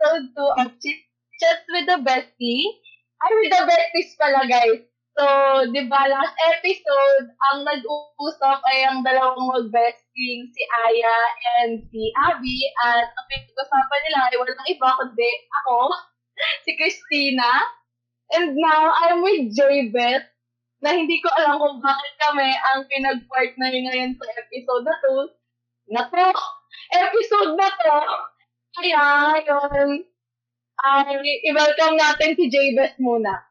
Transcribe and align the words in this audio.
episode 0.00 0.32
2 0.32 0.64
of 0.64 0.68
Chit 0.80 0.96
Chats 1.36 1.68
with 1.68 1.84
the 1.84 2.00
Bestie. 2.00 2.64
Ay, 3.20 3.32
with 3.36 3.52
the 3.52 3.62
Besties 3.68 4.16
pala, 4.16 4.48
guys. 4.48 4.80
So, 5.12 5.24
di 5.76 5.84
ba, 5.92 6.08
last 6.08 6.32
episode, 6.56 7.28
ang 7.52 7.68
nag-uusap 7.68 8.64
ay 8.64 8.88
ang 8.88 9.04
dalawang 9.04 9.44
mag-besting, 9.44 10.48
si 10.48 10.62
Aya 10.88 11.16
and 11.60 11.84
si 11.92 12.08
Abby. 12.16 12.64
At 12.80 13.12
ang 13.12 13.26
pinag-usapan 13.28 14.00
nila 14.08 14.20
ay 14.24 14.36
walang 14.40 14.68
iba 14.72 14.88
kundi 14.88 15.30
ako, 15.60 15.92
si 16.64 16.70
Christina. 16.80 17.50
And 18.32 18.56
now, 18.56 18.96
I'm 19.04 19.20
with 19.20 19.52
J-Bet 19.52 20.32
na 20.80 20.96
hindi 20.96 21.20
ko 21.20 21.28
alam 21.36 21.60
kung 21.60 21.84
bakit 21.84 22.12
kami 22.24 22.56
ang 22.72 22.88
pinag-partner 22.88 23.68
ngayon 23.68 24.16
sa 24.16 24.24
episode 24.32 24.84
na 24.88 24.96
to. 24.96 25.14
Na 25.92 26.02
to, 26.08 26.28
episode 26.88 27.52
na 27.52 27.68
to. 27.68 27.96
Kaya, 28.70 29.34
yun, 29.42 30.06
ay, 30.78 31.18
i-welcome 31.50 31.98
natin 31.98 32.38
si 32.38 32.46
J-Best 32.46 33.02
muna. 33.02 33.42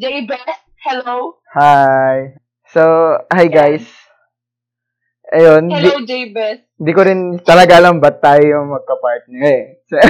J-Best, 0.00 0.64
hello. 0.80 1.36
Hi. 1.52 2.40
So, 2.72 2.80
hi 3.28 3.52
guys. 3.52 3.84
Ayun, 5.28 5.68
di, 5.68 5.76
Hello, 5.76 6.00
J-Best. 6.00 6.72
di 6.72 6.92
ko 6.96 7.04
rin 7.04 7.36
talaga 7.44 7.84
alam 7.84 8.00
ba't 8.00 8.24
tayo 8.24 8.40
yung 8.40 8.72
magka-partner 8.72 9.40
eh. 9.44 9.64
So, 9.92 9.96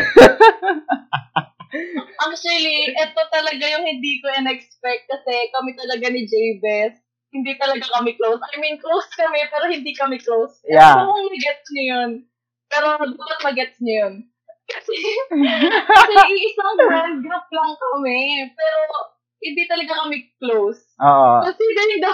Actually, 2.30 2.94
ito 2.94 3.22
talaga 3.28 3.64
yung 3.66 3.82
hindi 3.82 4.22
ko 4.22 4.30
in-expect 4.30 5.10
kasi 5.10 5.50
kami 5.50 5.74
talaga 5.74 6.06
ni 6.06 6.22
J-Best. 6.22 7.02
Hindi 7.34 7.58
talaga 7.58 7.82
kami 7.98 8.14
close. 8.14 8.38
I 8.54 8.62
mean, 8.62 8.78
close 8.78 9.10
kami, 9.18 9.42
pero 9.50 9.66
hindi 9.68 9.90
kami 9.90 10.22
close. 10.22 10.62
Yeah. 10.70 11.02
Kung 11.02 11.10
mag-gets 11.10 11.66
niyo 11.74 11.84
yun. 11.98 12.10
Pero 12.70 12.86
dapat 13.02 13.38
mag-gets 13.42 13.82
niyo 13.82 13.96
yun. 14.06 14.14
Kasi, 14.66 14.96
kasi 15.98 16.16
isang 16.44 16.74
friend 16.76 17.22
group 17.22 17.46
lang 17.50 17.72
kami. 17.72 18.20
Pero, 18.52 18.78
hindi 19.38 19.62
talaga 19.64 20.04
kami 20.04 20.16
close. 20.38 20.82
oo. 20.98 21.32
Considering 21.44 22.02
the, 22.02 22.12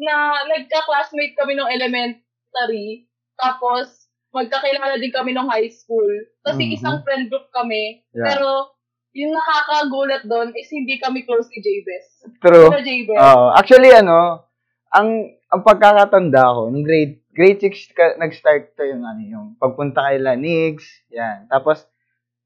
na 0.00 0.14
nagka-classmate 0.48 1.38
kami 1.38 1.54
nung 1.54 1.70
elementary, 1.70 3.06
tapos 3.36 4.10
magkakilala 4.34 4.98
din 4.98 5.14
kami 5.14 5.30
nung 5.30 5.46
high 5.46 5.70
school. 5.70 6.10
Kasi 6.42 6.66
Mhm. 6.66 6.74
isang 6.74 6.96
friend 7.06 7.30
group 7.30 7.46
kami. 7.50 8.02
Yeah. 8.10 8.26
Pero, 8.26 8.74
yung 9.14 9.30
nakakagulat 9.30 10.26
doon 10.26 10.50
is 10.58 10.66
hindi 10.74 10.98
kami 10.98 11.22
close 11.22 11.46
ni 11.46 11.62
J-Best. 11.62 12.34
True. 12.42 12.66
Pero 12.74 12.82
J-Best. 12.82 13.22
Oo. 13.22 13.54
Actually, 13.54 13.94
ano, 13.94 14.42
ang 14.90 15.08
ang 15.46 15.62
pagkakatanda 15.62 16.42
ko, 16.50 16.66
nung 16.66 16.82
grade, 16.82 17.22
grade 17.34 17.58
6 17.60 17.90
ka, 17.92 18.04
nag-start 18.16 18.72
to 18.72 18.86
yung, 18.86 19.02
ano, 19.02 19.20
yung 19.20 19.46
pagpunta 19.58 20.06
kay 20.06 20.22
Lanix, 20.22 20.86
yan. 21.10 21.50
Tapos, 21.50 21.82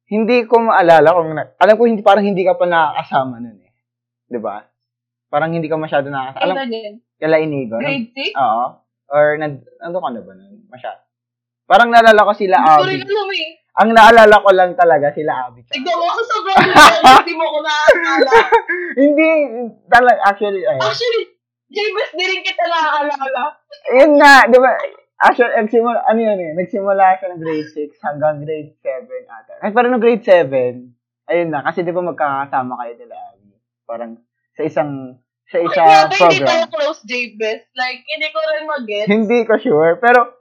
hindi 0.08 0.48
ko 0.48 0.64
maalala 0.64 1.12
kung, 1.12 1.36
na, 1.36 1.52
alam 1.60 1.76
ko, 1.76 1.84
hindi, 1.84 2.00
parang 2.00 2.24
hindi 2.24 2.42
ka 2.42 2.56
pa 2.56 2.64
nakakasama 2.64 3.38
nun 3.38 3.60
eh. 3.60 3.72
Di 4.24 4.40
ba? 4.40 4.64
Parang 5.28 5.52
hindi 5.52 5.68
ka 5.68 5.76
masyado 5.76 6.08
nakakasama. 6.08 6.40
Alam, 6.42 6.56
Kailan 6.56 6.72
yun? 6.72 6.94
kala 7.20 7.36
Inigo. 7.38 7.76
Grade 7.76 8.08
6? 8.16 8.32
Oo. 8.34 8.64
Or, 9.08 9.26
nand, 9.36 9.60
nandun 9.78 10.00
ka 10.00 10.10
na 10.10 10.20
ba 10.24 10.32
nun? 10.32 10.64
Masyado. 10.68 11.00
Parang 11.68 11.92
naalala 11.92 12.24
ko 12.24 12.32
sila 12.32 12.56
Hindi 12.56 12.72
ko 12.72 12.84
rin 12.88 13.00
Abby. 13.04 13.12
alam 13.12 13.30
eh. 13.36 13.48
Ang 13.78 13.90
naalala 13.94 14.36
ko 14.40 14.50
lang 14.56 14.72
talaga 14.74 15.12
sila 15.12 15.32
Abby. 15.46 15.60
Tignan 15.68 15.94
mo 15.94 16.04
ako 16.08 16.20
brother 16.42 16.74
hindi 17.20 17.34
mo 17.36 17.44
ko 17.46 17.58
naaalala. 17.60 18.32
hindi, 18.96 19.28
talaga, 19.86 20.18
actually, 20.24 20.64
ay, 20.64 20.80
Actually, 20.80 21.22
J-Best, 21.68 22.12
di 22.16 22.24
rin 22.24 22.40
kita 22.40 22.64
naaalala. 22.64 23.44
yun 23.92 24.16
nga, 24.16 24.48
di 24.48 24.56
ba, 24.56 24.72
actually, 25.20 25.52
nagsimula, 25.52 26.00
ano 26.00 26.20
yun 26.20 26.40
eh, 26.40 26.52
nagsimula 26.56 27.20
siya 27.20 27.28
ng 27.36 27.42
grade 27.44 27.68
6 27.68 28.04
hanggang 28.08 28.40
grade 28.40 28.72
7 28.80 29.04
ata. 29.28 29.52
Ay, 29.60 29.70
pero 29.76 29.92
no 29.92 30.00
grade 30.00 30.24
7, 30.24 30.48
ayun 31.28 31.48
na, 31.52 31.60
kasi 31.60 31.84
di 31.84 31.92
ba 31.92 32.00
magkakasama 32.00 32.72
kayo 32.80 32.92
nila. 32.96 33.16
Parang, 33.84 34.16
sa 34.56 34.62
isang, 34.64 35.20
sa 35.44 35.60
isa 35.60 35.76
Kaya 35.76 36.08
ba 36.08 36.16
hindi 36.16 36.40
tayo 36.40 36.64
program. 36.64 36.72
close, 36.72 37.00
J-Best? 37.04 37.64
Like, 37.76 38.00
hindi 38.08 38.28
ko 38.32 38.38
rin 38.40 38.64
mag-get. 38.64 39.06
Hindi 39.06 39.38
ko 39.44 39.54
sure, 39.60 40.00
pero, 40.00 40.40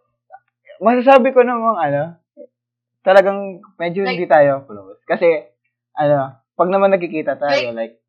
masasabi 0.79 1.35
ko 1.35 1.43
namang, 1.43 1.75
ano, 1.75 2.03
talagang 3.03 3.59
medyo 3.75 4.07
Like- 4.07 4.15
hindi 4.15 4.27
tayo 4.27 4.63
close. 4.63 5.03
Kasi, 5.03 5.27
ano, 5.91 6.39
pag 6.55 6.69
naman 6.71 6.95
nagkikita 6.95 7.35
tayo, 7.35 7.75
like, 7.75 7.99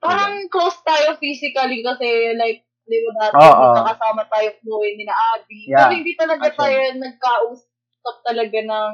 Parang 0.00 0.46
close 0.52 0.78
tayo 0.84 1.16
physically 1.16 1.80
kasi 1.80 2.36
like, 2.36 2.62
di 2.86 2.98
ba 3.02 3.10
dati, 3.18 3.34
Oo. 3.34 3.64
magkakasama 3.74 4.22
tayo 4.30 4.48
buhay 4.62 4.94
ni 4.94 5.04
na 5.08 5.16
Abby. 5.34 5.66
Yeah. 5.66 5.88
Pero 5.88 5.92
hindi 5.98 6.12
talaga 6.14 6.46
Actually. 6.46 6.60
tayo 6.62 6.78
nagkausap 7.02 8.16
talaga 8.22 8.58
ng 8.62 8.92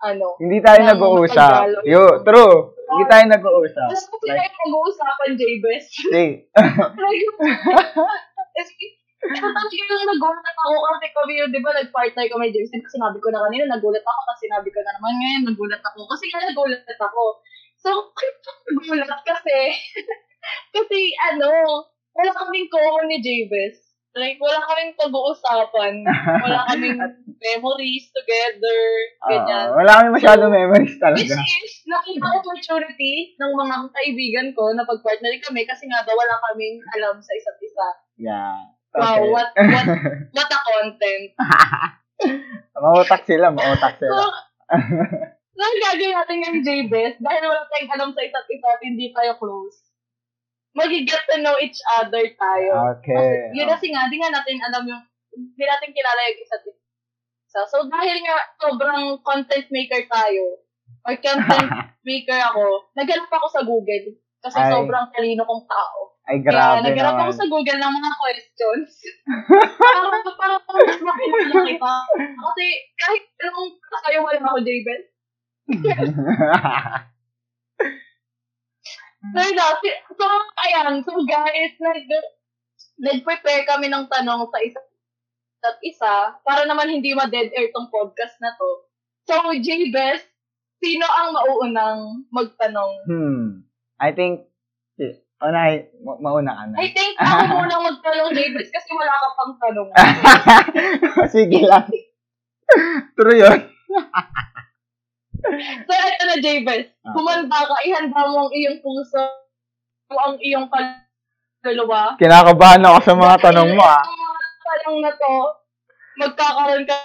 ano. 0.00 0.26
hindi 0.40 0.58
tayo 0.64 0.80
nag-uusap. 0.80 1.84
Yo, 1.84 2.24
true. 2.24 2.72
Hindi 2.90 3.04
tayo 3.06 3.24
nag-uusap. 3.28 3.88
Tapos 3.92 4.08
kasi 4.08 4.26
Like, 4.32 4.48
tayo 4.48 4.56
mag-uusapan, 4.64 5.30
J-Best. 5.36 5.92
hey, 6.10 6.30
Tapos 9.20 9.72
yung 9.76 9.90
nagulat 10.08 10.56
ako 10.64 10.76
kasi 10.88 11.06
kami 11.12 11.32
yun, 11.36 11.52
di 11.52 11.60
ba, 11.60 11.76
nag-partner 11.76 12.24
kami, 12.32 12.48
James. 12.50 12.72
Diba, 12.72 12.88
sinabi 12.88 13.20
ko 13.20 13.28
na 13.28 13.44
kanina, 13.44 13.76
nagulat 13.76 14.00
ako 14.00 14.20
kasi 14.32 14.48
sinabi 14.48 14.68
ko 14.72 14.80
na 14.80 14.96
naman 14.96 15.12
ngayon, 15.20 15.42
nagulat 15.52 15.82
ako. 15.84 16.08
Kasi 16.08 16.24
nga 16.32 16.40
nagulat 16.48 16.82
ako. 16.88 17.22
So, 17.84 17.90
nagulat 18.72 19.20
kasi, 19.22 19.56
kasi 20.70 21.00
ano, 21.28 21.50
wala 22.10 22.30
kaming 22.34 22.68
common 22.68 23.06
ni 23.06 23.18
Javis. 23.18 23.78
Like, 24.10 24.42
wala 24.42 24.58
kaming 24.60 24.98
pag-uusapan. 24.98 26.02
Wala 26.42 26.58
kaming 26.68 26.98
memories 27.38 28.10
together, 28.10 28.80
ganyan. 29.22 29.70
Ah, 29.70 29.78
wala 29.78 29.90
kami 29.96 30.08
masyado 30.12 30.50
memories 30.50 30.98
Which 30.98 31.30
talaga. 31.30 31.38
is, 31.38 31.72
nakita 31.86 32.26
opportunity 32.34 33.38
ng 33.38 33.52
mga 33.54 33.76
kaibigan 33.88 34.48
ko 34.52 34.74
na 34.74 34.82
pag-partner 34.82 35.30
kami 35.40 35.62
kasi 35.62 35.86
nga 35.86 36.02
daw 36.02 36.12
wala 36.12 36.34
kaming 36.50 36.82
alam 36.90 37.22
sa 37.22 37.32
isa't 37.32 37.58
isa. 37.62 37.88
Yeah. 38.18 38.58
Wow, 38.90 39.22
Okay. 39.22 39.30
what, 39.30 39.48
what, 39.78 39.86
what 40.34 40.50
a 40.50 40.58
content. 40.58 41.30
Mautak 42.74 43.22
sila, 43.22 43.54
mautak 43.54 43.94
So, 43.96 44.04
sila. 44.04 44.26
so 45.46 45.60
ang 45.60 45.78
gagawin 45.80 46.14
natin 46.14 46.36
ng 46.40 46.58
J-Best, 46.60 47.18
dahil 47.20 47.42
wala 47.44 47.62
tayong 47.68 47.92
alam 47.92 48.10
sa 48.10 48.20
isa't 48.20 48.48
isa 48.48 48.66
at 48.66 48.82
hindi 48.82 49.14
tayo 49.14 49.36
close, 49.36 49.78
mag-get 50.74 51.22
to 51.26 51.36
know 51.42 51.58
each 51.58 51.78
other 51.98 52.22
tayo. 52.22 52.70
Okay. 52.98 53.14
Kasi, 53.14 53.58
yun 53.58 53.68
kasi 53.70 53.86
nga, 53.90 54.06
di 54.06 54.16
nga 54.18 54.30
natin 54.30 54.58
alam 54.62 54.82
yung, 54.86 55.02
hindi 55.34 55.64
natin 55.66 55.90
kilala 55.94 56.20
yung 56.30 56.40
isa't 56.42 56.64
isa. 57.50 57.60
So, 57.66 57.82
dahil 57.90 58.22
nga 58.22 58.36
sobrang 58.62 59.18
content 59.26 59.66
maker 59.74 60.06
tayo, 60.06 60.62
or 61.06 61.14
content 61.18 61.70
maker 62.08 62.38
ako, 62.38 62.86
naghanap 62.94 63.30
ako 63.30 63.46
sa 63.50 63.62
Google. 63.66 64.14
Kasi 64.40 64.56
Ay. 64.56 64.70
sobrang 64.72 65.10
talino 65.12 65.44
kong 65.44 65.64
tao. 65.66 65.98
Ay, 66.30 66.38
Kaya 66.46 66.78
grabe 66.78 66.86
naghanap 66.86 67.18
ako 67.18 67.32
naman. 67.34 67.40
sa 67.42 67.46
Google 67.50 67.78
ng 67.82 67.94
mga 67.98 68.10
questions. 68.22 68.88
para, 69.82 70.08
para, 70.38 70.54
para 70.62 70.78
mas 70.86 71.02
makilala 71.02 71.56
kita. 71.66 71.94
Kasi 72.38 72.64
kahit 72.94 73.24
anong 73.42 73.70
kasayo 73.82 74.18
wala 74.22 74.40
ako, 74.46 74.58
Jabel. 74.62 75.00
So, 79.20 79.36
dati, 79.36 79.88
so, 80.16 80.24
ayan. 80.64 81.04
So, 81.04 81.12
guys, 81.28 81.76
nag, 81.76 82.08
nag-prepare 83.04 83.68
kami 83.68 83.92
ng 83.92 84.08
tanong 84.08 84.48
sa 84.48 84.58
isa 84.64 84.80
at 85.60 85.76
isa 85.84 86.40
para 86.40 86.64
naman 86.64 86.88
hindi 86.88 87.12
ma-dead 87.12 87.52
air 87.52 87.68
tong 87.76 87.92
podcast 87.92 88.32
na 88.40 88.56
to. 88.56 88.68
So, 89.28 89.52
J-Best, 89.52 90.24
sino 90.80 91.04
ang 91.04 91.36
mauunang 91.36 92.24
magtanong? 92.32 92.92
hmm. 93.04 93.46
I 94.00 94.16
think, 94.16 94.48
una, 95.44 95.76
ma- 96.00 96.20
mauna 96.24 96.56
ka 96.56 96.64
na. 96.72 96.80
I 96.80 96.88
think 96.96 97.12
ako 97.20 97.60
munang 97.60 97.84
magtanong, 97.92 98.32
J-Best, 98.32 98.72
kasi 98.72 98.88
wala 98.96 99.12
ka 99.12 99.28
pang 99.36 99.54
tanong. 99.60 99.88
Sige 101.36 101.60
lang. 101.68 101.84
True 103.20 103.36
yun. 103.36 103.60
So, 105.86 105.92
ito 105.92 106.22
na, 106.26 106.36
J-Best. 106.38 106.90
Okay. 106.90 107.12
Humanda 107.16 107.58
ka, 107.64 107.76
ihanda 107.86 108.22
mo 108.28 108.48
ang 108.48 108.52
iyong 108.52 108.78
puso, 108.84 109.22
ang 110.10 110.36
iyong 110.40 110.68
kaluluwa. 110.68 112.16
Kinakabahan 112.20 112.84
ako 112.84 112.98
sa 113.00 113.14
mga 113.16 113.36
tanong 113.40 113.70
mo, 113.74 113.82
ah. 113.84 114.02
Ang 114.04 114.18
mga 114.20 114.44
tanong 114.64 114.98
na 115.00 115.12
to, 115.16 115.32
magkakaroon 116.20 116.84
ka 116.84 116.96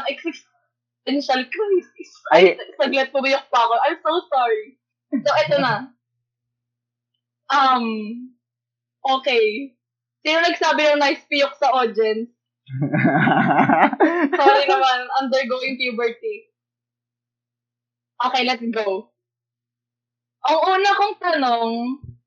ng 0.00 0.06
existential 0.08 1.42
crisis. 1.52 2.10
Ay, 2.32 2.56
saglit 2.80 3.12
pumiyak 3.12 3.46
pa 3.52 3.68
ako. 3.68 3.74
I'm 3.84 3.98
so 4.00 4.12
sorry. 4.32 4.64
So, 5.12 5.30
ito 5.46 5.56
na. 5.60 5.74
Um, 7.46 7.86
okay. 9.06 9.76
Sino 10.26 10.42
nagsabi 10.42 10.82
ng 10.82 11.02
nice 11.02 11.22
piyok 11.30 11.54
sa 11.54 11.70
audience? 11.70 12.34
Sorry 14.42 14.64
naman, 14.66 14.98
undergoing 15.22 15.78
puberty. 15.78 16.50
Okay, 18.16 18.42
let's 18.48 18.64
go. 18.72 19.12
Ang 20.46 20.58
una 20.62 20.90
kong 20.96 21.16
tanong 21.20 21.70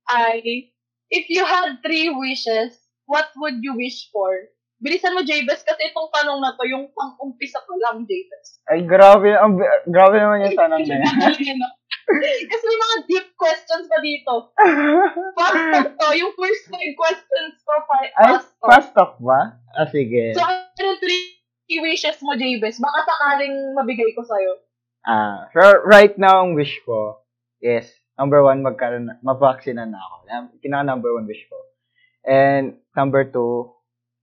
ay, 0.10 0.70
if 1.10 1.26
you 1.32 1.42
had 1.46 1.82
three 1.82 2.12
wishes, 2.12 2.78
what 3.10 3.30
would 3.40 3.62
you 3.64 3.74
wish 3.74 4.10
for? 4.14 4.30
Bilisan 4.80 5.12
mo, 5.12 5.26
Jabez, 5.28 5.60
kasi 5.66 5.92
itong 5.92 6.08
tanong 6.14 6.40
na 6.40 6.56
to, 6.56 6.64
yung 6.64 6.88
pang-umpisa 6.96 7.60
ko 7.68 7.76
lang, 7.84 8.08
Jabez. 8.08 8.64
Ay, 8.70 8.88
grabe. 8.88 9.36
Ang, 9.36 9.60
grabe 9.92 10.16
naman 10.24 10.48
yung 10.48 10.56
tanong 10.56 10.84
na 10.88 11.04
yan. 11.04 11.60
Kasi 12.50 12.64
may 12.66 12.80
mga 12.82 12.98
deep 13.06 13.28
questions 13.38 13.86
pa 13.86 14.02
dito. 14.02 14.50
Fast 15.38 15.62
talk 15.70 15.90
to. 15.94 16.08
Yung 16.18 16.34
first 16.34 16.66
five 16.66 16.94
questions 16.98 17.54
ko, 17.62 17.74
pa- 17.86 18.14
fast 18.18 18.50
talk. 18.58 18.66
fast 18.66 18.90
talk 18.98 19.14
ba? 19.22 19.62
Ah, 19.78 19.86
sige. 19.86 20.34
So, 20.34 20.42
ano 20.42 20.74
yung 20.74 20.98
three 20.98 21.78
wishes 21.86 22.18
mo, 22.26 22.34
Jabez? 22.34 22.82
Baka 22.82 23.06
sakaling 23.06 23.78
mabigay 23.78 24.10
ko 24.18 24.26
sa'yo. 24.26 24.58
Ah, 25.08 25.48
so 25.56 25.60
right 25.88 26.14
now, 26.20 26.44
ang 26.44 26.54
wish 26.60 26.76
ko 26.84 27.24
is, 27.64 27.88
number 28.20 28.44
one, 28.44 28.60
magkaroon, 28.60 29.08
mapaksinan 29.24 29.96
na 29.96 30.00
ako. 30.00 30.16
Yan, 30.28 30.44
Pinaka 30.60 30.84
number 30.86 31.12
one 31.16 31.24
wish 31.26 31.44
ko. 31.48 31.56
And 32.28 32.84
number 32.94 33.24
two, 33.32 33.72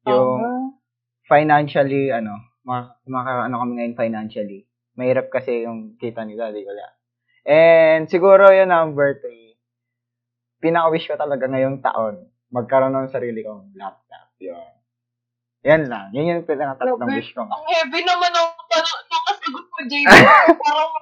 yung 0.04 0.40
Ah. 0.44 0.68
financially, 1.26 2.12
ano, 2.12 2.36
mak- 2.62 3.00
maka, 3.08 3.48
ano 3.48 3.64
kami 3.64 3.72
ngayon 3.80 3.96
financially. 3.96 4.68
Mahirap 4.96 5.32
kasi 5.32 5.64
yung 5.64 5.96
kita 5.96 6.24
ni 6.24 6.36
daddy 6.36 6.64
wala. 6.64 6.92
And 7.46 8.08
siguro 8.08 8.52
yung 8.52 8.68
number 8.68 9.16
three, 9.20 9.56
pinaka-wish 10.60 11.08
ko 11.08 11.16
talaga 11.16 11.48
ngayong 11.48 11.80
taon, 11.80 12.26
magkaroon 12.52 12.92
ng 12.92 13.12
sarili 13.12 13.40
kong 13.44 13.72
laptop. 13.76 14.28
Yun. 14.40 14.75
Yan 15.66 15.82
lang. 15.90 16.14
Yan 16.14 16.30
yung 16.30 16.46
pinaka-tatlong 16.46 17.02
Grabe. 17.02 17.18
wish 17.18 17.34
ko. 17.34 17.42
Ang 17.42 17.66
heavy 17.66 18.00
naman 18.06 18.30
ang 18.30 18.54
tanong 18.70 19.02
nakasagot 19.10 19.64
mo, 19.66 19.78
Jabez. 19.90 20.26
Parang 20.62 20.94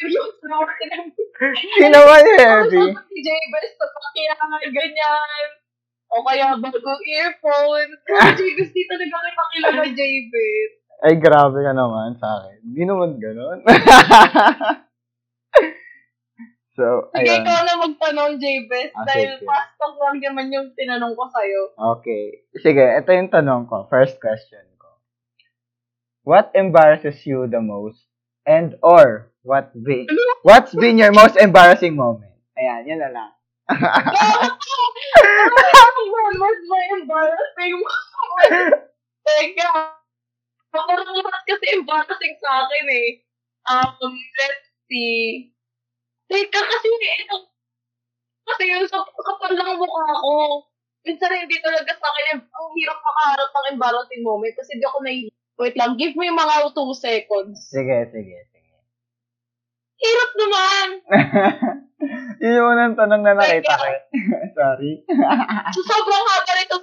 seryoso 0.00 0.44
na 0.48 0.56
ako 0.56 0.72
tinanong. 0.80 1.12
Hindi 1.52 1.86
naman 1.92 2.22
heavy. 2.24 2.80
Ako 2.96 3.00
si 3.12 3.18
Jabez, 3.20 3.70
sa 3.76 3.84
pakiyangan, 3.84 4.62
ganyan. 4.72 5.48
O 6.08 6.24
kaya 6.24 6.56
bagong 6.56 7.04
earphone. 7.20 7.90
Pero 8.08 8.28
Jabez, 8.40 8.72
di 8.72 8.82
talaga 8.88 9.16
kayo 9.20 9.34
makilala, 9.36 9.84
Jabez. 9.92 10.70
Ay, 11.04 11.14
grabe 11.20 11.58
ka 11.60 11.72
naman 11.76 12.16
sa 12.16 12.40
akin. 12.40 12.64
Hindi 12.64 12.82
naman 12.88 13.20
ganun. 13.20 13.60
so, 16.74 17.08
Sige, 17.14 17.30
ayun. 17.30 17.42
ikaw 17.46 17.60
na 17.64 17.74
magtanong, 17.80 18.32
Jabez. 18.42 18.90
Ah, 18.92 19.06
dahil 19.06 19.38
sige. 19.38 19.46
fast 19.46 19.72
talk 19.78 19.94
lang 19.98 20.18
naman 20.20 20.52
yung 20.52 20.68
tinanong 20.74 21.14
ko 21.14 21.24
sa'yo. 21.30 21.62
Okay. 21.98 22.44
Sige, 22.60 22.84
ito 22.98 23.10
yung 23.14 23.30
tanong 23.30 23.64
ko. 23.70 23.86
First 23.88 24.18
question 24.18 24.62
ko. 24.76 24.98
What 26.26 26.50
embarrasses 26.52 27.22
you 27.24 27.46
the 27.46 27.62
most? 27.62 28.02
And 28.44 28.76
or, 28.84 29.32
what 29.40 29.72
be, 29.72 30.04
what's 30.44 30.76
been 30.76 31.00
your 31.00 31.16
most 31.16 31.40
embarrassing 31.40 31.96
moment? 31.96 32.36
Ayan, 32.60 32.84
yan 32.84 33.00
na 33.00 33.10
lang. 33.10 33.30
What 36.04 36.34
was 36.36 36.58
my 36.68 36.84
embarrassing 37.00 37.74
moment? 37.80 38.84
Teka. 39.24 39.70
Parang 40.74 41.06
lahat 41.06 41.42
kasi 41.46 41.66
embarrassing 41.78 42.34
sa 42.42 42.66
akin 42.66 42.86
eh. 42.90 43.08
Um, 43.64 44.12
let's 44.12 44.68
see. 44.90 45.53
Teka, 46.24 46.60
kasi 46.60 46.88
ito, 46.88 47.36
kasi 48.44 48.62
yun 48.68 48.84
sa 48.88 49.04
kapal 49.04 49.52
lang 49.52 49.68
ang 49.76 49.80
mukha 49.80 50.04
ko. 50.20 50.64
Minsan 51.04 51.36
hindi 51.36 51.60
talaga 51.60 51.92
sa 51.92 52.08
akin, 52.08 52.40
ang 52.40 52.68
hirap 52.80 52.98
makaharap 53.00 53.50
ng 53.52 53.66
embarrassing 53.76 54.24
moment 54.24 54.54
kasi 54.56 54.80
di 54.80 54.84
ako 54.88 54.98
nai... 55.04 55.28
Wait 55.54 55.78
lang, 55.78 55.94
give 55.94 56.18
me 56.18 56.26
mga 56.34 56.74
2 56.74 56.74
seconds. 56.98 57.70
Sige, 57.70 58.10
sige, 58.10 58.38
sige. 58.50 58.74
Hirap 60.02 60.30
naman! 60.34 60.86
Yun 62.42 62.56
yung 62.58 62.68
unang 62.74 62.94
tanong 62.98 63.22
na 63.22 63.38
nakita 63.38 63.78
ko. 63.78 63.86
Sorry. 64.58 64.92
So, 65.74 65.80
sobrang 65.86 66.24
haba 66.26 66.52
nito, 66.58 66.76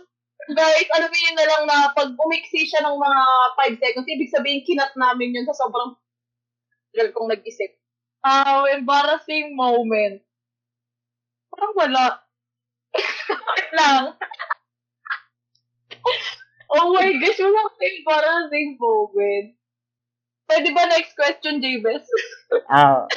guys. 0.55 0.89
Alam 0.95 1.11
niyo 1.11 1.31
na 1.35 1.45
lang 1.45 1.63
na 1.67 1.77
pag 1.91 2.15
umiksi 2.15 2.63
siya 2.63 2.87
ng 2.87 2.95
mga 2.95 3.21
5 3.59 3.83
seconds, 3.83 4.07
ibig 4.07 4.31
sabihin 4.31 4.63
kinat 4.63 4.95
namin 4.95 5.35
yun 5.35 5.45
sa 5.45 5.57
sobrang 5.57 5.99
tagal 6.95 7.11
kong 7.11 7.31
nag-isip. 7.35 7.80
Ah, 8.23 8.65
embarrassing 8.73 9.55
moment. 9.55 10.23
Parang 11.51 11.73
wala. 11.79 12.05
Lang. 13.77 14.05
oh 16.73 16.93
my 16.93 17.09
gosh, 17.19 17.39
wala 17.41 17.59
akong 17.67 17.83
embarrassing 17.85 18.69
moment. 18.79 19.47
Pwede 20.47 20.69
ba 20.75 20.83
next 20.89 21.15
question, 21.15 21.61
Jabez? 21.63 22.05
Ah, 22.67 23.07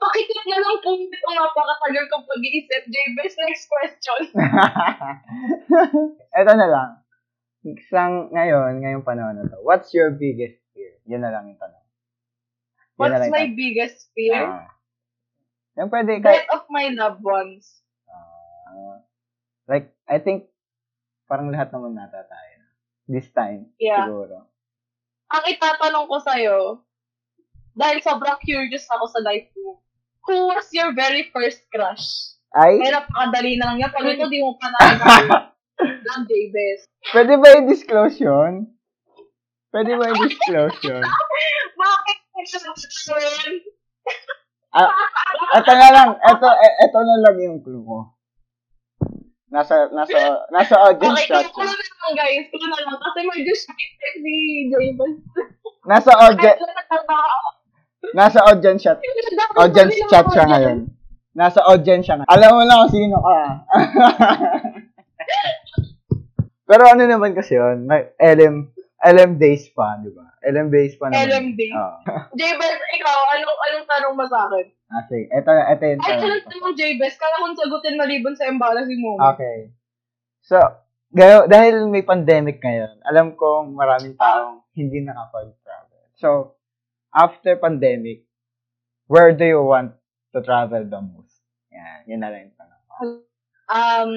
Pakikit 0.00 0.42
na 0.48 0.58
lang 0.58 0.76
po 0.80 0.96
ito 0.96 1.28
napakatagal 1.30 2.04
kong 2.08 2.24
pag-iisip. 2.26 2.82
Jabez, 2.88 3.34
next 3.38 3.64
question. 3.68 4.20
Ito 6.34 6.52
na 6.56 6.66
lang. 6.66 6.90
Isang 7.62 8.32
ngayon, 8.32 8.80
ngayong 8.80 9.04
panahon 9.04 9.36
na 9.36 9.44
to, 9.46 9.60
what's 9.60 9.92
your 9.92 10.10
biggest 10.16 10.56
fear? 10.72 10.96
Yun 11.04 11.20
na 11.20 11.30
lang 11.30 11.52
yung 11.52 11.60
tanong. 11.60 11.79
What's 13.00 13.16
yung 13.16 13.32
my 13.32 13.44
tanong. 13.46 13.56
biggest 13.56 13.98
fear? 14.12 14.36
Ah. 14.38 14.68
Yan 15.74 15.88
pwede 15.88 16.12
kahit, 16.18 16.44
Death 16.44 16.52
of 16.52 16.64
my 16.68 16.86
loved 16.90 17.20
ones. 17.20 17.80
ah, 18.06 19.00
like, 19.64 19.90
I 20.04 20.18
think, 20.18 20.50
parang 21.24 21.48
lahat 21.48 21.70
naman 21.70 21.94
nata 21.94 22.20
tayo. 22.22 22.56
This 23.06 23.26
time, 23.30 23.72
Yeah. 23.76 24.04
siguro. 24.04 24.46
Ang 25.28 25.44
itatanong 25.48 26.06
ko 26.06 26.16
sa'yo, 26.18 26.58
dahil 27.72 27.98
sobrang 28.00 28.38
curious 28.38 28.84
ako 28.88 29.06
sa 29.08 29.20
life 29.20 29.46
mo, 29.56 29.78
who 30.26 30.48
was 30.48 30.66
your 30.70 30.90
very 30.92 31.30
first 31.30 31.62
crush? 31.68 32.04
Ay, 32.50 32.76
Kaya 32.76 32.98
napakadali 33.00 33.54
na 33.56 33.70
lang 33.70 33.78
yan. 33.78 33.90
Pag 33.90 34.10
ito, 34.10 34.26
di 34.26 34.42
mo 34.42 34.58
pa 34.58 34.68
naalala. 34.68 35.54
Lang, 35.80 36.22
Davis. 36.30 36.82
pwede 37.08 37.38
ba 37.38 37.48
i-disclose 37.56 38.18
yun? 38.18 38.66
Pwede 39.70 39.94
ba 39.94 40.10
i-disclose 40.10 40.78
yun? 40.82 41.02
Ah, 44.70 44.86
ito 45.58 45.72
na 45.74 45.88
lang, 45.90 46.08
ito, 46.14 46.46
e- 46.46 46.78
ito 46.80 46.98
na 47.00 47.16
lang 47.18 47.36
yung 47.38 47.58
clue 47.58 47.82
mo. 47.82 48.14
Nasa, 49.50 49.90
nasa, 49.90 50.46
nasa 50.48 50.74
audience 50.78 51.26
Okay, 51.26 51.26
chat 51.26 51.50
siya. 51.50 51.66
na 51.66 51.74
lang 51.74 52.14
guys, 52.14 52.46
kung 52.46 52.62
na 52.62 52.78
lang. 52.78 52.94
Kasi 52.94 53.18
may 53.26 53.42
disrespect 53.42 54.14
si 54.14 54.34
Davis. 54.70 55.14
Nasa 55.82 56.12
audience, 56.14 56.60
nasa 58.14 58.38
audience 58.46 58.80
chat, 58.80 58.98
audience 59.58 59.96
chat 60.06 60.26
siya 60.30 60.46
ngayon. 60.46 60.78
Nasa 61.34 61.60
audience 61.66 62.06
siya 62.06 62.22
ngayon. 62.22 62.30
Alam 62.30 62.50
mo 62.54 62.62
na 62.62 62.86
kung 62.86 62.94
sino 62.94 63.16
ka. 63.18 63.38
Pero 66.70 66.86
ano 66.86 67.02
naman 67.02 67.34
kasi 67.34 67.58
yun, 67.58 67.82
may 67.82 68.14
LM, 68.22 68.70
LM 69.00 69.40
days 69.40 69.64
pa, 69.72 69.96
di 70.04 70.12
ba? 70.12 70.28
LM 70.44 70.68
days 70.68 70.92
pa 71.00 71.08
naman. 71.08 71.24
LM 71.24 71.46
days. 71.56 71.72
Oo. 71.72 71.96
Davis, 72.40 72.76
ikaw, 73.00 73.18
anong, 73.32 73.58
anong 73.72 73.86
tanong 73.88 74.14
mo 74.16 74.24
sa 74.28 74.44
akin? 74.44 74.66
Ah, 74.92 75.04
sige. 75.08 75.24
Ito, 75.32 75.48
ito 75.48 75.82
yung 75.88 76.00
Ay, 76.04 76.04
tanong 76.04 76.20
tanong 76.20 76.44
ko. 76.44 76.50
tanong 76.52 76.76
Davis, 76.76 77.14
kaya 77.16 77.36
kung 77.40 77.56
sagutin 77.56 77.96
maliban 77.96 78.34
sa 78.36 78.48
embarrassing 78.52 79.00
moment. 79.00 79.24
Okay. 79.36 79.72
So, 80.44 80.60
gayo, 81.16 81.48
dahil 81.48 81.88
may 81.88 82.04
pandemic 82.04 82.60
ngayon, 82.60 83.00
alam 83.08 83.32
kong 83.40 83.72
maraming 83.72 84.20
taong 84.20 84.68
hindi 84.76 85.00
nakapag-travel. 85.00 86.04
So, 86.20 86.60
after 87.16 87.56
pandemic, 87.56 88.28
where 89.08 89.32
do 89.32 89.48
you 89.48 89.64
want 89.64 89.96
to 90.36 90.44
travel 90.44 90.84
the 90.84 91.00
most? 91.00 91.40
Yan, 91.72 92.04
yun 92.04 92.20
na 92.20 92.28
lang 92.28 92.52
yung 92.52 92.56
tanong 92.60 92.82
ko. 92.84 92.96
Um, 93.70 94.12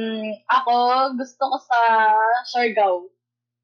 ako, 0.50 0.76
gusto 1.16 1.44
ko 1.48 1.58
sa 1.62 1.80
Siargao. 2.52 3.08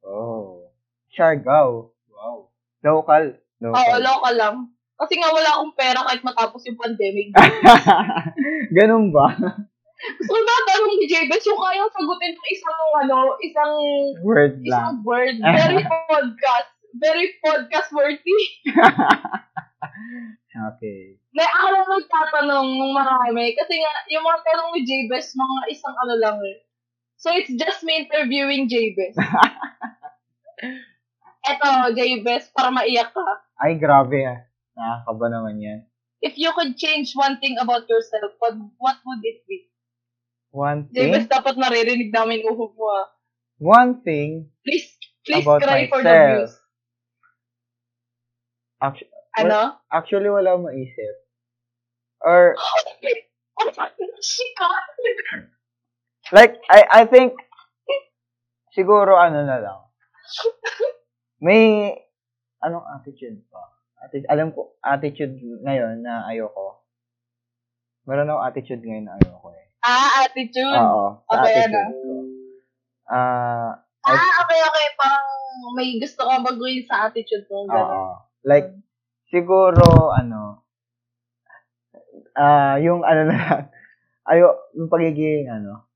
Oh. 0.08 0.69
Siargao. 1.14 1.92
Wow. 2.10 2.50
Local. 2.84 3.24
Oo, 3.60 3.74
Local. 3.74 4.00
local 4.02 4.36
lang. 4.36 4.56
Kasi 5.00 5.16
nga 5.16 5.32
wala 5.32 5.50
akong 5.56 5.74
pera 5.80 6.00
kahit 6.04 6.22
matapos 6.28 6.60
yung 6.68 6.76
pandemic. 6.76 7.32
Ganun 8.78 9.16
ba? 9.16 9.32
so, 10.28 10.34
natanong 10.36 10.96
ni 11.00 11.08
Jabez, 11.08 11.44
yung 11.48 11.60
kayang 11.60 11.92
sagutin 11.92 12.36
ng 12.36 12.48
isang, 12.52 12.80
ano, 13.04 13.18
isang, 13.40 13.74
Word 14.24 14.60
isang 14.64 15.00
lang. 15.00 15.08
word. 15.08 15.36
Very 15.40 15.84
podcast. 16.12 16.70
Very 17.00 17.28
podcast 17.40 17.90
worthy. 17.96 18.40
Okay. 20.50 21.16
Na 21.32 21.46
ako 21.48 21.68
lang 21.72 21.88
nagtatanong 21.88 22.68
ng 22.68 22.92
marami. 22.92 23.56
Kasi 23.56 23.80
nga, 23.80 23.92
yung 24.12 24.24
mga 24.26 24.40
tanong 24.44 24.70
ni 24.76 24.82
Jabez, 24.84 25.32
mga 25.32 25.62
isang 25.72 25.96
ano 25.96 26.16
lang 26.20 26.38
eh. 26.44 26.60
So, 27.16 27.32
it's 27.32 27.52
just 27.52 27.84
me 27.84 28.04
interviewing 28.04 28.68
Jabez. 28.68 29.16
Eto, 31.50 31.70
Jabez, 31.94 32.52
para 32.54 32.70
maiyak 32.70 33.10
ka. 33.10 33.26
Ay, 33.58 33.76
grabe 33.76 34.22
ah. 34.24 34.40
Nakakaba 34.78 35.26
naman 35.30 35.58
yan. 35.58 35.80
If 36.22 36.36
you 36.36 36.52
could 36.54 36.76
change 36.76 37.16
one 37.16 37.40
thing 37.40 37.56
about 37.58 37.88
yourself, 37.88 38.36
what, 38.40 38.54
what 38.78 38.98
would 39.04 39.24
it 39.24 39.42
be? 39.48 39.72
One 40.52 40.90
thing, 40.90 41.14
Jabez, 41.14 41.30
dapat 41.30 41.56
naririnig 41.56 42.10
namin 42.10 42.42
uhog 42.44 42.74
mo 42.74 42.88
ah. 42.90 43.08
one 43.60 44.00
thing 44.02 44.48
Please, 44.64 44.88
please 45.28 45.44
About 45.44 45.60
cry 45.62 45.86
for 45.92 46.00
the 46.00 46.10
myself. 46.10 46.32
views. 46.48 46.54
Actually, 48.80 49.12
Ano? 49.38 49.60
actually 49.92 50.30
wala 50.32 50.56
maisip. 50.58 51.16
Or, 52.20 52.56
Shika. 54.20 54.70
like, 56.32 56.56
I, 56.72 57.04
I 57.04 57.06
think, 57.06 57.36
siguro 58.76 59.16
ano 59.16 59.44
na 59.46 59.58
lang. 59.60 59.80
May, 61.40 61.96
anong 62.60 62.84
attitude 63.00 63.40
pa? 63.48 63.64
Atti- 64.00 64.28
alam 64.28 64.52
ko, 64.52 64.76
attitude 64.84 65.40
ngayon 65.64 66.04
na 66.04 66.28
ayoko. 66.28 66.84
Meron 68.04 68.32
ako 68.32 68.40
attitude 68.44 68.84
ngayon 68.84 69.08
na 69.08 69.16
ayoko 69.16 69.48
eh. 69.56 69.66
Ah, 69.80 70.28
attitude. 70.28 70.76
Oo, 70.76 71.24
Okay, 71.24 71.64
attitude 71.64 71.96
ko. 71.96 72.12
Ah, 73.10 73.72
ah, 74.04 74.32
okay, 74.44 74.60
okay. 74.68 74.88
Parang 75.00 75.28
may 75.76 75.96
gusto 75.96 76.28
ka 76.28 76.44
baguhin 76.44 76.84
sa 76.84 77.08
attitude 77.08 77.48
mo. 77.48 77.68
oo. 77.68 78.02
Like, 78.44 78.76
siguro, 79.32 80.12
ano, 80.12 80.64
ah, 82.36 82.76
yung 82.84 83.04
ano 83.08 83.22
na 83.28 83.36
lang, 83.36 83.64
ayo, 84.32 84.60
yung 84.76 84.92
pagiging, 84.92 85.48
ano, 85.48 85.88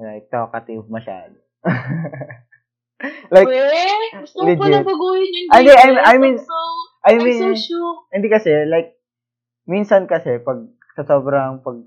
like, 0.00 0.32
talkative 0.32 0.88
masyado. 0.88 1.36
like, 3.30 3.46
Weh, 3.46 4.10
gusto 4.16 4.36
ko 4.38 4.52
pala 4.56 4.78
legit. 4.78 4.86
baguhin 4.86 5.30
yung 5.30 5.48
I 5.50 5.60
mean. 5.60 5.78
I 5.98 6.14
mean, 6.16 6.36
I'm 6.36 6.38
so, 6.38 6.58
I 7.02 7.12
I'm 7.12 7.22
mean, 7.22 7.40
so 7.40 7.48
sure. 7.56 7.94
Hindi 8.10 8.28
kasi, 8.28 8.52
like, 8.64 8.94
minsan 9.64 10.06
kasi, 10.06 10.38
pag 10.38 10.62
sa 10.92 11.02
sobrang 11.02 11.60
pag, 11.60 11.82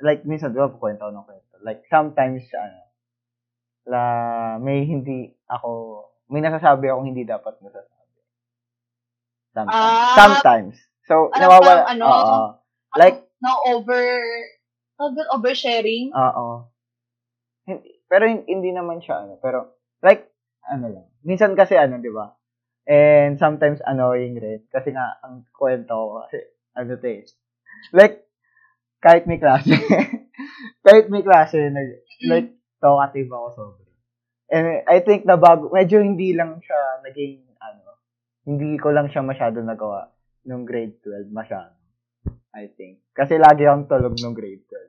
like, 0.00 0.24
minsan, 0.24 0.50
di 0.50 0.58
ba, 0.58 0.70
kwento 0.70 1.04
ako 1.04 1.12
ng 1.12 1.24
kwento. 1.24 1.54
Like, 1.60 1.84
sometimes, 1.86 2.42
ano, 2.50 2.80
la, 3.86 4.02
may 4.58 4.82
hindi 4.82 5.28
ako, 5.46 5.70
may 6.28 6.40
nasasabi 6.40 6.88
akong 6.88 7.08
hindi 7.08 7.22
dapat 7.22 7.56
nasasabi. 7.58 8.18
Sometimes. 9.52 9.74
Ah, 9.74 10.14
sometimes. 10.14 10.76
So, 11.04 11.32
ano, 11.32 11.40
nawawala, 11.40 11.82
ano? 11.88 12.04
oo. 12.04 12.38
Like, 12.94 13.24
No, 13.38 13.54
over, 13.70 14.02
doon, 14.98 15.28
oversharing. 15.30 16.10
oo. 16.10 16.66
Hindi, 17.64 18.02
pero 18.06 18.26
hin- 18.26 18.48
hindi 18.48 18.72
naman 18.72 18.98
siya, 18.98 19.22
ano, 19.22 19.38
pero, 19.38 19.78
like, 20.00 20.26
ano 20.68 20.86
lang. 20.92 21.06
Minsan 21.24 21.56
kasi, 21.56 21.74
ano, 21.74 21.98
di 21.98 22.12
ba? 22.12 22.36
And 22.88 23.36
sometimes 23.36 23.80
annoying 23.84 24.40
rin. 24.40 24.64
Kasi 24.72 24.92
nga, 24.92 25.20
ang 25.24 25.44
kwento 25.52 25.92
ko, 25.92 26.24
kasi, 26.24 26.38
ano 26.76 26.96
to 26.96 27.08
eh. 27.08 27.24
Like, 27.92 28.28
kahit 29.00 29.24
may 29.28 29.40
klase, 29.40 29.72
kahit 30.86 31.06
may 31.12 31.24
klase, 31.24 31.68
nag, 31.68 31.88
like, 32.28 32.56
talkative 32.80 33.28
ako 33.28 33.46
sobra. 33.54 33.88
And 34.48 34.80
I 34.88 35.04
think 35.04 35.28
na 35.28 35.36
bago, 35.36 35.68
medyo 35.68 36.00
hindi 36.00 36.32
lang 36.32 36.56
siya 36.64 37.04
naging, 37.04 37.44
ano, 37.60 38.00
hindi 38.48 38.80
ko 38.80 38.88
lang 38.96 39.12
siya 39.12 39.20
masyado 39.20 39.60
nagawa 39.60 40.08
nung 40.48 40.64
grade 40.64 40.96
12, 41.04 41.28
masyado. 41.28 41.76
I 42.56 42.72
think. 42.72 43.04
Kasi 43.12 43.36
lagi 43.36 43.68
akong 43.68 43.86
tulog 43.92 44.16
nung 44.24 44.32
grade 44.32 44.64
12. 44.64 44.88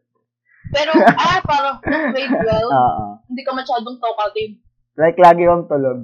Pero, 0.71 0.91
ah, 0.95 1.43
parang 1.43 1.77
nung 1.83 2.15
grade 2.15 2.39
12, 2.47 2.71
Oo. 2.71 3.05
hindi 3.27 3.41
ka 3.43 3.51
masyadong 3.51 3.99
talkative. 3.99 4.55
Like, 4.99 5.15
lagi 5.15 5.47
akong 5.47 5.71
tulog 5.71 5.99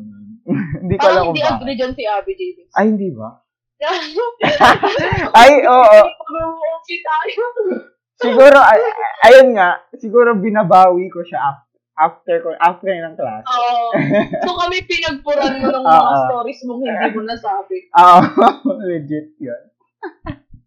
hindi 0.82 0.96
ko 0.96 1.06
alam 1.10 1.22
kung 1.26 1.34
hindi 1.34 1.44
bakit. 1.44 1.58
agree 1.58 1.76
dyan 1.76 1.94
si 1.94 2.04
Abby 2.06 2.34
Davis. 2.38 2.70
Ay, 2.72 2.86
hindi 2.94 3.10
ba? 3.12 3.30
Ay, 5.42 5.52
oo. 5.62 6.00
Tayo. 6.86 7.44
Siguro, 8.16 8.56
ay, 8.56 8.80
ay- 8.80 9.22
ayun 9.28 9.58
nga, 9.60 9.84
siguro 10.00 10.38
binabawi 10.40 11.12
ko 11.12 11.20
siya 11.26 11.52
af- 11.52 11.68
after 11.98 12.40
ko, 12.40 12.56
after 12.56 12.88
ng 12.88 13.18
class. 13.20 13.44
Oo. 13.44 13.92
So 14.46 14.56
kami 14.56 14.86
pinagpuran 14.88 15.60
mo 15.60 15.68
ng 15.68 15.84
mga 15.84 16.14
stories 16.30 16.60
mong 16.64 16.82
hindi 16.86 17.08
mo 17.12 17.22
nasabi. 17.28 17.78
Oo, 18.00 18.22
legit 18.86 19.36
yun. 19.42 19.62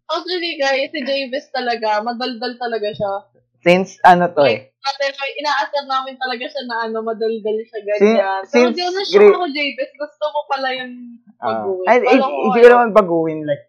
Actually 0.05 0.57
guys, 0.57 0.93
si 0.93 1.01
Javis 1.01 1.49
talaga, 1.49 2.01
madaldal 2.01 2.53
talaga 2.57 2.89
siya. 2.93 3.13
Since, 3.59 3.99
ano 4.03 4.31
to 4.31 4.45
eh, 4.47 4.71
Ate, 4.79 5.11
inaasar 5.11 5.83
namin 5.85 6.15
talaga 6.15 6.45
siya 6.47 6.63
na 6.63 6.87
ano, 6.87 7.03
madaldal 7.03 7.57
siya 7.67 7.79
Sin- 7.83 7.87
ganyan. 8.15 8.41
Pero 8.47 8.71
since 8.71 8.75
di 8.79 8.83
na 8.83 8.91
grade- 8.95 9.09
siya 9.11 9.27
ako, 9.35 9.45
Javis. 9.51 9.91
Gusto 9.99 10.23
mo 10.31 10.39
pala 10.47 10.67
yung 10.71 10.93
ah, 11.43 11.63
Kala 11.67 12.23
ko, 12.23 12.27
hindi 12.47 12.59
ko 12.63 12.67
naman 12.71 12.91
baguhin, 12.95 13.39
like, 13.43 13.65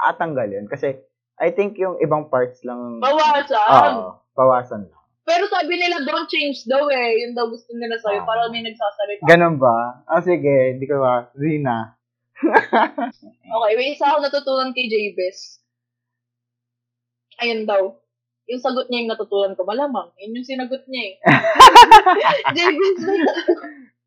atanggal 0.00 0.48
yun. 0.48 0.64
Kasi, 0.64 0.96
I 1.36 1.52
think 1.52 1.76
yung 1.76 2.00
ibang 2.00 2.32
parts 2.32 2.64
lang, 2.64 3.00
Bawasan. 3.00 3.92
oo, 4.00 4.20
bawasan 4.32 4.82
lang. 4.88 5.00
Pero 5.28 5.44
sabi 5.46 5.76
nila, 5.76 6.02
don't 6.02 6.26
change 6.26 6.64
daw 6.64 6.88
eh. 6.88 7.20
Yun 7.22 7.36
daw 7.36 7.46
gusto 7.52 7.70
nila 7.76 8.00
sa'yo. 8.00 8.24
Ah. 8.24 8.26
Para 8.26 8.48
may 8.48 8.64
nagsasalita. 8.64 9.28
Ganon 9.28 9.60
ba? 9.60 10.02
Ah, 10.08 10.24
sige, 10.24 10.74
hindi 10.74 10.88
ko 10.88 10.98
ba, 11.04 11.28
hindi 11.36 11.60
na. 11.60 11.94
Okay, 13.50 13.72
may 13.76 13.92
isa 13.92 14.08
ako 14.08 14.24
natutunan 14.24 14.72
kay 14.72 14.88
Javis. 14.88 15.60
Ayun 17.40 17.68
daw. 17.68 18.00
Yung 18.48 18.62
sagot 18.62 18.88
niya 18.88 19.04
yung 19.04 19.12
natutunan 19.12 19.54
ko, 19.54 19.62
malamang. 19.68 20.08
Yun 20.16 20.40
yung 20.40 20.48
sinagot 20.48 20.82
niya 20.88 21.02
eh. 21.06 21.14
Javis, 22.56 22.98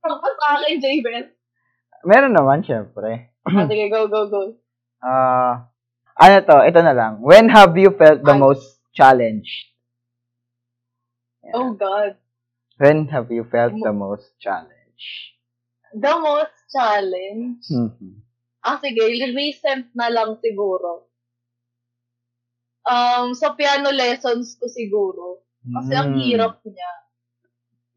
Pagpas 0.04 0.36
sa 0.36 0.48
akin, 0.60 0.78
Javis. 0.82 1.28
Meron 2.04 2.36
naman, 2.36 2.66
syempre. 2.66 3.32
Ah, 3.48 3.68
sige, 3.68 3.88
go, 3.88 4.08
go, 4.12 4.28
go. 4.28 4.42
Ah, 5.04 5.72
ano 6.16 6.36
to, 6.44 6.58
ito 6.68 6.80
na 6.84 6.92
lang. 6.96 7.24
When 7.24 7.48
have 7.52 7.76
you 7.80 7.96
felt 7.96 8.24
the 8.24 8.36
Ay. 8.36 8.40
most 8.40 8.84
challenged? 8.92 9.72
Oh, 11.56 11.76
God. 11.76 12.16
When 12.80 13.08
have 13.12 13.32
you 13.32 13.46
felt 13.48 13.76
the 13.78 13.94
most 13.94 14.36
challenged? 14.40 15.38
The 15.94 16.16
most 16.18 16.56
challenge. 16.74 17.64
Mhm. 17.70 18.26
Ah, 18.64 18.80
sige, 18.80 19.04
recent 19.36 19.92
na 19.94 20.08
lang 20.10 20.40
siguro. 20.40 21.13
Um, 22.84 23.32
sa 23.32 23.54
piano 23.54 23.90
lessons 23.90 24.56
ko 24.56 24.68
siguro. 24.68 25.40
Kasi 25.64 25.92
ang 25.94 26.12
Mm. 26.12 26.20
hirap 26.20 26.60
niya. 26.62 26.92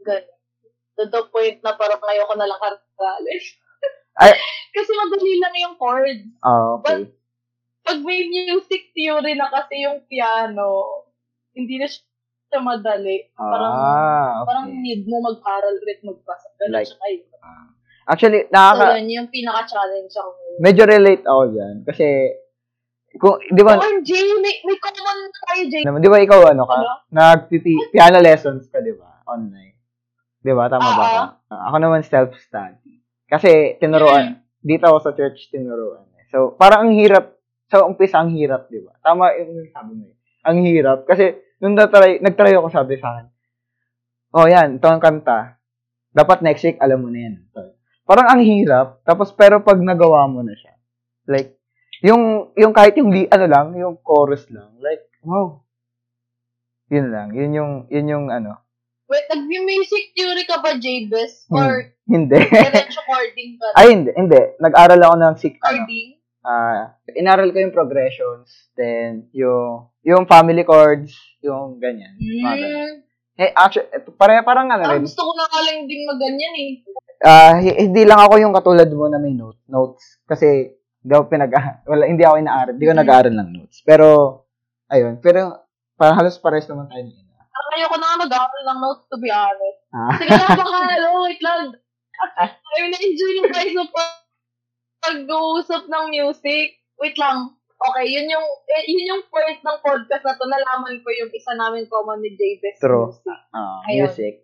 Ganun. 0.00 0.34
To 0.96 1.02
the 1.04 1.22
point 1.28 1.58
na 1.60 1.74
parang 1.74 2.00
ayoko 2.00 2.34
na 2.34 2.46
lang 2.46 2.56
karagales. 2.56 3.44
Ay. 4.22 4.32
kasi 4.72 4.88
madali 4.88 5.34
lang 5.36 5.54
yung 5.56 5.76
chords. 5.76 6.24
Ah, 6.40 6.78
okay. 6.78 7.10
Pag 7.82 7.98
may 8.00 8.24
music 8.24 8.90
theory 8.92 9.34
na 9.34 9.46
kasi 9.46 9.82
yung 9.82 10.06
piano, 10.06 11.04
hindi 11.52 11.76
na 11.76 11.84
siya 11.84 12.58
madali. 12.58 13.28
Parang, 13.32 13.74
Ah, 13.74 14.40
parang 14.42 14.66
okay. 14.68 14.80
need 14.80 15.02
mo 15.04 15.20
mag-aral 15.20 15.74
ulit 15.76 16.00
magbasa. 16.00 16.48
Ganun 16.56 16.72
Like, 16.72 16.88
siya 16.88 16.98
kayo. 16.98 17.24
Actually, 18.06 18.40
So, 18.42 18.52
nakaka, 18.52 18.96
yun 18.96 19.10
yung 19.12 19.28
pinaka-challenge 19.28 20.14
ako. 20.14 20.30
medyo 20.58 20.82
relate 20.86 21.24
ako 21.26 21.42
dyan. 21.50 21.74
Kasi, 21.82 22.06
kung, 23.16 23.36
di 23.42 23.60
ba, 23.60 23.76
OMG, 23.76 24.10
may, 24.38 24.54
may 24.62 24.76
common 24.76 25.18
tayo, 25.28 25.62
Jay. 25.66 25.82
naman, 25.82 26.00
di 26.00 26.08
ba 26.08 26.18
ikaw, 26.18 26.40
ano 26.46 26.64
ka? 26.64 26.76
Ano? 26.76 26.92
Nagtiti, 27.08 27.74
piano 27.88 28.18
lessons 28.18 28.66
ka, 28.66 28.78
di 28.78 28.92
ba? 28.92 29.20
Online. 29.24 29.74
Di 30.38 30.52
ba? 30.52 30.68
Tama 30.68 30.88
ba 30.88 31.04
ka? 31.04 31.22
Ah, 31.48 31.68
Ako 31.68 31.76
naman 31.78 32.00
self-study. 32.00 33.02
Kasi, 33.26 33.76
tinuruan, 33.76 34.38
dito 34.58 34.84
ako 34.84 34.98
sa 35.00 35.12
church, 35.12 35.50
tinuruan. 35.50 36.06
eh. 36.14 36.24
So, 36.28 36.54
parang 36.54 36.86
ang 36.86 36.94
hirap, 36.94 37.34
sa 37.66 37.82
umpisa 37.82 38.22
ang 38.22 38.30
hirap, 38.30 38.70
di 38.70 38.78
ba? 38.78 38.94
Tama 39.00 39.34
yung 39.36 39.66
sabi 39.68 39.92
mo 39.92 40.06
eh. 40.06 40.16
Ang 40.46 40.62
hirap. 40.62 41.02
Kasi, 41.04 41.34
nung 41.58 41.74
natry, 41.74 42.22
nagtry 42.22 42.54
ako, 42.54 42.70
sabi 42.70 42.94
sa 42.96 43.18
akin, 43.18 43.26
oh, 44.32 44.46
yan, 44.46 44.78
ito 44.78 44.86
ang 44.86 45.02
kanta. 45.02 45.58
Dapat 46.10 46.40
next 46.40 46.62
week, 46.62 46.78
alam 46.78 47.02
mo 47.02 47.10
na 47.10 47.26
yan. 47.26 47.34
So, 47.50 47.74
parang 48.04 48.30
ang 48.30 48.40
hirap. 48.40 49.02
Tapos, 49.02 49.34
pero 49.34 49.60
pag 49.60 49.76
nagawa 49.76 50.24
mo 50.26 50.40
na 50.40 50.54
siya, 50.54 50.72
like, 51.26 51.58
yung, 52.02 52.52
yung 52.56 52.72
kahit 52.72 52.96
yung, 52.96 53.08
li, 53.12 53.28
ano 53.28 53.46
lang, 53.46 53.66
yung 53.76 53.96
chorus 54.00 54.48
lang, 54.52 54.76
like, 54.80 55.04
wow. 55.22 55.62
Yun 56.86 57.10
lang. 57.10 57.28
Yun 57.34 57.50
yung, 57.52 57.72
yun 57.90 58.06
yung, 58.06 58.26
ano, 58.30 58.62
Wait, 59.06 59.22
nag-music 59.30 60.18
theory 60.18 60.42
ka 60.50 60.58
ba, 60.58 60.74
Jabes? 60.82 61.46
Or 61.46 61.94
hindi. 62.10 62.42
diretso 62.42 62.98
chording 63.06 63.54
ka? 63.54 63.66
Ay, 63.78 63.94
hindi, 63.94 64.10
hindi. 64.10 64.40
Nag-aral 64.58 64.98
ako 64.98 65.14
ng 65.14 65.34
six, 65.38 65.54
ano, 65.62 65.86
Chording? 65.86 66.08
ah, 66.42 66.90
inaral 67.14 67.54
ko 67.54 67.58
yung 67.62 67.74
progressions, 67.74 68.70
then, 68.74 69.30
yung, 69.30 69.86
yung 70.02 70.26
family 70.26 70.66
chords, 70.66 71.14
yung 71.38 71.78
ganyan. 71.78 72.18
Hmm. 72.18 73.06
Eh, 73.36 73.52
actually, 73.54 73.86
ito, 73.94 74.10
pare, 74.16 74.42
parang 74.42 74.66
ano 74.72 74.82
Parang 74.82 74.98
rin, 74.98 75.06
gusto 75.06 75.22
ko 75.22 75.32
na 75.38 75.44
nga 75.46 75.60
lang 75.60 75.86
din 75.86 76.02
maganyan 76.02 76.54
eh. 76.56 76.70
ah, 77.22 77.54
hi- 77.62 77.78
hindi 77.86 78.02
lang 78.02 78.18
ako 78.18 78.34
yung 78.42 78.54
katulad 78.58 78.90
mo 78.90 79.06
na 79.06 79.22
may 79.22 79.38
note, 79.38 79.60
notes. 79.70 80.18
Kasi, 80.26 80.75
hindi 81.06 81.14
ako 81.14 81.24
pinag, 81.30 81.54
wala, 81.90 82.02
hindi 82.02 82.22
ako 82.26 82.34
inaaral, 82.36 82.74
hindi 82.74 82.82
ko 82.82 82.94
Mhm. 82.98 83.00
nag-aaral 83.06 83.34
ng 83.38 83.50
notes. 83.54 83.78
Pero, 83.86 84.06
ayun, 84.90 85.22
pero, 85.22 85.54
parang 85.94 86.18
halos 86.18 86.42
pares 86.42 86.66
naman 86.66 86.90
tayo 86.90 87.06
na. 87.06 87.46
Parang 87.46 87.72
ayoko 87.78 87.96
na 87.96 88.18
mag-aaral 88.18 88.62
ng 88.66 88.80
notes 88.82 89.06
to 89.06 89.16
be 89.22 89.30
honest. 89.30 89.80
Ah. 89.94 90.18
Sige 90.18 90.34
baka, 90.66 90.78
ano, 90.82 91.06
wait 91.22 91.38
lang. 91.38 91.78
Ay, 92.42 92.90
na-enjoy 92.90 93.32
yung 93.38 93.50
guys 93.54 93.70
pag- 93.94 94.26
pag-uusap 94.98 95.86
ng 95.86 96.04
music. 96.10 96.82
Wait 96.98 97.14
lang. 97.14 97.54
Okay, 97.76 98.08
yun 98.08 98.26
yung, 98.26 98.42
eh, 98.66 98.82
yun 98.88 99.04
yung 99.06 99.22
point 99.28 99.60
ng 99.60 99.78
podcast 99.78 100.24
na 100.24 100.34
to. 100.34 100.48
Nalaman 100.48 100.96
ko 101.04 101.08
yung 101.12 101.30
isa 101.30 101.52
namin 101.54 101.84
common 101.86 102.18
ni 102.18 102.32
Jabez 102.34 102.80
True. 102.80 103.12
music. 103.12 103.28
Ayun. 103.86 104.08
music. 104.10 104.34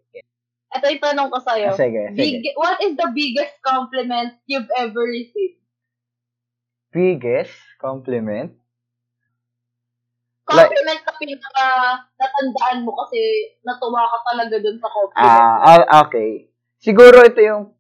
Ito 0.72 0.84
yung 0.86 1.02
tanong 1.02 1.28
ko 1.32 1.38
sa'yo. 1.40 1.72
Ah, 1.72 1.80
sige, 1.80 2.12
sige. 2.12 2.20
Big, 2.20 2.52
what 2.54 2.76
is 2.80 2.92
the 2.94 3.08
biggest 3.10 3.56
compliment 3.64 4.36
you've 4.44 4.68
ever 4.76 5.00
received? 5.02 5.61
Biggest 6.92 7.56
compliment? 7.80 8.52
Like- 10.52 10.68
Compliment 10.68 11.00
na 11.06 11.12
pinaka 11.16 11.66
natandaan 12.18 12.78
mo 12.84 12.92
kasi 13.00 13.18
natuwa 13.64 14.04
ka 14.04 14.18
talaga 14.28 14.56
dun 14.60 14.76
sa 14.76 14.88
compliment. 14.90 15.40
Ah, 15.64 15.80
ah, 15.88 16.00
okay. 16.04 16.50
Siguro 16.82 17.22
ito 17.24 17.40
yung 17.40 17.72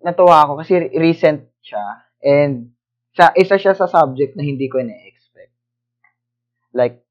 natuwa 0.00 0.42
ako 0.48 0.52
kasi 0.64 0.80
re- 0.80 0.92
recent 0.96 1.44
siya 1.60 2.08
and 2.24 2.72
sa 3.12 3.30
isa 3.36 3.60
siya 3.60 3.76
sa 3.76 3.84
subject 3.86 4.32
na 4.34 4.42
hindi 4.42 4.66
ko 4.66 4.80
ina-expect. 4.80 5.52
Like 6.72 7.04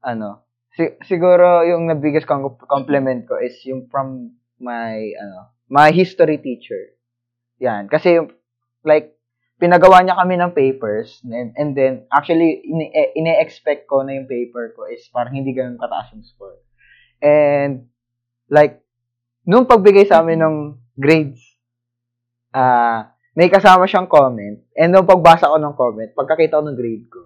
ano, 0.00 0.42
si- 0.72 0.96
siguro 1.04 1.62
yung 1.62 1.86
na 1.86 1.94
biggest 1.94 2.24
com- 2.26 2.58
compliment 2.66 3.28
ko 3.28 3.38
is 3.38 3.54
yung 3.68 3.86
from 3.92 4.34
my 4.58 4.98
ano, 5.14 5.52
my 5.68 5.92
history 5.92 6.40
teacher. 6.40 6.96
Yan, 7.60 7.86
kasi 7.86 8.18
yung 8.18 8.32
like 8.82 9.14
pinagawa 9.58 10.02
niya 10.02 10.18
kami 10.18 10.34
ng 10.34 10.52
papers 10.52 11.22
and, 11.24 11.54
and 11.54 11.78
then 11.78 12.04
actually 12.10 12.62
eh, 12.90 13.14
ine-expect 13.14 13.86
ko 13.86 14.02
na 14.02 14.18
yung 14.18 14.26
paper 14.26 14.74
ko 14.74 14.90
is 14.90 15.06
parang 15.14 15.38
hindi 15.38 15.54
ganun 15.54 15.78
kataas 15.78 16.10
yung 16.14 16.26
score. 16.26 16.58
And 17.22 17.88
like 18.50 18.82
nung 19.46 19.70
pagbigay 19.70 20.10
sa 20.10 20.20
amin 20.20 20.42
ng 20.42 20.56
grades 20.98 21.40
ah 22.54 23.14
may 23.34 23.50
kasama 23.50 23.86
siyang 23.86 24.06
comment 24.06 24.62
and 24.78 24.94
nung 24.94 25.06
pagbasa 25.06 25.50
ko 25.50 25.58
ng 25.58 25.74
comment, 25.74 26.10
pagkakita 26.14 26.58
ko 26.58 26.62
ng 26.62 26.78
grade 26.78 27.06
ko, 27.10 27.20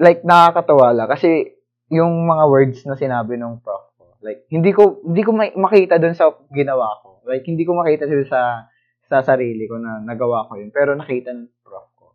like 0.00 0.24
nakakatawa 0.24 0.96
lang 0.96 1.08
kasi 1.08 1.56
yung 1.88 2.28
mga 2.28 2.44
words 2.48 2.78
na 2.84 2.96
sinabi 2.96 3.36
ng 3.40 3.64
prof 3.64 3.96
ko, 3.96 4.16
like 4.20 4.44
hindi 4.52 4.72
ko 4.72 5.00
hindi 5.04 5.24
ko 5.24 5.30
ma- 5.32 5.56
makita 5.56 5.96
doon 5.96 6.16
sa 6.16 6.32
ginawa 6.52 6.88
ko. 7.00 7.24
Like 7.24 7.44
hindi 7.44 7.64
ko 7.64 7.76
makita 7.76 8.08
doon 8.08 8.28
sa 8.28 8.68
sa 9.08 9.24
sarili 9.24 9.64
ko 9.64 9.80
na 9.80 10.04
nagawa 10.04 10.46
ko 10.46 10.60
yun, 10.60 10.68
pero 10.68 10.92
nakita 10.92 11.32
ng 11.32 11.64
prof 11.64 11.88
ko. 11.96 12.06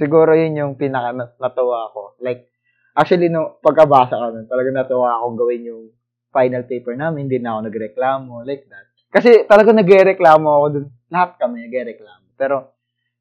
Siguro 0.00 0.32
yun 0.32 0.56
yung 0.56 0.72
pinaka 0.80 1.12
nat- 1.12 1.36
natuwa 1.36 1.92
ko. 1.92 2.16
Like 2.24 2.48
actually 2.96 3.28
no 3.28 3.60
pagkabasa 3.60 4.16
ko 4.16 4.32
nun, 4.32 4.48
talaga 4.48 4.72
natuwa 4.72 5.20
akong 5.20 5.36
gawin 5.36 5.62
yung 5.68 5.82
final 6.32 6.64
paper 6.64 6.96
namin, 6.96 7.28
hindi 7.28 7.38
na 7.40 7.56
ako 7.56 7.60
nagreklamo 7.68 8.32
like 8.48 8.64
that. 8.72 8.88
Kasi 9.12 9.44
talaga 9.48 9.72
nagreklamo 9.72 10.48
ako 10.48 10.66
dun. 10.72 10.86
Lahat 11.12 11.36
kami 11.36 11.68
nagreklamo. 11.68 12.36
Pero 12.36 12.76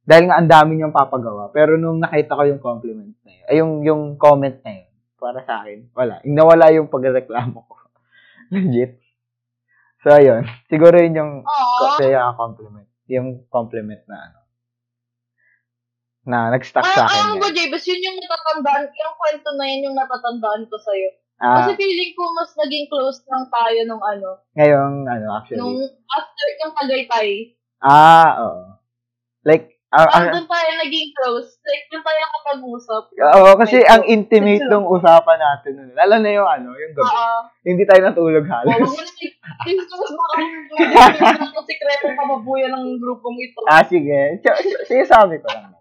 dahil 0.05 0.29
nga 0.29 0.37
ang 0.37 0.49
dami 0.49 0.77
niyang 0.77 0.93
papagawa. 0.93 1.49
Pero 1.49 1.81
nung 1.81 1.97
nakita 1.97 2.37
ko 2.37 2.43
yung 2.45 2.61
compliment 2.61 3.17
na 3.25 3.31
yun, 3.33 3.45
ay 3.49 3.55
yung, 3.57 3.73
yung 3.81 4.01
comment 4.21 4.57
na 4.61 4.71
yun, 4.85 4.89
para 5.17 5.41
sa 5.41 5.65
akin, 5.65 5.89
wala. 5.97 6.21
Nawala 6.21 6.69
yung 6.77 6.87
pagreklamo 6.93 7.57
ko. 7.65 7.75
Legit. 8.53 9.01
So, 10.05 10.13
ayun. 10.13 10.45
Siguro 10.69 11.01
yun 11.01 11.17
yung 11.17 11.33
Aww. 11.41 11.97
kaya 11.97 12.29
compliment. 12.38 12.85
Yung 13.09 13.41
compliment 13.50 14.05
na 14.05 14.17
ano. 14.21 14.39
Na 16.25 16.53
nag-stuck 16.53 16.85
Ay, 16.85 16.93
sa 16.93 17.09
akin. 17.09 17.21
alam 17.25 17.38
ko, 17.41 17.50
yan. 17.50 17.55
Jay, 17.57 17.67
basta 17.74 17.89
yun 17.89 18.05
yung 18.05 18.19
natatandaan, 18.21 18.85
yung 18.85 19.15
kwento 19.17 19.50
na 19.57 19.65
yun 19.65 19.85
yung 19.89 19.97
natatandaan 19.97 20.62
ko 20.69 20.75
sa'yo. 20.77 21.09
Ah, 21.35 21.57
Kasi 21.65 21.75
feeling 21.75 22.13
ko 22.13 22.24
mas 22.31 22.53
naging 22.55 22.85
close 22.88 23.19
lang 23.27 23.50
tayo 23.50 23.79
nung 23.89 24.00
ano, 24.00 24.39
ngayong, 24.55 25.03
ano, 25.03 25.27
actually. 25.35 25.57
nung 25.59 25.77
after 26.07 26.47
yung 26.62 26.74
Tagaytay. 26.77 27.29
Ah, 27.81 28.29
oo. 28.45 28.62
Like, 29.41 29.75
ang, 29.95 30.11
ang, 30.11 30.11
Parang 30.11 30.35
doon 30.35 30.47
tayo 30.51 30.69
naging 30.83 31.15
close. 31.15 31.55
Like, 31.63 31.87
doon 31.87 32.03
tayo 32.03 32.19
kapag-usap. 32.35 33.03
Oo, 33.15 33.55
kasi 33.55 33.79
ang 33.87 34.03
intimate 34.03 34.67
ng 34.67 34.83
usapan 34.91 35.39
natin 35.39 35.71
nun. 35.79 35.95
Lalo 35.95 36.19
na 36.19 36.35
yung 36.35 36.43
ano, 36.43 36.75
yung 36.75 36.91
gabi. 36.91 37.15
Oo. 37.15 37.47
Hindi 37.63 37.87
tayo 37.87 38.03
natulog 38.03 38.43
Oo, 38.43 38.51
halos. 38.51 38.75
wag 38.75 38.83
mo 38.83 38.91
na 41.55 41.61
sikreto 41.63 42.11
pamabuya 42.11 42.67
ng 42.75 42.99
grupong 42.99 43.39
ito. 43.39 43.63
ah, 43.71 43.87
sige. 43.87 44.43
Sige, 44.83 45.07
sabi 45.07 45.39
ko 45.39 45.47
lang. 45.47 45.71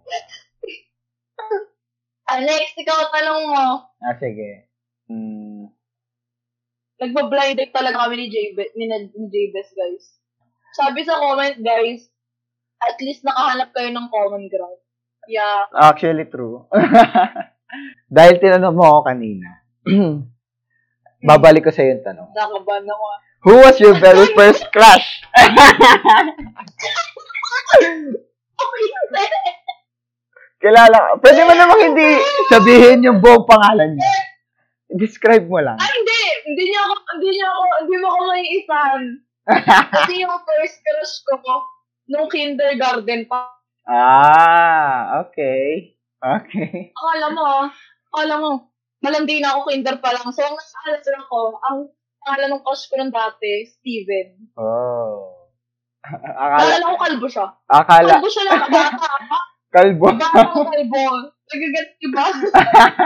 Ah, 2.25 2.41
next, 2.41 2.79
ikaw 2.79 3.11
tanong 3.11 3.51
mo. 3.51 3.91
Ah, 3.99 4.15
sige. 4.17 4.71
Hmm. 5.11 5.75
Nagpa-blind 7.03 7.59
date 7.59 7.75
talaga 7.75 8.07
kami 8.07 8.15
ni 8.17 8.27
Jabez, 8.31 8.71
ni, 8.79 8.87
ni 8.89 9.27
Jabez, 9.29 9.69
guys. 9.75 10.23
Sabi 10.79 11.03
sa 11.03 11.19
comment, 11.19 11.59
guys, 11.59 12.14
at 12.89 12.99
least 13.01 13.25
nakahanap 13.25 13.71
kayo 13.73 13.89
ng 13.91 14.07
common 14.09 14.45
ground. 14.49 14.81
Yeah. 15.25 15.69
Actually, 15.73 16.29
true. 16.29 16.69
Dahil 18.17 18.39
tinanong 18.39 18.77
mo 18.77 18.85
ako 18.85 19.01
kanina, 19.09 19.49
babalik 21.29 21.65
ko 21.65 21.73
sa 21.73 21.83
yung 21.83 22.05
tanong. 22.05 22.29
Nakaban 22.33 22.85
ako. 22.85 23.05
ah. 23.09 23.19
Who 23.45 23.55
was 23.61 23.77
your 23.81 23.97
very 23.97 24.25
first 24.39 24.65
crush? 24.73 25.25
Kilala. 30.63 31.21
Pwede 31.21 31.45
mo 31.45 31.53
namang 31.53 31.93
hindi 31.93 32.17
sabihin 32.49 33.05
yung 33.05 33.21
buong 33.21 33.45
pangalan 33.45 33.93
niya. 33.93 34.13
Describe 34.95 35.45
mo 35.45 35.61
lang. 35.61 35.77
Ay, 35.77 35.91
hindi! 35.93 36.23
Hindi 36.45 36.65
niya 36.71 36.81
ako, 36.87 36.95
hindi 37.17 37.29
niya 37.35 37.49
ako, 37.51 37.63
hindi 37.83 37.97
mo 37.99 38.07
ako 38.09 38.21
maiisan. 38.31 39.01
Kasi 39.93 40.13
yung 40.25 40.39
first 40.45 40.77
crush 40.81 41.15
ko, 41.29 41.35
nung 42.07 42.29
kindergarten 42.29 43.25
pa. 43.27 43.49
Ah, 43.85 45.21
okay. 45.21 45.93
Okay. 46.19 46.93
Akala 46.97 47.27
mo, 47.31 47.43
ah, 47.45 47.69
akala 48.09 48.35
mo, 48.41 48.51
malandi 49.05 49.45
na 49.45 49.53
ako 49.53 49.69
kinder 49.69 50.01
pa 50.01 50.17
lang. 50.17 50.25
So, 50.33 50.41
ang 50.41 50.57
nasa 50.57 51.11
lang 51.13 51.27
ko, 51.29 51.53
ang 51.61 51.93
pangalan 52.25 52.57
ng 52.57 52.65
crush 52.65 52.89
ko 52.89 52.97
nung 52.97 53.13
dati, 53.13 53.69
Steven. 53.69 54.57
Oh. 54.57 55.53
Akala 56.05 56.81
Akala, 56.81 56.85
ko 56.89 56.97
kalbo 57.01 57.27
siya. 57.29 57.47
akala, 57.69 58.13
Kalbo 58.17 58.29
siya 58.29 58.45
lang, 58.49 58.61
bata. 58.69 59.09
kalbo. 59.75 60.07
Bata 60.17 60.43
ko 60.53 60.61
kalbo. 60.65 61.05
Nagagets 61.45 61.93
diba? 62.01 62.25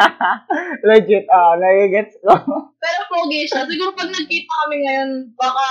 Legit, 0.88 1.26
ah, 1.26 1.58
nagigets 1.58 2.14
ko. 2.22 2.34
Pero 2.78 3.00
pogi 3.10 3.42
siya. 3.46 3.66
Siguro 3.66 3.94
pag 3.98 4.10
nagkita 4.10 4.52
kami 4.62 4.76
ngayon, 4.86 5.10
baka 5.34 5.64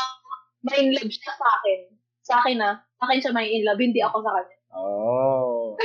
may 0.67 0.83
in 0.83 0.91
love 0.91 1.07
siya 1.07 1.31
sa 1.31 1.47
akin. 1.59 1.79
Sa 2.27 2.33
akin 2.43 2.59
ah. 2.59 2.75
Sa 2.97 3.03
akin 3.05 3.19
siya 3.21 3.33
may 3.33 3.47
in 3.47 3.61
love, 3.61 3.77
hindi 3.77 4.01
ako 4.01 4.17
sa 4.25 4.33
kanya. 4.33 4.55
Oh. 4.73 5.77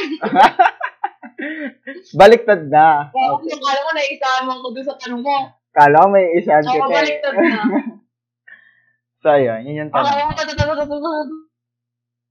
Baliktad 2.19 2.69
na. 2.73 3.13
Kaya 3.13 3.29
Okay. 3.37 3.53
kung 3.53 3.65
alam 3.65 3.83
mo, 3.85 3.91
naisahan 3.93 4.45
mo 4.49 4.53
ako 4.57 4.69
dun 4.73 4.85
sa 4.85 4.97
tanong 4.97 5.23
mo. 5.23 5.37
Kala 5.73 6.05
ko 6.05 6.09
may 6.09 6.27
isahan 6.37 6.65
Kaya 6.65 6.73
kita 6.73 6.89
eh. 6.89 6.97
baliktad 6.97 7.35
na. 7.37 7.63
So, 9.23 9.39
yun. 9.39 9.63
Yun 9.63 9.87
yung 9.87 9.91
tanong. 9.95 10.11
sabi 10.11 10.25
mo, 10.27 10.35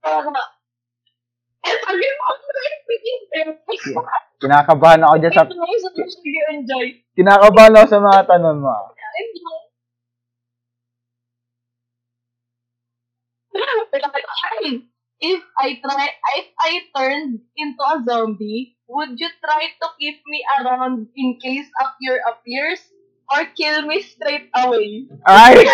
ako 0.02 0.28
na 0.28 0.42
Kinakabahan 4.42 5.00
ako 5.06 5.14
dyan 5.22 5.32
sa... 5.32 5.46
Sa 5.46 5.88
sige, 6.04 6.40
enjoy. 6.52 6.86
Kinakabahan 7.14 7.72
ako 7.78 7.86
sa 7.88 8.00
mga 8.02 8.20
tanong 8.28 8.58
mo. 8.60 8.68
ah. 8.68 8.90
If 15.22 15.42
I 15.54 15.78
try, 15.78 16.10
if 16.10 16.48
I 16.58 16.72
turned 16.98 17.46
into 17.54 17.82
a 17.82 18.02
zombie, 18.02 18.74
would 18.90 19.14
you 19.20 19.30
try 19.38 19.70
to 19.70 19.86
keep 20.00 20.18
me 20.26 20.42
around 20.58 21.06
in 21.14 21.38
case 21.38 21.70
a 21.78 21.84
cure 22.02 22.18
appears? 22.26 22.82
Or 23.32 23.48
kill 23.56 23.88
me 23.88 24.02
straight 24.02 24.52
away? 24.52 25.08
Ay! 25.24 25.64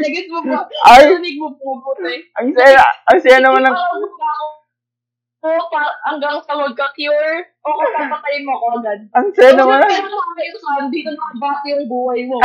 Nagit 0.00 0.32
mo 0.32 0.40
ba? 0.48 0.64
Ay! 0.88 1.12
Narinig 1.12 1.36
mo 1.36 1.52
po 1.60 1.76
po, 1.82 1.92
ang 2.40 2.48
saya, 2.56 2.80
ang 3.10 3.20
saya 3.20 3.42
naman 3.42 3.60
ng... 3.68 3.74
Hindi 3.74 4.61
pa, 5.42 5.82
hanggang 6.06 6.38
sa 6.46 6.54
magka-cure, 6.54 7.50
o 7.62 7.68
kung 7.74 7.92
papatayin 7.98 8.46
mo 8.46 8.52
ako 8.54 8.66
agad. 8.78 8.98
Ang 9.10 9.26
saya 9.34 9.52
naman. 9.58 9.82
Pero 9.82 10.06
kung 10.06 10.34
kayo 10.38 10.54
sa 10.54 10.86
dito 10.86 11.10
nakabati 11.10 11.66
yung 11.74 11.86
buhay 11.90 12.20
mo. 12.30 12.38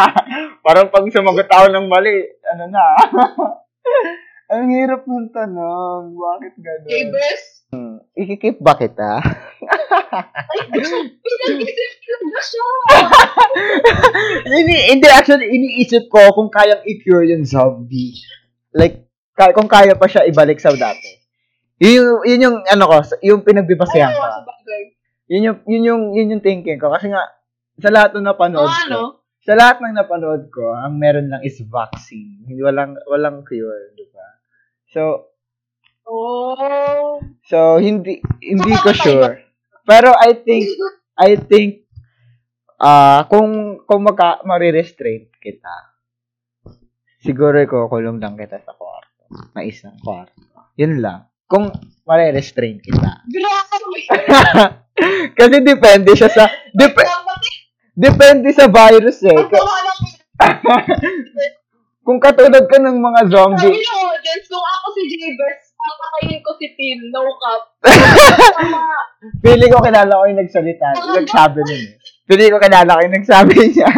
Parang 0.66 0.92
pag 0.92 1.08
sumagot 1.08 1.48
ako 1.48 1.66
ng 1.72 1.86
mali, 1.88 2.28
ano 2.52 2.64
na. 2.68 2.84
ang 4.52 4.68
hirap 4.68 5.08
ng 5.08 5.32
tanong. 5.32 6.12
Bakit 6.12 6.54
gano'n? 6.60 6.88
Okay, 6.88 7.04
best. 7.08 7.64
Ikikip 8.14 8.62
ba 8.62 8.78
kita? 8.78 9.18
Ay, 9.18 10.58
pinag-isip 10.70 11.92
ko 11.98 12.14
na 12.30 12.38
siya. 12.38 12.66
hindi, 14.46 14.76
hindi, 14.94 15.06
actually, 15.10 15.50
iniisip 15.50 16.06
ko 16.06 16.30
kung 16.30 16.46
kayang 16.46 16.86
i-cure 16.86 17.26
yung 17.26 17.42
zombie. 17.42 18.14
Like, 18.70 19.10
ka- 19.34 19.50
kung 19.50 19.66
kaya 19.66 19.98
pa 19.98 20.06
siya 20.06 20.30
ibalik 20.30 20.62
sa 20.62 20.70
dati. 20.70 21.23
Yun, 21.82 22.22
yun 22.22 22.44
yung, 22.44 22.56
ano 22.62 22.84
ko, 22.86 22.96
yung 23.20 23.42
pinagbibasihan 23.42 24.10
Ayaw, 24.10 24.20
ko. 24.20 24.26
sa 24.30 24.44
bagay. 24.46 24.82
Yun 25.26 25.42
yung, 25.42 25.58
yun 25.66 25.82
yung, 25.84 26.02
yun 26.14 26.32
yung 26.36 26.44
thinking 26.44 26.78
ko. 26.78 26.88
Kasi 26.88 27.10
nga, 27.10 27.22
sa 27.74 27.90
lahat 27.90 28.14
ng 28.14 28.24
napanood 28.24 28.70
Mga 28.70 28.84
ano? 28.86 28.94
ko, 28.94 29.02
sa 29.44 29.52
lahat 29.52 29.76
ng 29.80 29.94
napanood 29.94 30.42
ko, 30.48 30.70
ang 30.70 30.94
meron 30.96 31.28
lang 31.28 31.42
is 31.42 31.58
vaccine. 31.60 32.46
Hindi 32.46 32.62
walang 32.62 32.94
walang 33.04 33.42
cure, 33.42 33.92
di 33.92 34.06
ba? 34.08 34.26
So, 34.88 35.30
Oh. 36.04 37.16
so 37.48 37.80
hindi 37.80 38.20
hindi 38.38 38.72
So, 38.76 38.82
ko 38.84 38.90
sure. 38.92 39.34
Pero 39.88 40.12
I 40.12 40.36
think 40.36 40.68
I 41.16 41.32
think 41.34 41.88
ah 42.76 43.24
kung 43.24 43.80
kung 43.88 44.04
magka 44.04 44.44
marirestrain 44.44 45.32
kita, 45.34 45.96
siguro 47.18 47.56
ko 47.64 47.88
kulong 47.88 48.20
lang 48.20 48.36
kita 48.36 48.60
sa 48.60 48.76
kwarto. 48.76 49.24
Na 49.56 49.64
isang 49.64 49.96
kwarto. 49.98 50.44
Yun 50.76 51.00
lang. 51.00 51.24
Kung 51.54 51.70
marirestrain 52.02 52.82
kita. 52.82 53.22
Grabe. 53.30 53.98
Kasi 55.38 55.56
depende 55.62 56.10
siya 56.18 56.26
sa 56.26 56.50
dep- 56.74 56.98
depende 57.94 58.50
sa 58.50 58.66
virus 58.66 59.22
eh. 59.22 59.38
Kung 62.04 62.20
katulad 62.20 62.66
ka 62.68 62.76
ng 62.82 62.98
mga 63.00 63.20
Sabi 63.24 63.32
zombie, 63.32 63.80
ng 63.80 64.02
audience, 64.12 64.44
kung 64.52 64.60
ako 64.60 64.86
si 64.92 65.02
Jabez, 65.08 65.72
papakainin 65.72 66.44
ko 66.44 66.52
si 66.60 66.68
Tim, 66.76 67.00
no 67.08 67.24
cap. 67.40 67.62
Pili 69.44 69.72
ko 69.72 69.80
kilala 69.80 70.12
ko 70.12 70.28
yung 70.28 70.36
nagsalita, 70.36 71.00
nagsabi 71.00 71.64
nun 71.64 71.80
eh. 71.80 71.96
Pili 72.28 72.52
ko 72.52 72.60
kilala 72.60 72.92
ko 72.92 73.00
yung 73.08 73.16
nagsabi 73.16 73.56
niya. 73.72 73.88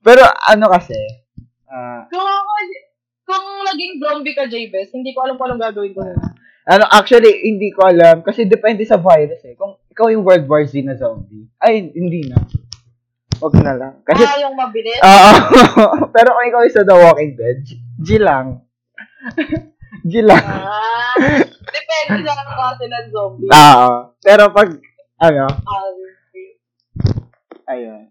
Pero 0.00 0.24
ano 0.24 0.66
kasi, 0.72 0.96
ah, 1.68 2.08
Kung 2.08 2.24
ako, 2.24 2.40
kung 2.40 2.43
naging 3.64 3.98
zombie 3.98 4.32
ka, 4.32 4.44
Jabez, 4.44 4.88
hindi 4.90 5.10
ko 5.10 5.22
alam 5.22 5.34
kung 5.34 5.48
anong 5.48 5.64
gagawin 5.64 5.92
ko. 5.92 6.00
ano, 6.64 6.84
actually, 6.88 7.44
hindi 7.44 7.68
ko 7.70 7.84
alam. 7.84 8.20
Kasi 8.20 8.44
depende 8.44 8.84
sa 8.84 8.96
virus 8.96 9.40
eh. 9.42 9.52
Kung 9.54 9.76
ikaw 9.86 10.08
yung 10.08 10.22
World 10.22 10.44
War 10.44 10.62
Z 10.62 10.80
na 10.80 10.94
zombie, 10.94 11.48
ay, 11.58 11.88
hindi 11.88 12.24
na. 12.24 12.40
Huwag 13.36 13.54
na 13.58 13.74
lang. 13.74 13.94
Kasi, 14.02 14.22
ah, 14.22 14.38
yung 14.40 14.54
mabilis? 14.54 14.96
oo. 14.96 15.32
pero 16.14 16.32
kung 16.32 16.46
ikaw 16.46 16.60
yung 16.62 16.72
sa 16.72 16.86
The 16.86 16.96
Walking 16.96 17.32
Dead, 17.34 17.58
G, 17.60 17.70
G 17.98 18.08
lang. 18.16 18.62
G 20.10 20.20
lang. 20.20 20.40
Ah, 20.40 21.16
depende 21.64 22.24
sa 22.24 22.44
klase 22.46 22.84
ng 22.86 23.06
zombie. 23.10 23.48
Oo. 23.48 23.90
Pero 24.20 24.42
pag, 24.48 24.68
ano, 25.18 25.44
Ah, 25.50 25.88
ayun. 27.70 28.08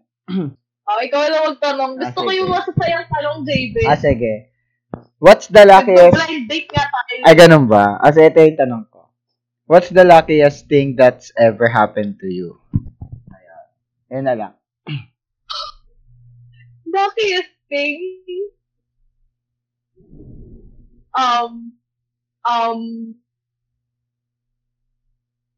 oh, 0.84 1.00
ikaw 1.00 1.22
lang 1.24 1.46
magtanong. 1.48 1.92
Gusto 1.96 2.18
Ah, 2.20 2.24
ko 2.24 2.30
yung 2.30 2.50
masasayang 2.50 3.06
tanong, 3.06 3.38
Jabez. 3.42 3.86
Ah, 3.86 3.98
sige. 3.98 4.53
What's 5.18 5.48
the 5.48 5.64
luckiest... 5.64 6.14
Blind 6.14 6.48
date 6.50 6.68
nga 6.68 6.84
tayo. 6.90 7.22
Ay, 7.24 7.34
ganun 7.38 7.64
ba? 7.70 7.96
Kasi 8.02 8.28
ito 8.28 8.38
yung 8.42 8.58
tanong 8.58 8.84
ko. 8.92 9.08
What's 9.64 9.88
the 9.88 10.04
luckiest 10.04 10.68
thing 10.68 10.92
that's 10.98 11.32
ever 11.40 11.70
happened 11.72 12.20
to 12.20 12.28
you? 12.28 12.60
Ayan. 13.32 13.66
Yun 14.12 14.24
na 14.28 14.34
lang. 14.36 14.54
Luckiest 16.94 17.54
thing? 17.72 17.96
Um, 21.14 21.78
um, 22.44 22.80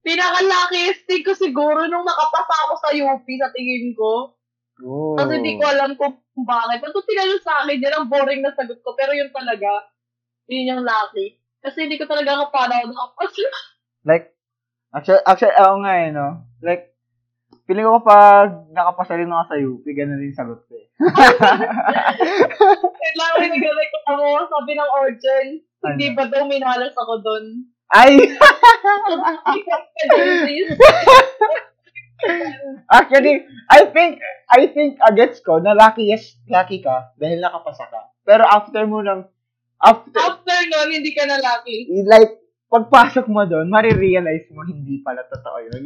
pinaka-luckiest 0.07 1.03
thing 1.11 1.27
ko 1.27 1.35
siguro 1.35 1.91
nung 1.91 2.07
nakapasa 2.07 2.55
ako 2.71 2.75
sa 2.79 2.91
UP 2.95 3.27
sa 3.27 3.51
tingin 3.51 3.91
ko. 3.99 4.36
Oh. 4.85 5.17
Kasi 5.17 5.41
hindi 5.41 5.57
ko 5.57 5.65
alam 5.65 5.97
kung 5.97 6.21
bakit. 6.45 6.85
Pag 6.85 6.93
tinanong 6.93 7.41
sa 7.41 7.65
akin, 7.65 7.81
yan 7.81 7.97
ang 7.97 8.13
boring 8.13 8.45
na 8.45 8.53
sagot 8.53 8.77
ko. 8.85 8.93
Pero 8.93 9.17
yun 9.17 9.33
talaga, 9.33 9.89
yun 10.53 10.69
yung 10.69 10.85
lucky. 10.85 11.41
Kasi 11.65 11.89
hindi 11.89 11.97
ko 11.97 12.05
talaga 12.05 12.45
kapanaw 12.47 12.85
nakapasa. 12.85 13.49
Like, 14.07 14.39
actually, 14.95 15.19
actually, 15.27 15.51
ako 15.59 15.83
nga 15.83 15.95
eh, 15.99 16.15
no? 16.15 16.47
Like, 16.63 16.95
feeling 17.67 17.91
ko 17.91 17.99
kapag 17.99 18.71
nakapasa 18.71 19.19
rin 19.19 19.27
ako 19.27 19.43
sa 19.51 19.59
UP, 19.59 19.83
ganun 19.83 20.23
rin 20.23 20.31
sagot 20.31 20.63
ko 20.71 20.79
eh. 20.79 20.87
Wait 22.87 23.15
lang, 23.19 23.35
hindi 23.43 23.59
ko 23.59 23.75
like 23.75 23.95
ako. 24.07 24.47
Sabi 24.47 24.79
ng 24.79 24.93
urgent, 25.03 25.59
hindi 25.91 26.07
Ano? 26.15 26.15
ba 26.15 26.25
daw 26.31 26.47
minalas 26.47 26.95
ako 26.95 27.19
doon? 27.19 27.67
Ay! 27.91 28.15
Actually, 32.89 33.45
I 33.69 33.91
think, 33.93 34.21
I 34.49 34.67
think, 34.71 34.99
agets 35.05 35.43
ko, 35.45 35.59
na 35.61 35.77
lucky, 35.77 36.09
yes, 36.09 36.37
lucky 36.49 36.81
ka, 36.81 37.13
dahil 37.21 37.43
nakapasa 37.43 37.87
ka. 37.91 38.15
Pero 38.25 38.47
after 38.47 38.83
mo 38.89 39.03
lang, 39.05 39.29
after, 39.83 40.17
After 40.17 40.59
nun, 40.71 40.89
hindi 40.91 41.13
ka 41.13 41.29
na 41.29 41.39
lucky. 41.39 41.91
like, 42.07 42.41
pagpasok 42.67 43.27
mo 43.31 43.47
doon, 43.47 43.71
marirealize 43.71 44.51
mo, 44.51 44.67
hindi 44.67 44.99
pala 45.05 45.23
totoo 45.29 45.59
yun. 45.71 45.83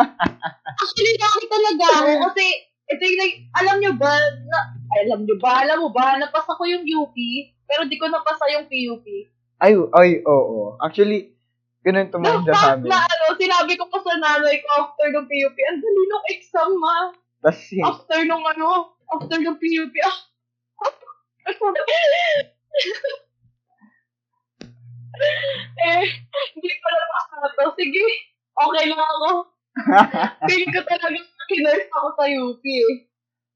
Actually, 0.80 1.14
lucky 1.16 1.46
talaga 1.48 1.86
ako 2.02 2.10
kasi 2.30 2.44
ito 2.84 3.02
yung, 3.02 3.20
like, 3.20 3.36
alam 3.56 3.76
nyo 3.80 3.92
ba, 3.96 4.12
na, 4.44 4.58
alam 5.00 5.24
nyo 5.24 5.36
ba, 5.40 5.64
alam 5.64 5.78
mo 5.80 5.88
ba, 5.88 6.20
napasa 6.20 6.52
ko 6.52 6.68
yung 6.68 6.84
UP, 6.84 7.16
pero 7.64 7.88
di 7.88 7.96
ko 7.96 8.10
napasa 8.12 8.44
yung 8.52 8.68
PUP. 8.68 9.06
ay, 9.64 9.72
ay, 9.72 10.10
oo. 10.28 10.76
Actually, 10.82 11.32
ganun 11.84 12.08
The 12.08 12.12
tumanda 12.16 12.52
sa 12.56 12.80
amin. 12.80 12.88
na, 12.88 13.04
ano, 13.04 13.36
sinabi 13.36 13.76
ko 13.76 13.84
pa 13.92 14.00
sa 14.00 14.16
nanay 14.16 14.56
ko 14.64 14.68
after 14.80 15.12
ng 15.12 15.28
PUP, 15.28 15.56
ang 15.68 15.80
dali 15.84 16.02
nung 16.08 16.26
exam, 16.32 16.70
ma. 16.80 17.12
Tapos, 17.44 17.60
After 17.76 18.24
nung, 18.24 18.40
ano, 18.40 18.96
after 19.12 19.36
ng 19.36 19.58
PUP, 19.60 19.94
ah. 20.00 20.16
eh, 25.84 26.02
hindi 26.56 26.72
ko 26.72 26.86
na 26.88 26.98
napasa 27.04 27.52
to. 27.52 27.76
Sige, 27.76 28.02
okay 28.56 28.84
lang 28.88 29.02
ako. 29.04 29.28
Feeling 30.48 30.72
ko 30.72 30.80
talaga 30.88 31.18
kinurse 31.44 31.88
ako 31.92 32.08
sa 32.16 32.24
UP 32.24 32.64
eh. 32.64 33.04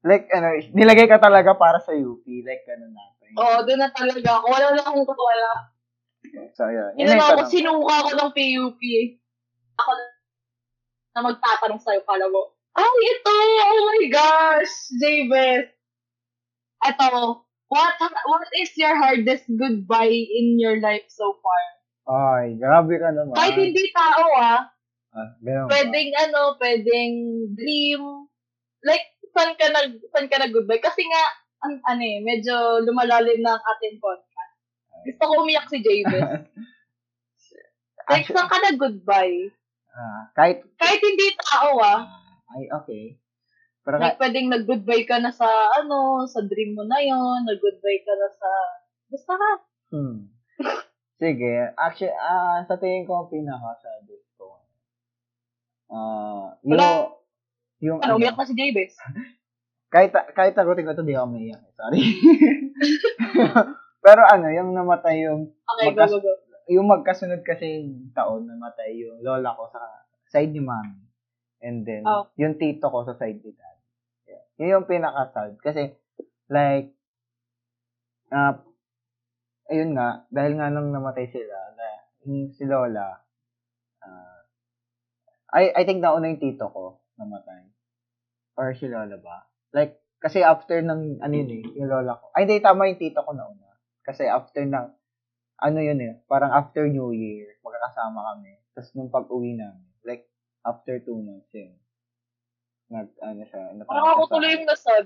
like, 0.05 0.29
ano, 0.31 0.47
nilagay 0.77 1.09
ka 1.09 1.17
talaga 1.17 1.57
para 1.57 1.81
sa 1.81 1.91
UP. 1.91 2.23
Like, 2.45 2.63
ganun 2.63 2.93
natin. 2.93 3.33
Oo, 3.35 3.57
doon 3.65 3.79
na 3.81 3.89
talaga 3.91 4.29
ako. 4.39 4.45
Wala 4.53 4.67
na 4.77 4.81
akong 4.85 5.07
wala. 5.09 5.49
So, 6.53 6.67
yun. 6.67 6.91
Yun 6.99 7.15
na 7.15 7.31
ako, 7.31 7.47
sinuka 7.47 7.95
ko 8.05 8.09
ng 8.11 8.31
PUP. 8.35 8.81
Ako 9.79 9.91
na 11.15 11.19
magtatanong 11.23 11.81
sa'yo, 11.81 12.01
kala 12.03 12.27
mo. 12.27 12.53
Ay, 12.75 12.99
ito! 13.11 13.33
Oh 13.65 13.79
my 13.87 14.03
gosh! 14.11 14.73
Jabez! 14.99 15.67
Ito, 16.79 17.07
what 17.67 17.95
what 17.99 18.51
is 18.55 18.71
your 18.79 18.95
hardest 18.95 19.47
goodbye 19.51 20.11
in 20.11 20.55
your 20.55 20.79
life 20.79 21.03
so 21.11 21.35
far? 21.43 21.63
Ay, 22.09 22.55
grabe 22.55 22.95
ka 22.95 23.09
naman. 23.11 23.35
Kahit 23.35 23.57
hindi 23.59 23.83
tao 23.91 24.25
ah, 24.39 24.71
Ah, 25.09 25.33
ganun 25.41 25.65
ba? 25.65 25.73
pwedeng 25.73 26.11
ano, 26.21 26.41
pwedeng 26.61 27.13
dream. 27.57 28.29
Like, 28.85 29.17
saan 29.33 29.57
ka 29.57 29.73
nag, 29.73 29.97
saan 30.13 30.29
ka 30.29 30.37
nag 30.37 30.53
goodbye? 30.53 30.79
Kasi 30.79 31.01
nga, 31.01 31.23
an, 31.65 31.81
ano 31.81 32.03
eh, 32.05 32.21
medyo 32.21 32.85
lumalalim 32.85 33.41
na 33.41 33.57
ang 33.57 33.63
ating 33.75 33.97
podcast. 33.97 34.28
Gusto 35.05 35.23
ko 35.23 35.33
umiyak 35.43 35.67
si 35.69 35.79
Jabez. 35.79 36.27
like, 38.09 38.27
saan 38.27 38.49
ka 38.49 38.57
nag 38.59 38.77
goodbye? 38.81 39.53
ah, 39.93 40.23
kahit, 40.33 40.63
Kahit 40.79 41.01
hindi 41.01 41.35
tao 41.37 41.77
ah. 41.81 42.07
ay, 42.55 42.65
okay. 42.71 43.03
Pero 43.83 43.95
Like, 43.97 44.15
kahit, 44.15 44.19
pwedeng 44.21 44.47
nag-goodbye 44.51 45.05
ka 45.07 45.17
na 45.19 45.31
sa, 45.33 45.47
ano, 45.79 46.23
sa 46.29 46.43
dream 46.45 46.75
mo 46.75 46.83
na 46.85 46.99
yon 47.01 47.45
nag-goodbye 47.45 48.01
ka 48.05 48.13
na 48.15 48.29
sa, 48.33 48.49
basta 49.09 49.33
ka. 49.33 49.51
hmm. 49.95 50.17
Sige, 51.19 51.53
actually, 51.75 52.15
ah, 52.15 52.63
sa 52.63 52.79
tingin 52.79 53.03
ko, 53.03 53.23
ang 53.23 53.31
pinaka-saddest 53.31 54.27
ko, 54.39 54.63
ah, 55.91 56.55
yung, 56.63 56.79
Wala. 56.79 56.87
yung, 57.83 57.99
Ano, 57.99 58.15
umiyak 58.19 58.39
na 58.39 58.47
si 58.47 58.55
Jabez. 58.55 58.93
kahit, 59.93 60.13
kahit 60.37 60.53
agutin 60.55 60.85
ko 60.85 60.93
ito, 60.93 61.03
di 61.03 61.17
ako 61.17 61.27
maiyak. 61.33 61.63
Sorry. 61.75 62.01
Pero 63.99 64.21
ano, 64.23 64.47
yung 64.47 64.71
namatay 64.71 65.27
yung, 65.27 65.51
Okay, 65.67 65.91
go, 65.91 65.99
Magkas- 65.99 66.11
go, 66.11 66.19
go. 66.19 66.31
yung 66.69 66.87
magkasunod 66.87 67.41
kasi 67.43 67.67
taon 68.13 68.47
namatay 68.47 68.95
yung 68.95 69.19
lola 69.19 69.51
ko 69.53 69.67
sa 69.67 69.81
side 70.29 70.53
ni 70.53 70.63
mami. 70.63 71.03
And 71.59 71.83
then, 71.83 72.07
Oh. 72.07 72.31
yung 72.39 72.55
tito 72.55 72.87
ko 72.87 73.03
sa 73.03 73.13
side 73.13 73.43
ni 73.43 73.51
dad. 73.51 73.77
Yeah. 74.23 74.43
Yun 74.57 74.73
yung 74.79 74.87
pinaka-sad. 74.87 75.59
Kasi, 75.59 75.91
like, 76.47 76.95
ah, 78.31 78.63
ayun 79.67 79.91
nga, 79.91 80.23
dahil 80.31 80.55
nga 80.55 80.71
nang 80.71 80.89
namatay 80.89 81.27
sila, 81.27 81.57
na, 81.75 81.87
yung 82.23 82.55
si 82.55 82.63
lola, 82.63 83.19
ah, 83.99 84.39
I, 85.51 85.73
I 85.75 85.83
think 85.83 85.99
nauna 85.99 86.31
yung 86.31 86.39
tito 86.39 86.71
ko 86.71 87.03
namatay. 87.19 87.67
Or 88.55 88.71
si 88.71 88.87
lola 88.87 89.19
ba? 89.19 89.43
Like, 89.75 89.99
kasi 90.19 90.39
after 90.39 90.79
ng, 90.79 91.19
ano 91.19 91.33
yun 91.33 91.51
eh, 91.51 91.63
yung 91.75 91.91
lola 91.91 92.15
ko. 92.15 92.31
Ay, 92.31 92.47
hindi, 92.47 92.63
tama 92.63 92.87
yung 92.87 93.01
tito 93.01 93.19
ko 93.19 93.35
nauna. 93.35 93.68
Kasi 94.05 94.25
after 94.25 94.63
ng, 94.63 94.87
ano 95.59 95.79
yun 95.83 95.99
eh, 95.99 96.13
parang 96.25 96.55
after 96.55 96.87
New 96.87 97.11
Year, 97.11 97.59
magkakasama 97.61 98.19
kami. 98.33 98.59
Tapos 98.73 98.89
nung 98.95 99.11
pag-uwi 99.11 99.59
namin, 99.59 99.91
like, 100.07 100.27
after 100.63 100.99
two 101.03 101.19
months 101.19 101.51
yun, 101.51 101.75
nag, 102.89 103.11
ano 103.21 103.43
siya, 103.45 103.69
Parang 103.85 104.17
ako 104.17 104.23
tuloy 104.33 104.49
yung 104.57 104.65
nasad. 104.65 105.05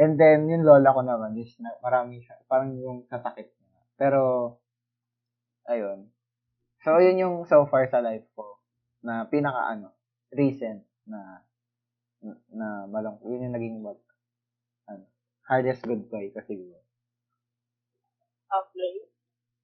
And 0.00 0.16
then, 0.16 0.48
yung 0.48 0.64
lola 0.64 0.96
ko 0.96 1.02
naman, 1.04 1.36
is 1.36 1.52
na, 1.60 1.76
marami 1.84 2.24
siya, 2.24 2.40
parang 2.48 2.72
yung 2.80 3.04
kasakit 3.04 3.52
niya. 3.52 3.80
Pero, 4.00 4.20
ayun. 5.68 6.08
So, 6.80 6.96
yun 7.02 7.20
yung 7.20 7.36
so 7.44 7.68
far 7.68 7.84
sa 7.92 8.00
life 8.00 8.24
ko, 8.32 8.62
na 9.04 9.28
pinaka, 9.28 9.76
ano, 9.76 9.92
recent, 10.32 10.88
na, 11.04 11.44
na, 12.24 12.32
na 12.48 12.68
malong, 12.88 13.20
yun 13.28 13.44
yung 13.50 13.54
naging, 13.54 13.76
mag, 13.84 14.00
ano, 14.88 15.04
hardest 15.44 15.84
goodbye 15.84 16.32
ko 16.32 16.40
siguro. 16.48 16.80
Okay. 18.48 18.92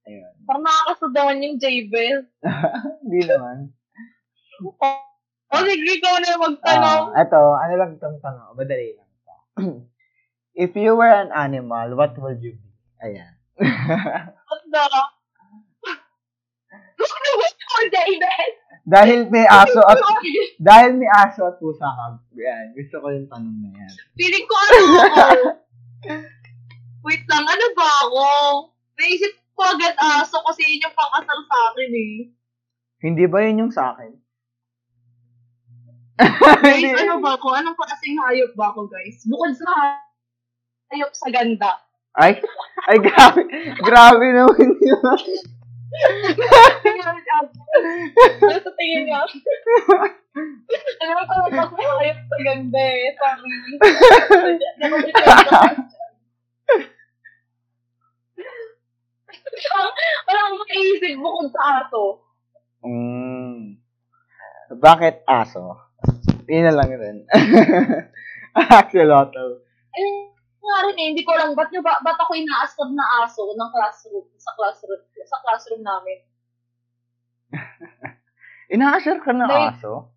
Ayun. 0.04 0.32
Parang 0.44 0.64
nakakasudawan 0.64 1.44
yung 1.44 1.56
Jabez. 1.56 2.28
Hindi 3.02 3.20
naman. 3.24 3.72
O, 5.54 5.56
sige, 5.64 5.90
ikaw 5.96 6.14
na 6.20 6.36
magtanong. 6.36 7.04
Ah, 7.16 7.24
eto, 7.24 7.40
ano 7.56 7.74
lang 7.80 7.90
itong 7.96 8.20
tanong, 8.20 8.52
madali 8.52 8.92
lang 8.92 9.08
ito. 9.08 9.34
If 10.68 10.76
you 10.76 10.94
were 10.94 11.10
an 11.10 11.32
animal, 11.34 11.96
what 11.96 12.14
would 12.20 12.44
you 12.44 12.54
be? 12.54 12.70
Ayan. 13.02 13.34
What 14.50 14.62
the? 14.70 14.84
Gusto 16.94 17.64
ko, 17.66 17.80
Jabez? 17.90 18.64
dahil 18.84 19.32
may 19.32 19.48
aso 19.48 19.80
at 19.80 19.96
dahil 20.68 21.00
may 21.00 21.08
aso 21.08 21.48
at 21.48 21.56
pusa 21.56 21.88
ka, 21.88 22.20
yan, 22.36 22.76
gusto 22.76 23.00
ko 23.00 23.06
yung 23.08 23.28
tanong 23.32 23.56
na 23.64 23.68
yan. 23.72 23.92
Feeling 24.12 24.44
ko 24.44 24.54
ano 24.54 24.76
ako. 24.76 25.24
Wait 27.08 27.24
lang, 27.32 27.44
ano 27.48 27.66
ba 27.72 27.88
ako? 28.04 28.24
Naisip 28.94 29.32
ko 29.54 29.62
agad 29.62 29.94
aso 29.98 30.38
kasi 30.46 30.62
yun 30.66 30.86
yung 30.86 30.94
pakasal 30.94 31.40
sa 31.46 31.56
akin 31.72 31.90
eh. 31.94 32.14
Hindi 33.02 33.24
ba 33.26 33.38
yun 33.42 33.66
yung 33.66 33.72
sa 33.74 33.94
akin? 33.94 34.12
Guys, 36.14 36.94
ano 37.02 37.18
ba 37.18 37.34
ako? 37.34 37.58
Anong 37.58 37.74
klaseng 37.74 38.18
hayop 38.22 38.54
ba 38.54 38.70
ako, 38.70 38.86
guys? 38.86 39.26
Bukod 39.26 39.50
sa 39.58 39.98
hayop 40.94 41.10
sa 41.10 41.28
ganda. 41.34 41.82
Ay, 42.14 42.38
ay, 42.86 43.02
grabe. 43.02 43.42
grabe 43.82 44.26
naman 44.30 44.70
yun. 44.78 45.02
ano 48.46 48.58
sa 48.62 48.72
tingin 48.78 49.10
niya? 49.10 49.26
ano 51.02 51.12
ba 51.18 51.22
ako 51.66 51.74
hayop 51.98 52.20
sa 52.30 52.38
ganda 52.46 52.78
eh? 52.78 53.10
Sorry. 53.18 53.58
Wala 60.26 60.38
akong 60.44 60.60
makaisip 60.62 61.14
bukod 61.18 61.48
sa 61.52 61.62
aso. 61.84 62.02
Mm. 62.84 63.80
Bakit 64.74 65.24
aso? 65.24 65.78
Yun 66.48 66.64
na 66.68 66.74
lang 66.76 66.90
rin. 66.92 67.24
Axolotl. 68.54 69.64
Eh, 69.94 70.08
nga 70.60 70.78
rin 70.88 70.96
eh, 70.98 71.06
hindi 71.12 71.22
ko 71.24 71.32
lang, 71.36 71.52
ba't, 71.56 71.70
ba, 71.80 72.00
ba't 72.02 72.18
ako 72.18 72.32
inaasod 72.34 72.90
na 72.92 73.24
aso 73.24 73.46
ng 73.48 73.70
classroom, 73.70 74.26
sa 74.36 74.52
classroom, 74.56 75.00
sa 75.24 75.38
classroom 75.40 75.82
namin? 75.84 76.18
Inaasar 78.74 79.20
ka 79.22 79.30
na 79.32 79.46
Like- 79.46 79.78
aso? 79.78 80.10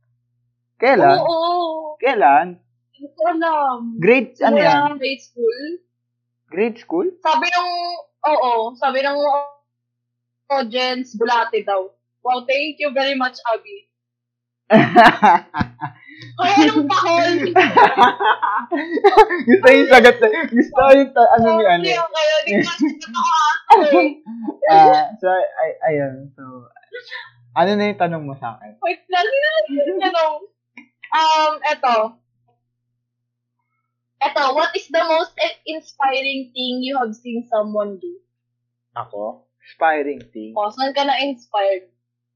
Kailan? 0.77 1.17
Oo, 1.25 1.97
Kailan? 1.97 2.61
hindi 2.97 3.13
ko 3.13 3.21
alam. 3.29 3.97
Grade, 4.01 4.33
ano 4.41 4.57
yan? 4.57 4.97
grade 4.97 5.21
school. 5.21 5.61
Grade 6.49 6.77
school? 6.81 7.07
Sabi 7.21 7.45
ng, 7.45 7.69
oo, 8.27 8.75
sabi 8.75 8.99
ng 9.03 9.17
audience, 10.51 11.15
bulate 11.15 11.63
daw. 11.63 11.87
Wow, 12.23 12.43
thank 12.43 12.79
you 12.79 12.91
very 12.91 13.15
much, 13.15 13.39
Abby. 13.47 13.87
Kaya 16.37 16.53
anong 16.65 16.89
pakol? 16.89 17.29
gusto 19.47 19.67
yung 19.69 19.89
sagot 19.89 20.15
na, 20.17 20.27
gusto 20.49 20.81
yung 20.97 21.11
ta- 21.13 21.31
ano 21.39 21.47
ni 21.55 21.65
ano. 21.65 21.85
Okay, 23.67 23.83
okay, 23.83 24.07
eh. 24.71 24.71
Ah, 24.71 25.11
so, 25.19 25.27
ay, 25.27 25.71
ayun. 25.91 26.31
So, 26.33 26.71
ano 27.51 27.71
na 27.75 27.91
yung 27.91 27.99
tanong 27.99 28.23
mo 28.23 28.33
sa 28.39 28.55
akin? 28.55 28.79
Wait 28.79 29.03
lang, 29.11 29.27
hindi 29.67 29.91
na 29.99 30.07
tanong. 30.07 30.39
Um, 31.11 31.53
eto. 31.67 31.95
Eto, 34.17 34.55
what 34.57 34.73
is 34.73 34.89
the 34.89 35.03
most 35.05 35.37
inspiring 35.65 36.49
thing 36.49 36.81
you 36.81 36.97
have 36.97 37.13
seen 37.13 37.45
someone 37.45 38.01
do? 38.01 38.17
Ako? 38.97 39.45
Inspiring 39.61 40.25
thing. 40.33 40.57
O, 40.57 40.73
saan 40.73 40.89
ka 40.97 41.05
na-inspired? 41.05 41.85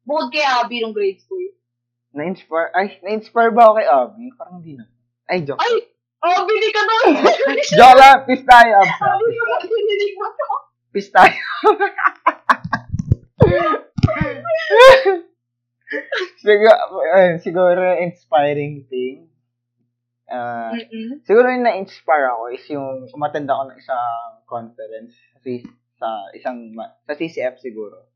Bukod 0.06 0.30
kay 0.30 0.46
Abby 0.46 0.86
nung 0.86 0.94
grade 0.94 1.18
school. 1.18 1.42
Na-inspire, 2.14 2.70
ay, 2.78 3.02
na-inspire 3.02 3.50
ba 3.50 3.66
ako 3.66 3.74
kay 3.82 3.88
Abby? 3.90 4.30
Parang 4.38 4.62
hindi 4.62 4.78
na. 4.78 4.86
Ay, 5.26 5.42
joke. 5.42 5.58
Ay! 5.58 5.90
Oh, 6.22 6.46
bili 6.46 6.70
ka 6.70 6.86
doon! 6.86 7.18
joke 7.82 7.98
lang, 7.98 8.30
peace 8.30 8.46
tayo, 8.46 8.78
Abs. 8.78 8.94
Sabi 9.02 9.34
ko 9.34 9.44
ba, 9.50 9.58
binilig 9.66 10.14
mo 10.22 10.28
to? 10.30 10.50
Peace 10.94 11.10
tayo. 11.10 11.34
siguro, 16.46 16.78
ayun, 17.18 17.42
siguro 17.42 17.82
inspiring 18.06 18.86
thing. 18.86 19.31
Mm-mm. 20.32 21.20
siguro 21.28 21.52
yung 21.52 21.68
na-inspire 21.68 22.32
ako 22.32 22.44
is 22.56 22.66
yung 22.72 23.06
umattend 23.12 23.52
ako 23.52 23.68
ng 23.68 23.78
isang 23.78 24.32
conference 24.48 25.14
sa, 25.44 25.50
sa 26.00 26.08
isang 26.32 26.72
sa 27.04 27.14
CCF 27.14 27.60
siguro. 27.60 28.08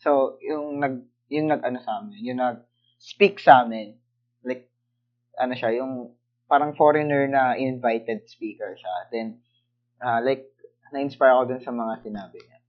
So, 0.00 0.36
yung 0.44 0.84
nag 0.84 1.08
yung 1.32 1.48
nag 1.48 1.64
ano 1.64 1.80
sa 1.80 2.04
amin, 2.04 2.20
yung 2.22 2.38
nag 2.38 2.60
speak 3.00 3.40
sa 3.40 3.64
amin. 3.64 3.96
Like 4.44 4.68
ano 5.40 5.56
siya, 5.56 5.80
yung 5.80 6.12
parang 6.46 6.76
foreigner 6.76 7.26
na 7.26 7.56
invited 7.58 8.28
speaker 8.28 8.76
siya. 8.76 8.94
Then 9.10 9.40
ah, 10.04 10.20
like 10.20 10.52
na-inspire 10.92 11.34
ako 11.34 11.56
dun 11.56 11.62
sa 11.64 11.72
mga 11.74 12.04
sinabi 12.04 12.38
niya. 12.38 12.60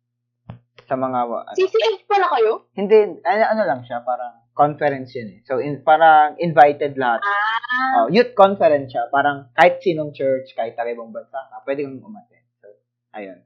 Sa 0.88 0.96
mga 0.96 1.20
ano, 1.28 1.54
CCF 1.60 2.08
pala 2.08 2.28
kayo? 2.32 2.72
hindi 2.74 3.20
ano, 3.22 3.44
ano 3.52 3.64
lang 3.68 3.82
siya, 3.84 4.02
parang 4.02 4.47
conference 4.58 5.14
yun 5.14 5.38
eh. 5.38 5.40
So 5.46 5.62
in, 5.62 5.86
parang 5.86 6.42
invited 6.42 6.98
lahat. 6.98 7.22
Ah. 7.22 7.58
Oh, 8.02 8.08
youth 8.10 8.34
conference 8.34 8.90
siya. 8.90 9.06
Parang 9.14 9.54
kahit 9.54 9.78
sinong 9.86 10.18
church, 10.18 10.58
kahit 10.58 10.74
taga 10.74 10.92
ibang 10.92 11.14
bansa 11.14 11.38
ka, 11.38 11.62
pwede 11.62 11.86
kang 11.86 12.02
umattend. 12.02 12.48
So, 12.58 12.74
ayun. 13.14 13.46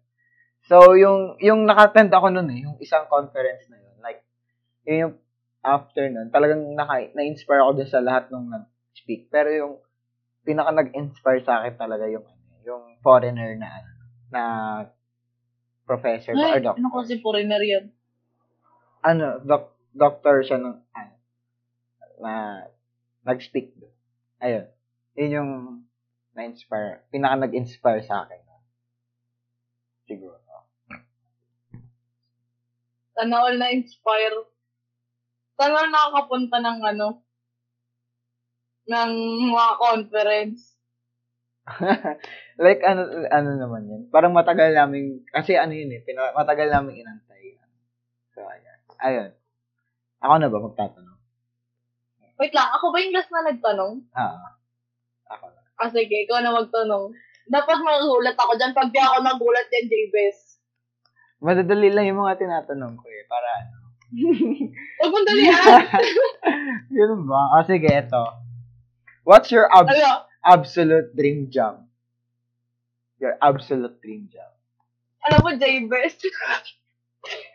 So, 0.71 0.95
yung, 0.95 1.35
yung 1.43 1.67
nakattend 1.67 2.13
ako 2.15 2.31
nun 2.31 2.47
eh, 2.55 2.63
yung 2.63 2.79
isang 2.79 3.11
conference 3.11 3.67
na 3.67 3.77
yun. 3.81 3.95
Like, 3.99 4.23
yun 4.87 4.97
yung 5.03 5.15
after 5.61 6.07
nun, 6.07 6.31
talagang 6.31 6.63
naka, 6.73 7.11
na-inspire 7.11 7.61
ako 7.61 7.81
dun 7.81 7.89
sa 7.91 8.01
lahat 8.01 8.31
nung 8.31 8.47
nag-speak. 8.47 9.27
Pero 9.27 9.49
yung 9.51 9.73
pinaka 10.47 10.71
nag-inspire 10.73 11.43
sa 11.43 11.61
akin 11.61 11.75
talaga 11.75 12.07
yung, 12.07 12.23
ano, 12.23 12.53
yung 12.63 12.83
foreigner 13.03 13.59
na, 13.59 13.67
ano, 13.67 13.91
na 14.31 14.43
professor 15.85 16.33
ba, 16.33 16.55
or 16.55 16.57
Ay, 16.57 16.63
doctor. 16.63 16.79
ano 16.79 16.89
kasi 16.95 17.13
foreigner 17.19 17.61
yan? 17.61 17.85
Ano, 19.03 19.41
doc, 19.43 19.75
doctor 19.91 20.43
siya 20.43 20.59
ng, 20.59 20.75
ano, 20.95 21.13
na, 22.21 22.33
nag-speak 23.25 23.73
doon. 23.77 23.95
Ayun. 24.41 24.67
Yun 25.17 25.35
yung 25.35 25.51
na-inspire, 26.33 27.03
pinaka 27.11 27.35
nag-inspire 27.45 28.01
sa 28.07 28.25
akin. 28.25 28.41
Siguro. 30.07 30.39
Sana 33.15 33.35
all 33.45 33.55
na-inspire. 33.59 34.37
Sana 35.59 35.73
all 35.77 35.91
nakakapunta 35.91 36.57
ng 36.57 36.79
ano, 36.81 37.07
ng 38.89 39.11
mga 39.53 39.73
conference. 39.77 40.73
like, 42.65 42.81
ano, 42.81 43.05
ano 43.29 43.49
naman 43.55 43.85
yun? 43.85 44.01
Parang 44.09 44.33
matagal 44.33 44.73
namin, 44.73 45.21
kasi 45.29 45.53
ano 45.53 45.71
yun 45.77 45.93
eh, 45.93 46.01
pina, 46.01 46.33
matagal 46.33 46.73
namin 46.73 47.05
inantay. 47.05 47.61
So, 48.33 48.41
ayan. 48.41 48.79
Ayun. 48.97 49.31
Ako 50.21 50.33
na 50.37 50.53
ba 50.53 50.59
magtatanong? 50.61 51.19
Wait 52.37 52.53
lang, 52.53 52.69
ako 52.73 52.93
ba 52.93 52.97
yung 53.01 53.13
last 53.13 53.29
na 53.29 53.49
nagtanong? 53.49 53.93
Ah. 54.13 54.57
Ako 55.29 55.45
na. 55.49 55.61
Ah, 55.81 55.89
sige, 55.89 56.25
ikaw 56.25 56.41
na 56.41 56.53
magtanong. 56.53 57.13
Dapat 57.49 57.77
magulat 57.81 58.37
ako 58.37 58.53
dyan. 58.57 58.73
Pag 58.73 58.93
di 58.93 59.01
ako 59.01 59.17
nagulat 59.25 59.67
yan, 59.73 59.89
Jabez. 59.89 60.61
Madadali 61.41 61.89
lang 61.89 62.05
yung 62.05 62.21
mga 62.21 62.37
tinatanong 62.37 63.01
ko 63.01 63.05
eh, 63.09 63.25
para 63.25 63.49
ano. 63.61 63.77
Huwag 65.01 65.09
mong 65.09 65.25
dalihan. 65.25 65.81
Yun 66.97 67.25
ba? 67.25 67.57
O 67.57 67.65
sige, 67.65 67.89
eto. 67.89 68.25
What's 69.25 69.49
your 69.49 69.65
ab- 69.69 69.89
ano? 69.89 70.29
absolute 70.45 71.13
dream 71.17 71.49
job? 71.49 71.81
Your 73.17 73.37
absolute 73.41 73.97
dream 74.01 74.29
job. 74.29 74.53
Alam 75.29 75.39
mo, 75.45 75.49
Jabez. 75.57 76.17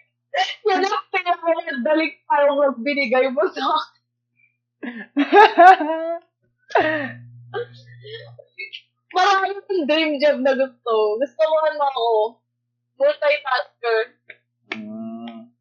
Yan 0.69 0.85
ang 0.85 1.07
pinakadalik 1.09 2.13
parang 2.29 2.77
binigay 2.83 3.33
mo 3.33 3.45
sa. 3.49 3.65
Marami 9.17 9.47
yung 9.49 9.89
dream 9.89 10.21
job 10.21 10.45
na 10.45 10.53
gusto. 10.53 10.93
Gusto 11.17 11.41
mo 11.49 11.57
ano 11.65 11.81
ako. 11.89 12.07
Multitasker. 13.01 13.99
Mm. 14.77 15.53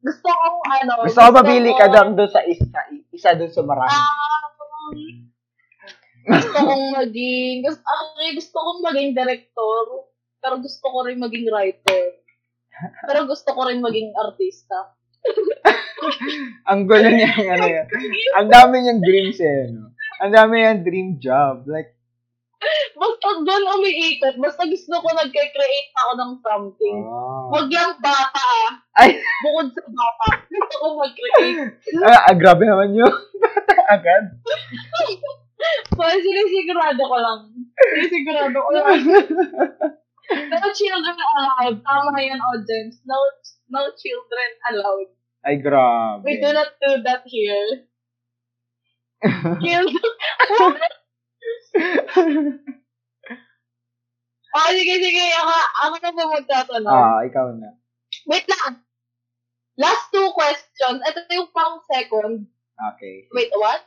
Gusto 0.00 0.28
kong 0.30 0.60
ano. 0.80 0.92
Gusto 1.04 1.20
ko 1.20 1.30
mabili 1.34 1.70
ka 1.74 1.90
doon 1.90 2.14
doon 2.14 2.30
sa 2.30 2.46
isa, 2.46 2.66
isa 3.10 3.34
doon 3.34 3.50
sa 3.50 3.62
marami. 3.66 3.90
Um, 3.90 5.30
gusto 6.30 6.58
kong 6.62 6.86
maging, 6.94 7.66
gusto, 7.66 7.82
actually, 7.82 8.30
gusto 8.38 8.56
kong 8.60 8.80
maging 8.86 9.10
director, 9.18 9.82
pero 10.38 10.54
gusto 10.62 10.84
ko 10.86 10.98
rin 11.04 11.18
maging 11.18 11.48
writer. 11.50 12.20
Pero 13.06 13.28
gusto 13.28 13.48
ko 13.52 13.60
rin 13.68 13.80
maging 13.84 14.12
artista. 14.16 14.94
Ang 16.70 16.88
gulo 16.88 17.08
niya, 17.12 17.30
ano 17.36 17.66
yan. 17.66 17.86
Ang 18.40 18.48
dami 18.48 18.74
niyang 18.80 19.02
dreams 19.04 19.38
eh, 19.40 19.68
no? 19.68 19.92
Ang 20.20 20.32
dami 20.32 20.52
niyang 20.60 20.82
dream 20.84 21.08
job. 21.20 21.68
Like, 21.68 21.96
Basta 23.00 23.40
doon 23.40 23.64
umiikot, 23.80 24.36
basta 24.36 24.68
gusto 24.68 24.92
ko 25.00 25.08
nagke-create 25.16 25.90
ako 25.96 26.12
ng 26.12 26.32
something. 26.44 26.96
oh. 27.08 27.48
Huwag 27.48 27.72
yung 27.72 27.96
bata 28.04 28.36
ah. 28.36 28.70
Ay, 29.00 29.16
Bukod 29.16 29.72
sa 29.72 29.80
bata, 29.88 30.28
gusto 30.44 30.74
ko 30.76 30.86
mag-create. 31.00 31.72
ah, 32.04 32.28
ah, 32.28 32.34
grabe 32.36 32.68
naman 32.68 32.92
yun. 32.92 33.08
Agad. 33.96 34.36
So, 35.96 36.02
sinisigurado 36.04 37.00
ko 37.00 37.16
lang. 37.16 37.40
Sinisigurado 37.96 38.58
ko 38.60 38.70
lang. 38.76 39.00
No 40.30 40.70
children 40.70 41.16
allowed. 41.18 41.82
Tama 41.82 42.18
yan, 42.22 42.38
audience. 42.38 43.02
No, 43.02 43.18
no 43.70 43.90
children 43.98 44.50
allowed. 44.70 45.10
Ay, 45.42 45.58
grabe. 45.58 46.22
We 46.22 46.38
do 46.38 46.52
not 46.52 46.76
do 46.78 47.02
that 47.02 47.22
here. 47.26 47.88
Kill 49.60 49.86
Oh, 54.50 54.68
sige, 54.74 54.94
sige. 54.98 55.24
Ako, 55.30 55.54
ako 55.86 55.94
na 56.02 56.10
po 56.10 56.22
magtatanong. 56.26 56.90
Ah, 56.90 57.22
ikaw 57.22 57.54
na. 57.54 57.70
Wait 58.26 58.42
lang. 58.50 58.82
Last 59.78 60.10
two 60.10 60.26
questions. 60.34 60.98
Ito 61.06 61.22
yung 61.30 61.54
pang 61.54 61.78
second. 61.86 62.50
Okay. 62.74 63.30
Wait, 63.30 63.54
what? 63.54 63.86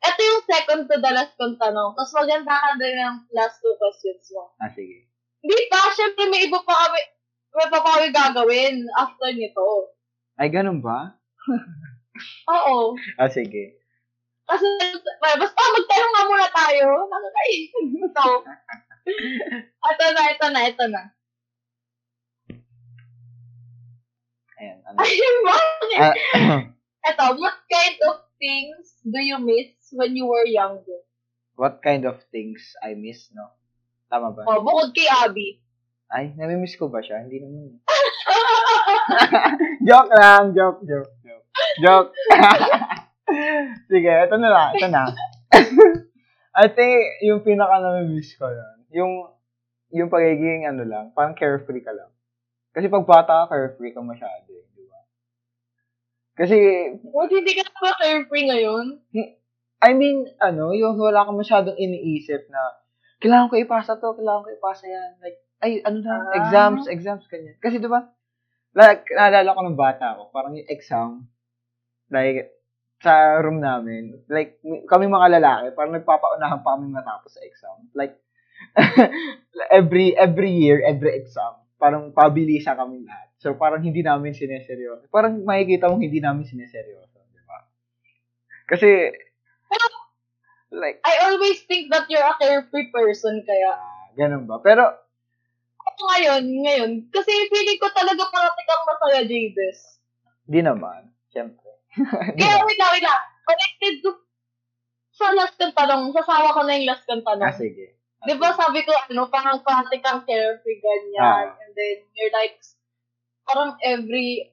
Ito 0.00 0.20
yung 0.24 0.44
second 0.48 0.80
to 0.88 0.96
the 0.96 1.12
last 1.12 1.36
kong 1.36 1.60
tanong. 1.60 1.92
Tapos 1.92 2.12
maganda 2.16 2.56
ka 2.56 2.72
din 2.80 2.96
yung 3.04 3.20
last 3.36 3.60
two 3.60 3.76
questions 3.76 4.24
mo. 4.32 4.48
Ah, 4.56 4.72
sige. 4.72 5.09
Hindi 5.40 5.56
pa, 5.72 5.78
syempre 5.96 6.28
may 6.28 6.44
iba 6.46 6.60
pa 6.60 6.74
kami, 6.86 7.00
may 7.56 7.68
pa 7.72 7.80
kami 7.80 8.06
gagawin 8.12 8.84
after 8.96 9.32
nito. 9.32 9.92
Ay, 10.36 10.52
ganun 10.52 10.84
ba? 10.84 11.16
Oo. 12.52 12.96
Ah, 13.16 13.28
sige. 13.32 13.80
Kasi, 14.44 14.66
basta 15.20 15.60
magtanong 15.62 16.12
nga 16.12 16.28
muna 16.28 16.48
tayo. 16.52 16.86
Nakakaisip 17.08 17.84
ito. 17.88 18.28
ito 19.80 20.06
na, 20.12 20.22
ito 20.28 20.46
na, 20.54 20.60
ito 20.68 20.84
na. 20.90 21.02
Ayan. 24.60 24.78
Ano? 24.84 24.96
Ayun 25.04 25.36
ba? 25.46 25.56
Ah, 25.96 26.14
Ito, 27.00 27.24
what 27.40 27.64
kind 27.72 27.96
of 28.12 28.28
things 28.36 29.00
do 29.08 29.16
you 29.24 29.40
miss 29.40 29.72
when 29.96 30.12
you 30.12 30.28
were 30.28 30.44
younger? 30.44 31.00
what 31.60 31.84
kind 31.84 32.08
of 32.08 32.16
things 32.32 32.72
I 32.80 32.96
miss, 32.96 33.28
no? 33.36 33.52
Tama 34.10 34.34
ba? 34.34 34.42
Oh, 34.50 34.58
bukod 34.58 34.90
kay 34.90 35.06
Abby. 35.06 35.62
Ay, 36.10 36.34
namimiss 36.34 36.74
ko 36.74 36.90
ba 36.90 36.98
siya? 36.98 37.22
Hindi 37.22 37.38
naman. 37.38 37.78
joke 39.86 40.10
lang, 40.10 40.50
joke, 40.50 40.82
joke, 40.82 41.14
joke. 41.22 41.46
Joke. 41.78 42.10
Sige, 43.90 44.10
ito 44.10 44.36
na 44.42 44.50
lang, 44.50 44.68
ito 44.74 44.88
na. 44.90 45.06
I 46.60 46.66
think 46.74 47.22
yung 47.22 47.46
pinaka 47.46 47.78
namimiss 47.78 48.34
ko 48.34 48.50
yun, 48.50 48.76
yung 48.90 49.12
yung 49.94 50.10
pagiging 50.10 50.66
ano 50.66 50.82
lang, 50.82 51.14
parang 51.14 51.38
carefree 51.38 51.86
ka 51.86 51.94
lang. 51.94 52.10
Kasi 52.74 52.90
pag 52.90 53.06
bata 53.06 53.46
ka, 53.46 53.54
carefree 53.54 53.94
ka 53.94 54.02
masyado, 54.02 54.50
eh, 54.50 54.66
di 54.74 54.86
ba? 54.86 54.98
Kasi, 56.38 56.58
What, 57.10 57.30
hindi 57.30 57.54
ka 57.58 57.66
ba 57.78 57.94
carefree 57.98 58.50
ngayon? 58.50 59.02
I 59.82 59.90
mean, 59.94 60.30
ano, 60.38 60.70
yung 60.70 60.94
wala 60.94 61.26
ka 61.26 61.34
masyadong 61.34 61.74
iniisip 61.74 62.46
na, 62.50 62.62
kailangan 63.20 63.48
ko 63.52 63.56
ipasa 63.60 64.00
to, 64.00 64.16
kailangan 64.16 64.42
ko 64.44 64.50
ipasa 64.56 64.84
yan. 64.88 65.10
Like, 65.20 65.38
ay, 65.60 65.72
ano 65.84 66.00
na, 66.00 66.14
Ah. 66.16 66.36
exams, 66.40 66.88
exams, 66.88 67.24
kanyan. 67.28 67.56
Kasi, 67.60 67.76
di 67.76 67.86
ba, 67.86 68.08
like, 68.72 69.04
naalala 69.12 69.52
ko 69.52 69.60
ng 69.64 69.76
bata 69.78 70.16
ako, 70.16 70.32
parang 70.32 70.56
yung 70.56 70.68
exam, 70.72 71.28
like, 72.08 72.56
sa 73.00 73.40
room 73.40 73.60
namin, 73.60 74.24
like, 74.28 74.60
kami 74.88 75.08
mga 75.08 75.40
lalaki, 75.40 75.66
parang 75.72 75.96
nagpapaunahan 75.96 76.60
pa 76.64 76.76
kami 76.76 76.88
matapos 76.92 77.32
sa 77.36 77.44
exam. 77.44 77.76
Like, 77.92 78.16
every, 79.72 80.12
every 80.16 80.52
year, 80.52 80.80
every 80.84 81.16
exam, 81.16 81.56
parang 81.80 82.12
pabilisan 82.12 82.76
kami 82.76 83.04
lahat. 83.04 83.28
So, 83.40 83.56
parang 83.56 83.80
hindi 83.80 84.04
namin 84.04 84.36
sineseryoso. 84.36 85.08
Parang 85.08 85.40
makikita 85.44 85.88
mong 85.88 86.04
hindi 86.04 86.20
namin 86.20 86.44
sineseryoso, 86.44 87.24
di 87.32 87.40
ba? 87.48 87.56
Kasi, 88.68 89.12
like, 90.70 90.98
I 91.02 91.30
always 91.30 91.62
think 91.66 91.90
that 91.90 92.06
you're 92.08 92.22
a 92.22 92.34
carefree 92.38 92.90
person, 92.90 93.42
kaya. 93.42 93.74
ah, 93.74 94.10
ganun 94.14 94.46
ba? 94.46 94.58
Pero, 94.62 94.86
Ako 95.80 96.00
ngayon, 96.06 96.42
ngayon, 96.62 96.90
kasi 97.10 97.30
feeling 97.48 97.80
ko 97.80 97.88
talaga 97.90 98.22
parati 98.28 98.62
kang 98.64 98.84
masaya, 98.86 99.20
Jabez. 99.24 99.78
di 100.44 100.60
naman. 100.60 101.10
Siyempre. 101.30 101.70
Di 102.34 102.42
Kaya, 102.42 102.62
wait 102.62 102.78
lang, 102.78 102.90
wait 102.90 103.02
lang. 103.02 103.22
Connected 103.46 103.94
to, 104.02 104.10
sa 105.10 105.30
last 105.30 105.54
kong 105.54 105.74
tanong, 105.74 106.10
sasawa 106.10 106.54
ko 106.54 106.60
na 106.64 106.74
yung 106.74 106.90
last 106.90 107.06
kong 107.06 107.22
tanong. 107.22 107.46
Ah, 107.46 107.54
sige. 107.54 107.94
Di 108.20 108.34
ba 108.34 108.50
sabi 108.52 108.82
ko, 108.82 108.90
ano, 108.92 109.30
parang 109.30 109.62
parati 109.62 110.00
kang 110.00 110.26
carefree, 110.26 110.80
ganyan. 110.80 111.54
Ah. 111.54 111.60
And 111.60 111.72
then, 111.72 112.02
you're 112.12 112.34
like, 112.34 112.58
parang 113.46 113.78
every, 113.80 114.50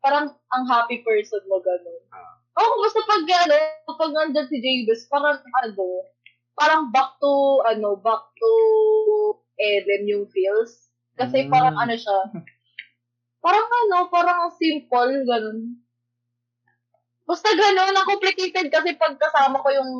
parang 0.00 0.34
ang 0.50 0.64
happy 0.66 1.00
person 1.00 1.40
mo, 1.46 1.62
gano'n. 1.62 2.02
Ah. 2.10 2.39
Oo, 2.58 2.72
basta 2.82 3.00
pag, 3.06 3.22
ano, 3.46 3.54
pag 3.94 4.10
nandyan 4.10 4.50
si 4.50 4.58
Jabez, 4.58 5.06
parang, 5.06 5.38
ano, 5.62 5.86
parang 6.58 6.90
back 6.90 7.14
to, 7.22 7.32
ano, 7.70 7.94
back 7.94 8.24
to 8.36 8.50
Eden 9.60 10.10
yung 10.10 10.26
feels. 10.34 10.90
Kasi 11.14 11.46
Mm. 11.46 11.50
parang 11.52 11.76
ano 11.78 11.94
siya, 11.94 12.18
parang 13.44 13.68
ano, 13.68 13.96
parang 14.10 14.40
simple, 14.56 15.22
ganun. 15.24 15.78
Basta 17.28 17.46
ganun, 17.54 17.94
ang 17.94 18.08
complicated 18.08 18.66
kasi 18.74 18.98
pag 18.98 19.14
kasama 19.14 19.62
ko 19.62 19.68
yung, 19.70 19.92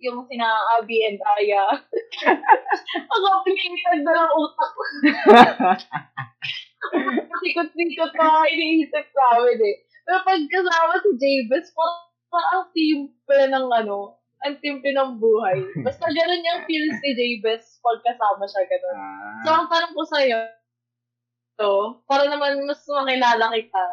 yung 0.00 0.24
sina 0.24 0.48
Abby 0.78 1.04
and 1.04 1.20
Aya. 1.36 1.64
ang 3.12 3.22
complicated 3.22 4.00
na 4.00 4.12
lang 4.16 4.30
utak 4.32 4.70
ko. 4.76 4.82
Sikot-sikot 7.42 8.12
pa 8.16 8.48
iniisip 8.48 9.06
namin 9.12 9.58
eh. 9.60 9.76
Pero 10.06 10.18
pag 10.26 10.42
kasama 10.50 10.94
si 11.02 11.10
Jabez, 11.18 11.66
parang, 11.74 12.46
ang 12.52 12.64
simple 12.72 13.42
ng 13.52 13.66
ano, 13.70 14.18
ang 14.42 14.56
simple 14.58 14.90
ng 14.90 15.20
buhay. 15.22 15.58
Basta 15.86 16.06
ganun 16.10 16.48
yung 16.48 16.62
feels 16.66 16.98
ni 17.02 17.10
Jabez 17.14 17.78
pag 17.82 18.02
kasama 18.02 18.44
siya 18.48 18.64
ganun. 18.66 18.96
So, 19.46 19.48
Ah, 19.52 19.56
ang 19.62 19.68
tanong 19.70 19.94
ko 19.94 20.02
sa'yo, 20.06 20.38
to, 21.60 21.74
para 22.08 22.26
naman 22.26 22.64
mas 22.66 22.82
makilala 22.88 23.52
kita. 23.54 23.86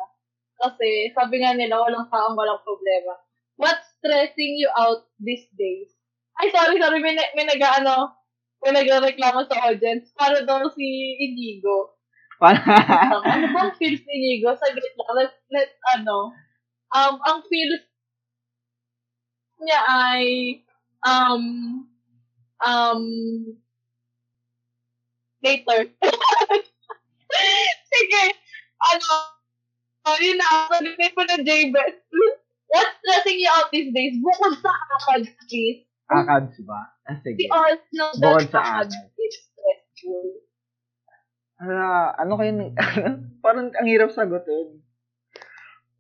Kasi, 0.60 1.12
sabi 1.16 1.40
nga 1.44 1.56
nila, 1.56 1.80
walang 1.80 2.08
taong 2.12 2.36
walang 2.36 2.60
problema. 2.64 3.16
What's 3.60 3.96
stressing 4.00 4.60
you 4.60 4.72
out 4.76 5.08
these 5.20 5.48
days? 5.56 5.92
Ay, 6.40 6.52
sorry, 6.52 6.80
sorry, 6.80 7.00
may, 7.04 7.16
may 7.36 7.46
nag, 7.48 7.60
ano, 7.60 8.16
may 8.64 8.72
nagreklamo 8.76 9.44
sa 9.48 9.72
audience. 9.72 10.12
Para 10.16 10.44
daw 10.48 10.68
si 10.72 10.88
Inigo. 11.20 11.99
Um, 12.40 13.22
ano 13.28 13.46
bang 13.52 13.72
feels 13.76 14.02
ni 14.08 14.14
Inigo? 14.16 14.56
Saglit 14.56 14.96
lang. 14.96 15.12
Let, 15.16 15.32
let, 15.52 15.70
ano, 16.00 16.32
um, 16.96 17.16
ang 17.28 17.44
feels 17.52 17.84
niya 19.60 19.80
ay, 19.92 20.24
um, 21.04 21.44
um, 22.64 23.04
later. 25.44 25.92
Sige. 27.92 28.24
Ano, 28.80 29.12
yun 30.24 30.40
na, 30.40 30.72
sabihin 30.72 31.12
mo 31.12 31.24
na 31.28 31.38
J-Bet. 31.44 31.96
What's 32.70 32.94
stressing 33.02 33.40
you 33.42 33.50
out 33.52 33.68
these 33.74 33.92
days? 33.92 34.16
Bukod 34.22 34.62
sa 34.62 34.72
akad, 34.72 35.28
please. 35.50 35.84
akads 36.10 36.58
ba? 36.66 36.80
Ah, 37.10 37.18
sige. 37.22 37.50
all 37.50 37.76
know 37.94 38.14
Bukod 38.18 38.46
that 38.50 38.54
sa 38.54 38.60
akad 38.62 38.90
akad. 38.94 39.10
is 39.18 39.36
stressful. 39.50 40.49
Ano, 41.60 41.76
ano 42.16 42.34
kayo, 42.40 42.72
parang 43.44 43.68
ang 43.76 43.88
hirap 43.92 44.16
sagutin. 44.16 44.80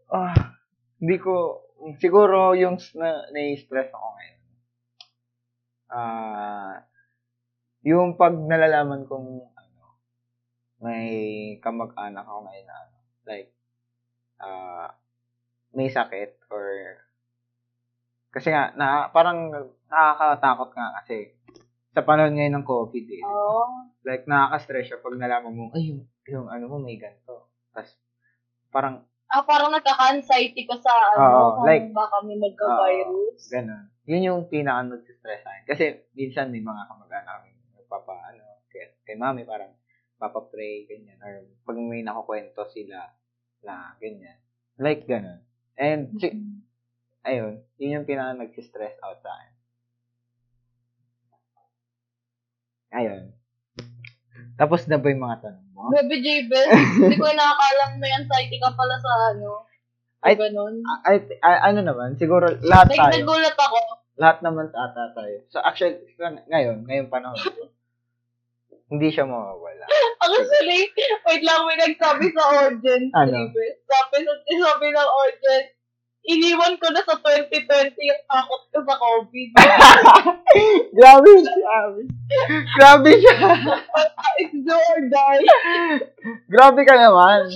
Ah, 0.07 0.55
hindi 1.03 1.19
ko, 1.19 1.59
siguro 1.99 2.55
yung 2.55 2.79
na, 2.95 3.27
na-stress 3.35 3.91
ako 3.91 4.07
ngayon. 4.15 4.41
Ah, 5.91 6.87
yung 7.83 8.15
pag 8.15 8.39
nalalaman 8.39 9.03
kong, 9.03 9.51
ano, 9.51 9.83
may 10.79 11.11
kamag-anak 11.59 12.23
ako 12.23 12.39
ngayon 12.47 12.67
na, 12.71 12.77
ano, 12.79 12.97
like, 13.27 13.51
ah, 14.39 14.95
may 15.75 15.91
sakit 15.91 16.39
or, 16.55 17.03
kasi 18.31 18.47
nga, 18.47 18.71
na, 18.79 19.11
parang 19.11 19.51
nakakatakot 19.91 20.71
nga 20.71 21.03
kasi, 21.03 21.35
sa 21.89 22.01
panahon 22.01 22.37
ngayon 22.37 22.53
ng 22.55 22.67
COVID 22.67 23.05
eh. 23.09 23.23
Oh. 23.25 23.89
Like, 24.05 24.25
nakaka-stress 24.25 24.85
siya 24.87 25.01
pag 25.01 25.17
nalaman 25.17 25.53
mo, 25.53 25.65
ay, 25.73 25.91
yung, 25.91 26.01
yung 26.25 26.47
ano 26.47 26.65
mo 26.67 26.77
may 26.77 26.95
ganito. 26.95 27.49
Tapos, 27.73 27.97
parang, 28.69 29.03
Ah, 29.29 29.45
parang 29.45 29.69
nagkaka-anxiety 29.69 30.65
ka 30.65 30.73
sa 30.81 30.89
ano, 31.13 31.21
Oo, 31.21 31.49
kung 31.61 31.65
like- 31.69 31.93
baka 31.93 32.17
may 32.25 32.33
magka-virus. 32.35 33.45
ganun. 33.47 33.85
Yun 34.09 34.25
yung 34.25 34.41
pinaka 34.49 34.81
nag-stress 34.89 35.45
sa 35.45 35.49
akin. 35.51 35.63
Kasi, 35.69 35.83
minsan 36.13 36.49
may 36.49 36.65
mga 36.65 36.89
kamag-anak 36.89 37.33
kami, 37.37 37.53
nagpapa, 37.77 38.13
ano, 38.25 38.41
kay, 38.73 38.89
kay 39.05 39.13
mami, 39.13 39.45
parang, 39.45 39.69
papa-pray, 40.17 40.89
ganyan. 40.89 41.21
Or, 41.21 41.45
pag 41.61 41.77
may 41.77 42.01
nakukwento 42.01 42.65
sila, 42.67 43.05
na, 43.61 43.93
ganyan. 43.97 44.41
Like, 44.81 45.05
ganun. 45.05 45.45
And, 45.77 46.09
si, 46.17 46.33
ayun, 47.21 47.61
yun 47.77 48.01
yung 48.01 48.07
pinaka 48.09 48.33
nag-stress 48.33 48.97
out 48.99 49.21
sa 49.21 49.29
akin. 49.29 49.48
Ayun. 52.89 53.33
Tapos 54.55 54.83
na 54.85 54.99
ba 54.99 55.07
yung 55.07 55.23
mga 55.23 55.39
tanong 55.39 55.67
mo? 55.71 55.87
Baby 55.89 56.19
J-Bet, 56.19 56.67
hindi 56.99 57.15
ko 57.15 57.31
nakakalam 57.31 57.95
may 57.97 58.11
anxiety 58.11 58.59
ka 58.59 58.75
pala 58.75 58.95
sa 58.99 59.11
ano. 59.31 59.63
Ay- 60.19 60.35
Ay, 60.35 60.51
ganun. 60.51 60.83
Ay, 61.07 61.17
ay, 61.39 61.55
ano 61.71 61.79
naman, 61.79 62.19
siguro 62.19 62.51
lahat 62.59 62.91
Like, 62.91 62.99
tayo. 62.99 63.13
nagulat 63.23 63.55
ako. 63.55 63.79
Lahat 64.19 64.37
naman 64.43 64.67
ata 64.67 65.15
tayo. 65.15 65.47
So 65.47 65.63
actually, 65.63 65.95
ngayon, 66.19 66.83
ngayon 66.83 67.07
panahon 67.07 67.39
hindi 68.89 69.07
siya 69.13 69.23
mawawala. 69.23 69.85
Iniwan 76.27 76.75
ko 76.77 76.87
na 76.91 77.01
sa 77.05 77.15
2020 77.21 77.95
yung 77.95 78.23
takot 78.27 78.61
ko 78.69 78.79
sa 78.83 78.95
COVID. 78.99 79.49
grabe, 80.97 81.31
grabe. 81.43 82.01
Grabe 82.75 83.11
siya. 83.17 83.37
It's 84.43 84.57
do 84.61 84.75
or 84.75 85.01
die. 85.07 85.45
grabe 86.51 86.81
ka 86.83 86.95
naman. 86.95 87.49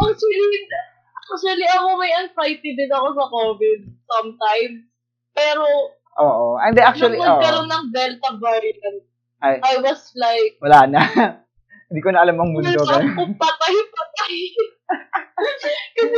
Actually, 0.00 0.60
actually 1.30 1.66
ako 1.68 1.88
may 2.00 2.12
anxiety 2.20 2.70
din 2.76 2.90
ako 2.92 3.08
sa 3.16 3.26
COVID 3.28 3.80
sometimes. 4.08 4.78
Pero, 5.34 5.64
Oo. 6.20 6.58
And 6.60 6.76
actually, 6.78 7.16
nung 7.16 7.24
oo. 7.24 7.40
nagkaroon 7.40 7.70
ng 7.70 7.86
Delta 7.94 8.30
variant, 8.36 9.08
Ay, 9.40 9.56
I 9.64 9.80
was 9.80 10.12
like, 10.20 10.60
wala 10.60 10.84
na. 10.84 11.00
Hindi 11.88 12.00
ko 12.04 12.12
na 12.12 12.22
alam 12.22 12.36
ang 12.36 12.52
mundo. 12.52 12.68
Nasa 12.68 13.00
ganun. 13.00 13.16
ako 13.16 13.22
patay, 13.40 13.74
patay. 13.88 14.34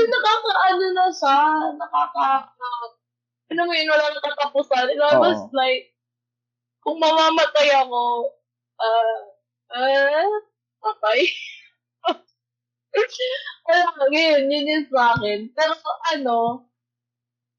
Kasi 0.03 0.11
nakakaano 0.11 0.87
na 0.99 1.07
siya, 1.15 1.39
nakaka, 1.79 2.51
ano 3.55 3.61
mo 3.63 3.71
yun, 3.71 3.87
wala 3.87 4.11
nang 4.11 4.27
katapusan. 4.27 4.91
And 4.91 4.99
I 4.99 5.15
was 5.15 5.39
Oo. 5.47 5.55
like, 5.55 5.95
kung 6.83 6.99
mamamatay 6.99 7.71
ako, 7.87 8.35
ah, 8.83 9.19
uh, 9.79 10.35
patay. 10.83 11.31
Kaya 13.71 13.87
ngayon, 14.11 14.51
yun 14.51 14.73
yung 14.75 14.87
sa 14.91 15.15
akin. 15.15 15.55
Pero 15.55 15.71
ano, 16.11 16.67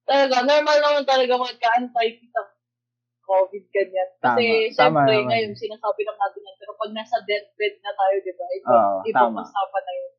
talaga, 0.03 0.43
normal 0.43 0.77
naman 0.83 1.07
talaga 1.07 1.39
magka-anxiety 1.39 2.27
sa 2.27 2.43
COVID, 3.23 3.63
ganyan. 3.71 4.09
Kasi, 4.19 4.43
Tama, 4.75 4.75
tama 4.75 5.07
syempre, 5.07 5.15
naman. 5.15 5.27
ngayon, 5.31 5.51
sinasabi 5.55 6.01
lang 6.03 6.19
natin 6.19 6.43
yan. 6.43 6.57
Pero 6.59 6.71
pag 6.75 6.91
nasa 6.91 7.23
deathbed 7.23 7.79
na 7.79 7.95
tayo, 7.95 8.15
di 8.19 8.33
ba? 8.35 8.45
Iba, 8.51 8.67
Oo, 8.75 8.97
ibang 9.07 9.31
tama. 9.31 9.47
usapan 9.47 9.83
na 9.87 9.93
yun. 9.95 10.13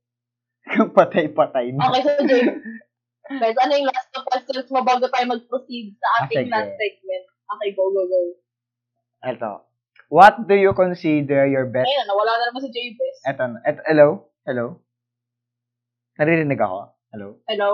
Patay-patay 0.97 1.77
na. 1.77 1.93
Okay, 1.93 2.01
so 2.03 2.11
James, 2.25 2.57
guys, 3.41 3.57
ano 3.61 3.73
yung 3.77 3.89
last 3.89 4.09
na 4.13 4.21
questions 4.25 4.69
mo 4.73 4.81
bago 4.81 5.07
tayo 5.13 5.25
mag-proceed 5.29 5.97
sa 6.01 6.09
ating 6.25 6.49
Sige. 6.49 6.53
last 6.53 6.73
segment? 6.81 7.25
Okay, 7.45 7.69
go, 7.77 7.85
go, 7.93 8.03
go. 8.09 8.21
Ito. 9.25 9.53
What 10.13 10.47
do 10.47 10.55
you 10.55 10.73
consider 10.77 11.49
your 11.49 11.67
best 11.69 11.89
Ayun, 11.89 12.07
nawala 12.07 12.33
na 12.39 12.45
naman 12.53 12.63
si 12.65 12.71
James. 12.73 13.17
Eto, 13.25 13.45
na. 13.49 13.59
eto, 13.65 13.81
hello? 13.89 14.09
Hello? 14.45 14.67
Naririnig 16.21 16.61
ako? 16.61 16.95
Hello? 17.11 17.29
Hello? 17.49 17.71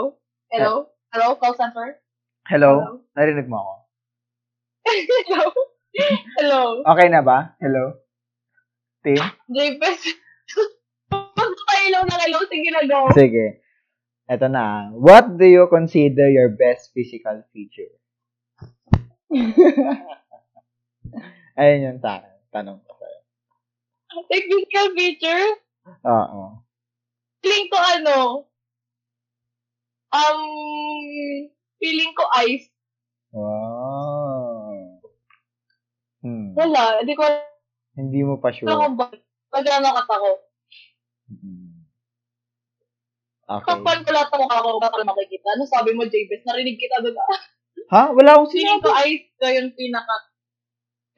Hello? 0.49 0.73
Hello, 1.11 1.35
call 1.37 1.55
center? 1.59 1.99
Hello? 2.47 3.03
Narinig 3.19 3.51
mo 3.51 3.59
ako? 3.61 3.75
Hello? 5.29 5.47
Hello? 6.39 6.63
Okay 6.87 7.09
na 7.11 7.21
ba? 7.21 7.55
Hello? 7.61 7.99
Team? 9.05 9.21
James? 9.51 10.01
Pagpapailaw 11.81 12.05
na 12.05 12.21
kayo, 12.21 12.39
sige 12.45 12.69
na 12.69 12.85
go. 12.85 13.09
Sige. 13.17 13.65
Eto 14.29 14.53
na. 14.53 14.93
What 14.93 15.41
do 15.41 15.49
you 15.49 15.65
consider 15.73 16.29
your 16.29 16.53
best 16.53 16.93
physical 16.93 17.41
feature? 17.57 17.89
Ayun 21.61 21.81
yung 21.89 22.01
ta- 22.05 22.37
tanong 22.53 22.85
ko 22.85 22.93
sa'yo. 23.01 23.21
Technical 24.29 24.87
feature? 24.93 25.47
Oo. 26.05 26.61
Feeling 27.41 27.69
ko 27.73 27.79
ano, 27.81 28.17
um, 30.13 30.41
feeling 31.81 32.13
ko 32.13 32.29
ice. 32.45 32.69
Wow. 33.33 35.01
Hmm. 36.21 36.53
Wala, 36.53 37.01
hindi 37.01 37.17
ko 37.17 37.25
Hindi 37.97 38.21
mo 38.21 38.37
pa 38.37 38.53
sure. 38.53 38.69
kung 38.69 39.01
bakit. 39.01 39.25
Pag 39.49 39.65
ako. 39.65 40.29
Hmm. 41.33 41.70
Okay. 43.51 43.67
Kapag 43.67 44.07
ko 44.07 44.11
lahat 44.15 44.31
ng 44.31 44.41
mukha 44.47 44.63
ko, 44.63 44.79
baka 44.79 45.03
makikita. 45.03 45.47
Ano 45.59 45.67
sabi 45.67 45.91
mo, 45.91 46.07
Jabez? 46.07 46.47
Narinig 46.47 46.79
kita 46.79 47.03
doon. 47.03 47.19
Ha? 47.91 48.15
Wala 48.15 48.39
akong 48.39 48.55
Feeling 48.55 48.79
ko 48.79 48.95
sinabi. 48.95 49.11
ice 49.11 49.27
ko 49.35 49.47
yung 49.51 49.71
pinaka, 49.75 50.17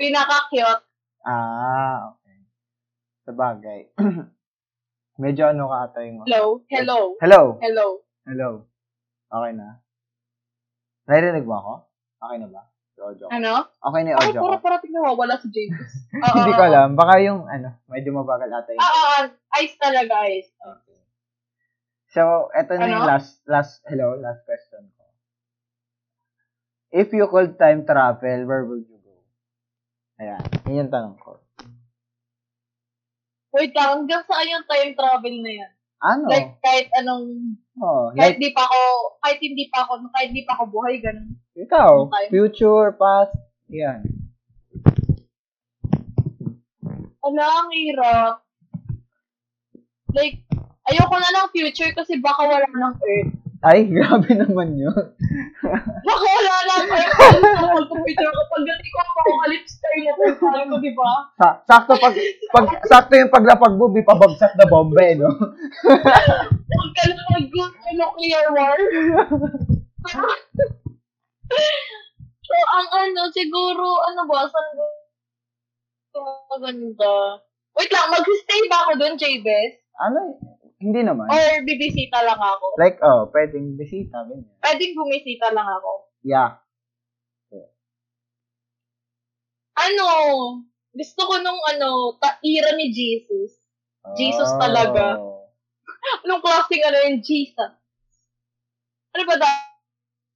pinaka-cute. 0.01 0.85
Ah, 1.29 2.17
okay. 2.17 2.37
Sabagay. 3.29 3.81
Medyo 5.23 5.53
ano 5.53 5.69
ka 5.69 5.77
ata 5.93 5.99
yung... 6.09 6.25
Hello? 6.25 6.65
Hello? 6.73 6.99
Hello? 7.21 7.43
Hello? 7.61 7.87
Hello? 8.25 8.51
Okay 9.29 9.53
na? 9.53 9.85
Naririnig 11.05 11.45
mo 11.45 11.55
ako? 11.61 11.73
Okay 12.17 12.37
na 12.41 12.49
ba? 12.49 12.63
Audio. 13.03 13.27
Ano? 13.35 13.67
Okay 13.67 14.01
na 14.07 14.09
yung 14.15 14.21
Ay, 14.23 14.27
audio 14.31 14.41
ko. 14.41 14.47
para 14.47 14.59
parating 14.63 14.95
nawawala 14.95 15.35
si. 15.43 15.49
Oo, 16.23 16.37
Hindi 16.39 16.53
ko 16.55 16.63
oo, 16.63 16.71
alam. 16.71 16.89
Baka 16.95 17.15
yung, 17.19 17.45
ano, 17.51 17.77
medyo 17.91 18.15
mabagal 18.15 18.49
ata 18.49 18.73
oo. 18.73 18.77
yung... 18.79 18.81
Ah, 18.81 18.95
ah, 18.95 19.11
ah. 19.27 19.61
ice 19.61 19.77
talaga, 19.77 20.15
ice. 20.33 20.49
Okay. 20.57 20.92
So, 22.13 22.53
eto 22.53 22.77
na 22.77 22.93
yung 22.93 23.09
Ano? 23.09 23.09
last, 23.09 23.41
last, 23.49 23.81
hello, 23.89 24.21
last 24.21 24.45
question 24.45 24.85
ko. 24.85 25.05
If 26.93 27.09
you 27.17 27.25
could 27.33 27.57
time 27.57 27.89
travel, 27.89 28.45
where 28.45 28.69
would 28.69 28.85
you 28.85 29.01
go? 29.01 29.17
Ayan. 30.21 30.45
Yun 30.69 30.77
yung 30.85 30.93
tanong 30.93 31.17
ko. 31.17 31.41
Wait 33.57 33.73
lang, 33.73 34.05
hanggang 34.05 34.25
saan 34.29 34.45
yung 34.45 34.69
time 34.69 34.93
travel 34.93 35.37
na 35.41 35.53
yan? 35.57 35.73
Ano? 36.05 36.29
Like, 36.29 36.61
kahit 36.61 36.93
anong, 37.01 37.57
oh, 37.81 38.13
kahit 38.13 38.37
like, 38.37 38.45
di 38.45 38.51
pa 38.53 38.65
ako, 38.69 38.81
kahit 39.25 39.41
hindi 39.41 39.65
pa 39.73 39.79
ako, 39.89 39.93
kahit 40.13 40.31
di 40.37 40.43
pa 40.45 40.53
ako 40.53 40.65
buhay, 40.69 40.95
ganun. 41.01 41.33
ikaw, 41.57 42.13
future, 42.29 42.93
past, 42.93 43.33
yan. 43.73 44.05
Wala, 47.25 47.45
ang 47.49 47.71
hirap. 47.73 48.35
Like, 50.13 50.45
ayoko 50.93 51.17
na 51.17 51.31
ng 51.33 51.49
future 51.57 51.93
kasi 51.97 52.21
baka 52.21 52.45
wala 52.45 52.69
ng 52.69 52.97
Earth. 53.01 53.33
Ay, 53.63 53.87
grabe 53.95 54.27
naman 54.35 54.75
yun. 54.75 54.93
Baka 56.05 56.27
wala 56.27 56.55
ng 56.61 56.87
Earth. 56.93 57.15
Ano 57.17 57.81
sa 57.81 57.89
computer 57.89 58.29
ko? 58.29 58.41
Pagdating 58.53 58.91
ko, 58.93 58.99
apocalypse 59.01 59.81
tayo 59.81 59.99
na 60.05 60.13
profile 60.19 60.67
ko, 60.69 60.77
di 60.83 60.93
ba? 60.93 61.11
Sa, 61.41 61.47
sakto 61.65 61.97
pag, 61.97 62.15
pag, 62.53 62.67
sakto 62.85 63.15
yung 63.17 63.33
paglapag 63.33 63.75
mo, 63.79 63.89
pabagsak 63.89 64.53
na 64.61 64.69
bomba 64.69 65.01
eh, 65.01 65.17
no? 65.17 65.31
Huwag 66.73 66.91
ka 66.93 67.03
na 67.09 67.23
mag-nuclear 67.33 68.47
war. 68.53 68.77
so, 72.47 72.55
ang 72.77 72.89
ano, 72.93 73.31
siguro, 73.33 73.85
ano 74.13 74.27
ba, 74.29 74.45
saan 74.51 74.69
ba? 74.77 74.87
Maganda. 76.53 77.41
Wait 77.73 77.89
lang, 77.89 78.13
mag-stay 78.13 78.69
ba 78.69 78.85
ako 78.85 78.93
doon, 79.01 79.17
Jabez? 79.17 79.81
Ano, 79.97 80.37
hindi 80.83 81.01
naman. 81.01 81.31
Or 81.31 81.63
bibisita 81.63 82.19
lang 82.21 82.37
ako? 82.37 82.67
Like, 82.77 82.99
oh, 83.01 83.31
pwedeng 83.31 83.79
bisita, 83.79 84.27
ganyan. 84.27 84.51
Pwedeng 84.59 84.93
bumisita 84.93 85.55
lang 85.55 85.65
ako. 85.65 86.11
Yeah. 86.21 86.59
Ano, 89.73 90.07
gusto 90.93 91.21
ko 91.25 91.35
nung 91.41 91.63
ano, 91.67 92.19
taira 92.21 92.77
ni 92.77 92.93
Jesus. 92.93 93.57
Jesus 94.15 94.51
Oh. 94.53 94.61
talaga. 94.61 95.17
Anong 96.27 96.43
klaseng 96.43 96.85
ano 96.85 96.99
yung 97.09 97.21
Jesus? 97.25 97.73
Ano 99.13 99.23
ba 99.25 99.37
da- 99.39 99.73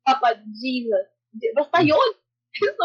dapat? 0.07 0.41
Jesus. 0.55 1.07
Basta 1.53 1.79
yun. 1.83 2.11
so, 2.79 2.85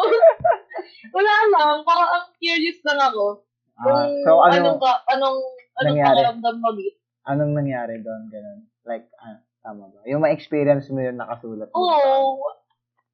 wala 1.16 1.34
lang. 1.56 1.76
Parang 1.88 2.10
ang 2.12 2.28
curious 2.36 2.84
lang 2.84 3.00
ako. 3.00 3.48
Kung 3.80 3.96
Ah, 3.96 4.12
so, 4.28 4.32
ano, 4.44 4.52
anong, 4.52 4.80
ka, 4.80 4.92
anong, 5.10 5.40
anong 5.80 5.96
nangyari? 5.96 6.20
pakiramdam 6.20 6.56
mo 6.60 6.70
dito. 6.76 7.01
Anong 7.28 7.54
nangyari 7.54 8.02
doon, 8.02 8.30
ganun? 8.30 8.60
Like, 8.86 9.06
ah, 9.22 9.40
tama 9.62 9.90
ba? 9.94 10.02
Yung 10.10 10.26
ma-experience 10.26 10.90
mo 10.90 11.02
yun 11.02 11.18
nakasulat. 11.18 11.70
Oo. 11.74 12.42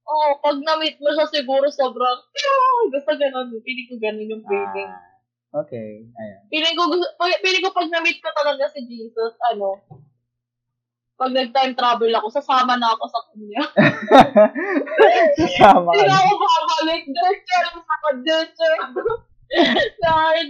Oo, 0.07 0.29
pag 0.39 0.57
na-meet 0.63 1.03
mo 1.03 1.11
siya 1.11 1.27
siguro 1.27 1.67
sobrang, 1.67 2.19
basta 2.95 3.11
ganun. 3.19 3.51
Piling 3.59 3.87
ko 3.91 3.95
ganun 3.99 4.31
yung 4.31 4.43
feeling. 4.47 4.87
Ah, 4.87 5.59
okay. 5.63 6.07
Ayan. 6.07 6.41
Feeling 6.47 6.75
ko, 6.79 6.83
feeling 7.43 7.63
ko 7.63 7.71
pag 7.75 7.91
na-meet 7.91 8.23
ko 8.23 8.31
talaga 8.31 8.71
si 8.71 8.87
Jesus, 8.87 9.35
ano, 9.51 9.83
pag 11.17 11.33
nag-time 11.33 11.73
travel 11.73 12.13
ako, 12.13 12.27
sasama 12.29 12.77
na 12.77 12.93
ako 12.93 13.03
sa 13.09 13.21
kanya. 13.33 13.61
Hindi 15.33 15.45
ka. 15.57 15.73
na 15.81 16.17
ako 16.21 16.33
babalik. 16.37 17.01
Diretso 17.09 17.57
ako. 17.89 18.07
Diretso. 18.21 18.67
Lord, 20.05 20.49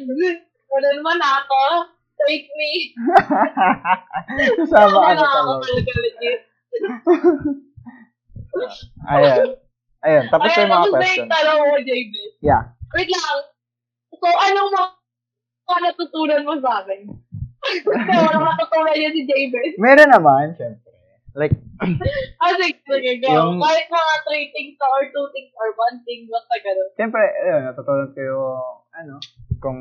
wala 0.67 0.89
naman 0.91 1.19
ako. 1.23 1.61
Take 2.17 2.49
me. 2.51 2.71
Kasama 4.57 4.97
ka 4.97 5.11
na 5.13 5.25
ako 5.27 5.51
talaga. 5.61 6.31
Ayan. 9.07 9.45
Ayun, 9.97 10.25
tapos 10.29 10.47
na 10.47 10.61
yung 10.61 10.71
mga 10.71 10.87
question. 10.93 11.25
yung 11.25 11.33
tanong 11.33 11.59
mo, 11.59 11.77
JB. 11.81 12.13
Yeah. 12.39 12.63
Wait 12.93 13.09
lang. 13.09 13.39
So, 14.13 14.27
anong 14.29 14.71
mga 14.71 15.77
natutunan 15.83 16.45
mo 16.45 16.53
sa 16.61 16.85
akin? 16.85 17.01
Kasi 17.57 18.13
wala 18.29 18.39
natutunan 18.47 18.95
niya 18.95 19.11
si 19.11 19.21
JB. 19.25 19.53
Meron 19.81 20.13
naman, 20.13 20.53
syempre. 20.53 20.85
Like, 21.33 21.53
Ah, 22.41 22.53
sige, 22.57 22.77
sige, 22.81 23.11
go. 23.21 23.29
Yung- 23.29 23.61
Kahit 23.61 23.89
mga 23.89 24.13
three 24.25 24.49
things 24.49 24.77
or 24.79 25.05
two 25.09 25.27
things 25.33 25.53
or 25.53 25.69
one 25.75 25.97
thing, 26.01 26.25
basta 26.29 26.53
ganun. 26.61 26.89
syempre, 26.97 27.21
ayun, 27.21 27.61
natutunan 27.65 28.09
ko 28.13 28.19
yung, 28.21 28.65
ano, 28.93 29.15
kung 29.57 29.79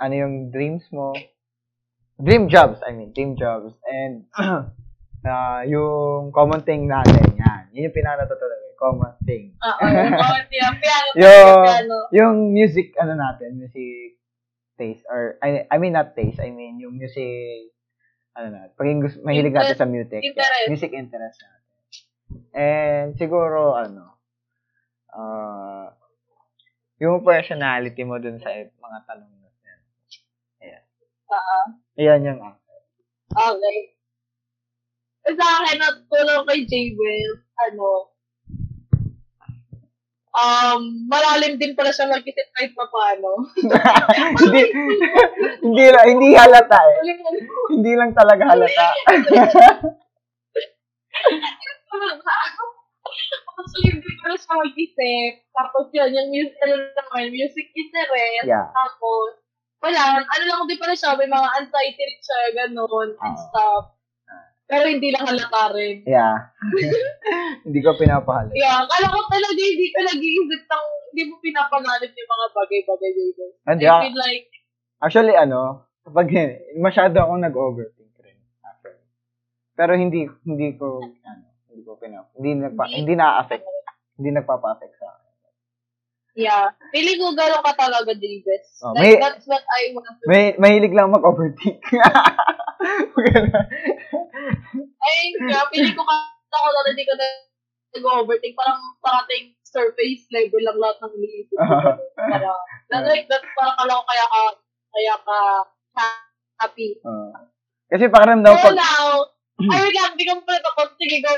ano 0.00 0.14
yung 0.14 0.34
dreams 0.50 0.84
mo. 0.92 1.12
Dream 2.16 2.48
jobs, 2.48 2.80
I 2.80 2.92
mean, 2.96 3.12
dream 3.12 3.36
jobs. 3.36 3.76
And, 3.84 4.24
Ah, 5.26 5.66
yung 5.66 6.30
common 6.30 6.62
thing 6.62 6.86
natin, 6.86 7.34
yan. 7.34 7.62
Yun 7.74 7.90
yung 7.90 7.96
talaga, 7.98 8.30
common 8.78 9.14
thing. 9.26 9.58
Oo, 9.58 9.82
oh, 9.82 10.38
piano, 10.46 10.76
piano, 10.78 11.08
Yung, 11.18 11.62
piano. 11.66 11.96
yung 12.14 12.36
music, 12.54 12.94
ano 12.94 13.18
natin, 13.18 13.58
music 13.58 14.22
taste, 14.78 15.02
or, 15.10 15.34
I, 15.42 15.66
I 15.66 15.76
mean 15.82 15.98
not 15.98 16.14
taste, 16.14 16.38
I 16.38 16.54
mean 16.54 16.78
yung 16.78 16.94
music, 16.94 17.74
ano 18.38 18.54
na, 18.54 18.70
paging 18.78 19.02
gusto, 19.02 19.18
mahilig 19.26 19.50
natin 19.50 19.74
sa 19.74 19.88
music. 19.88 20.22
interest. 20.22 20.68
Music 20.70 20.90
interest 20.94 21.42
natin. 21.42 21.62
And 22.54 23.08
siguro, 23.18 23.74
ano, 23.74 24.20
ah, 25.10 25.90
yung 27.02 27.26
personality 27.26 28.06
mo 28.06 28.22
dun 28.22 28.38
sa 28.38 28.52
mga 28.54 28.98
tanong. 29.10 29.35
Oo. 31.26 31.58
Ayan 31.98 32.26
yung 32.26 32.40
answer. 32.42 32.80
Okay. 33.32 33.78
Sa 35.26 35.46
akin, 35.58 35.76
natulong 35.82 36.46
kay 36.46 36.60
J-Will, 36.70 37.34
ano, 37.66 38.16
um, 40.36 40.80
malalim 41.08 41.56
din 41.56 41.72
pala 41.72 41.90
siya 41.90 42.06
mag-isip 42.06 42.46
kahit 42.52 42.72
pa 42.76 42.84
paano. 42.86 43.48
hindi, 44.44 44.62
hindi, 45.64 45.84
hindi 45.88 46.28
halata 46.36 46.78
eh. 46.78 46.98
Hindi 47.72 47.92
lang 47.96 48.12
talaga 48.12 48.44
halata. 48.52 48.86
Actually, 53.56 53.90
hindi 53.98 54.10
pala 54.20 54.36
siya 54.36 54.54
mag-isip. 54.60 55.32
Tapos 55.56 55.88
yun, 55.96 56.10
yung 56.12 56.28
music, 56.30 56.60
ano 56.60 56.74
naman, 56.92 57.32
music 57.32 57.66
interest. 57.72 58.46
Yeah. 58.46 58.68
Tapos, 58.70 59.40
wala, 59.86 60.02
ano 60.20 60.44
lang 60.44 60.66
din 60.66 60.80
pala 60.82 60.94
siya, 60.98 61.14
may 61.14 61.30
mga 61.30 61.48
anxiety 61.62 62.02
rin 62.02 62.20
siya, 62.20 62.38
ganun, 62.58 63.08
and 63.14 63.36
Oo. 63.38 63.44
stuff. 63.46 63.84
Pero 64.66 64.90
hindi 64.90 65.14
lang 65.14 65.22
halata 65.30 65.70
rin. 65.78 66.02
Yeah. 66.02 66.50
hindi 67.66 67.78
ko 67.86 67.94
pinapahalata. 67.94 68.50
Yeah, 68.50 68.82
kala 68.82 69.14
ko 69.14 69.20
talaga 69.30 69.62
hindi 69.62 69.94
ka 69.94 70.00
nag-iisip 70.10 70.62
ng, 70.66 70.86
hindi 71.14 71.22
mo 71.30 71.34
pinapanganib 71.38 72.10
yung 72.10 72.30
mga 72.34 72.46
bagay-bagay 72.50 73.10
dito. 73.14 73.44
Hindi 73.62 73.84
I 73.86 74.02
feel 74.10 74.18
like, 74.18 74.46
Actually, 74.96 75.38
ano, 75.38 75.86
kapag 76.02 76.26
masyado 76.82 77.14
akong 77.14 77.46
nag-overthink 77.46 78.10
rin. 78.26 78.38
Actually. 78.66 79.06
Pero 79.78 79.92
hindi, 79.94 80.26
hindi 80.42 80.74
ko, 80.74 80.98
ano, 80.98 81.46
hindi 81.70 81.82
ko 81.86 81.94
pinap, 82.02 82.34
hindi 82.34 82.50
nagpa, 82.58 82.90
Hindi- 82.90 82.96
hindi 83.06 83.14
na-affect, 83.14 83.64
hindi 84.18 84.30
nagpapa-affect 84.34 84.94
sa 84.98 85.06
akin. 85.14 85.25
Yeah, 86.36 86.68
feeling 86.92 87.16
ko 87.16 87.32
gano'n 87.32 87.64
ka 87.64 87.72
talaga, 87.74 88.12
Davis. 88.12 88.64
Oh, 88.84 88.92
like, 88.92 89.16
may- 89.16 89.20
that's 89.20 89.48
what 89.48 89.64
I 89.64 89.96
want 89.96 90.06
to 90.06 90.28
May, 90.28 90.52
mahilig 90.60 90.92
lang 90.92 91.10
mag-overthink. 91.10 91.80
Ay, 95.06 95.18
kaya 95.40 95.64
feeling 95.72 95.96
ko 95.96 96.04
ka 96.04 96.14
ako 96.52 96.68
na 96.70 96.92
hindi 96.92 97.04
ka 97.08 97.14
na 97.16 97.26
nag-overthink. 97.96 98.54
Parang 98.54 98.80
parating 99.00 99.56
surface 99.64 100.28
level 100.30 100.60
lang 100.60 100.78
lahat 100.78 100.96
ng 101.00 101.12
iniisip 101.16 101.56
ko. 101.56 101.64
Parang, 102.32 102.60
that, 102.92 103.02
like, 103.08 103.26
that, 103.32 103.42
parang 103.56 103.76
kala 103.80 103.92
ko 103.98 104.04
kaya 104.04 104.24
ka, 104.28 104.40
kaya 104.92 105.14
ka 105.24 105.38
happy. 106.56 106.96
Oo. 107.04 107.32
kasi 107.86 108.08
pakiramdam 108.10 108.50
So 108.50 108.72
pag, 108.72 108.76
now, 108.76 109.30
ay, 109.72 109.78
wait 109.88 109.94
lang, 109.96 110.12
hindi 110.16 110.26
ka 110.28 110.36
pala 110.42 110.60
tapos. 110.60 110.96
Sige, 111.00 111.24
go. 111.24 111.32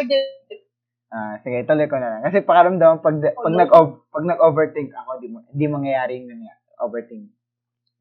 Ah, 1.12 1.34
sige, 1.40 1.64
tuloy 1.64 1.88
ko 1.88 1.96
na 1.96 2.18
lang. 2.18 2.22
Kasi 2.24 2.44
pakiramdam 2.44 3.00
pag, 3.00 3.16
pag, 3.20 3.34
Oh, 3.38 3.52
nag 3.52 3.70
pag 4.12 4.24
nag-overthink 4.24 4.90
ako, 4.92 5.10
di, 5.20 5.28
mo, 5.28 5.44
di 5.48 5.66
mangyayari 5.68 6.20
yung 6.20 6.30
nangyari. 6.32 6.62
Overthink. 6.78 7.32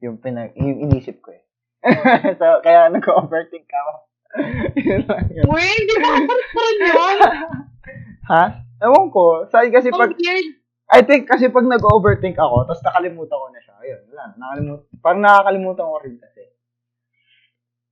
Yung, 0.03 0.21
pinag, 0.21 0.53
yung 0.53 0.83
inisip 0.85 1.23
ko 1.23 1.33
eh. 1.33 1.43
so, 2.39 2.61
kaya 2.61 2.91
nag-overthink 2.93 3.65
ako. 3.65 3.91
Uy, 5.49 5.65
hindi 5.65 5.95
pa 5.97 6.09
rin 6.19 6.27
yun? 6.83 7.17
Ha? 8.27 8.43
Ewan 8.83 9.07
ko. 9.07 9.47
Sa 9.47 9.63
kasi 9.63 9.87
pag. 9.87 10.11
I 10.87 10.99
think 11.03 11.31
kasi 11.31 11.47
pag 11.47 11.63
nag-overthink 11.63 12.35
ako, 12.35 12.67
tapos 12.67 12.83
nakalimutan 12.83 13.39
ko 13.39 13.47
na 13.55 13.59
siya. 13.63 13.75
Ayun, 13.79 14.01
wala. 14.11 14.25
Nakalimutan. 14.35 14.87
Parang 14.99 15.21
nakakalimutan 15.23 15.87
ko 15.87 15.97
rin 16.03 16.15
kasi. 16.19 16.43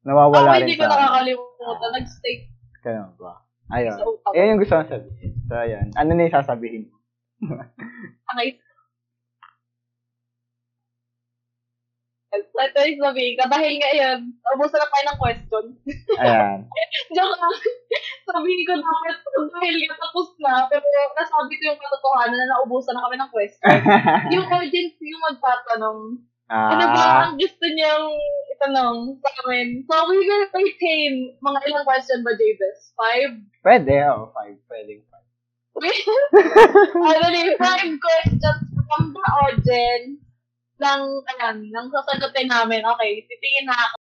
Nawawala 0.03 0.43
Ako 0.43 0.59
rin 0.59 0.67
hindi 0.67 0.75
ko 0.75 0.83
sa 0.83 0.99
nakakalimutan. 0.99 1.89
Nag-stay 1.95 2.35
Kaya 2.83 3.03
ba? 3.15 3.44
Ayun. 3.73 3.97
sa 3.97 4.05
utak. 4.05 4.31
Ayun 4.37 4.49
yung 4.53 4.61
gusto 4.61 4.75
kong 4.77 4.91
sabihin. 4.93 5.33
So, 5.49 5.53
ayun. 5.57 5.87
Ano 5.97 6.09
na 6.13 6.23
yung 6.25 6.35
sasabihin? 6.35 6.83
Okay. 8.25 8.49
Ito 12.35 12.79
yung 12.83 13.03
sabihin 13.03 13.35
ka. 13.39 13.45
Dahil 13.47 13.73
ngayon, 13.79 14.19
ubusan 14.55 14.79
na 14.79 14.91
tayo 14.91 15.05
ng 15.07 15.19
question. 15.21 15.65
Ayan. 16.19 16.59
Joke 17.15 17.35
lang. 17.39 17.55
Sabihin 18.27 18.67
ko 18.67 18.73
dapat, 18.75 19.17
dahil 19.55 19.75
nga 19.87 19.95
tapos 19.95 20.29
na, 20.41 20.53
pero 20.67 20.83
nasabi 21.15 21.53
ko 21.55 21.63
yung 21.71 21.79
katotohanan 21.79 22.35
na 22.35 22.47
naubusan 22.57 22.93
na 22.97 23.05
kami 23.07 23.15
ng 23.15 23.31
question. 23.31 23.63
yung 24.35 24.45
audience 24.51 24.97
yung 24.99 25.23
magtatanong, 25.31 25.99
ano 26.45 26.85
ba 26.93 27.01
ah, 27.01 27.21
ang 27.25 27.41
gusto 27.41 27.65
niyang 27.65 28.05
itanong 28.53 29.17
sa 29.17 29.29
amin? 29.41 29.81
So, 29.89 29.93
we 30.13 30.21
will 30.21 30.45
retain 30.53 31.33
mga 31.41 31.59
ilang 31.65 31.85
question 31.89 32.21
ba, 32.21 32.37
Javis? 32.37 32.93
Five? 32.93 33.33
pwede. 33.65 33.93
Oh, 34.13 34.29
five. 34.29 34.57
Pwede. 34.69 35.01
Five. 35.09 35.25
ano 37.11 37.25
ni 37.33 37.51
five 37.59 37.91
questions 37.99 38.63
from 38.77 39.11
the 39.11 39.25
audience 39.41 40.21
ng, 40.77 41.01
ayan, 41.35 41.57
ng 41.67 41.87
sasagutin 41.89 42.47
namin. 42.47 42.85
Okay, 42.85 43.25
titingin 43.25 43.65
na 43.65 43.75
ako. 43.75 43.97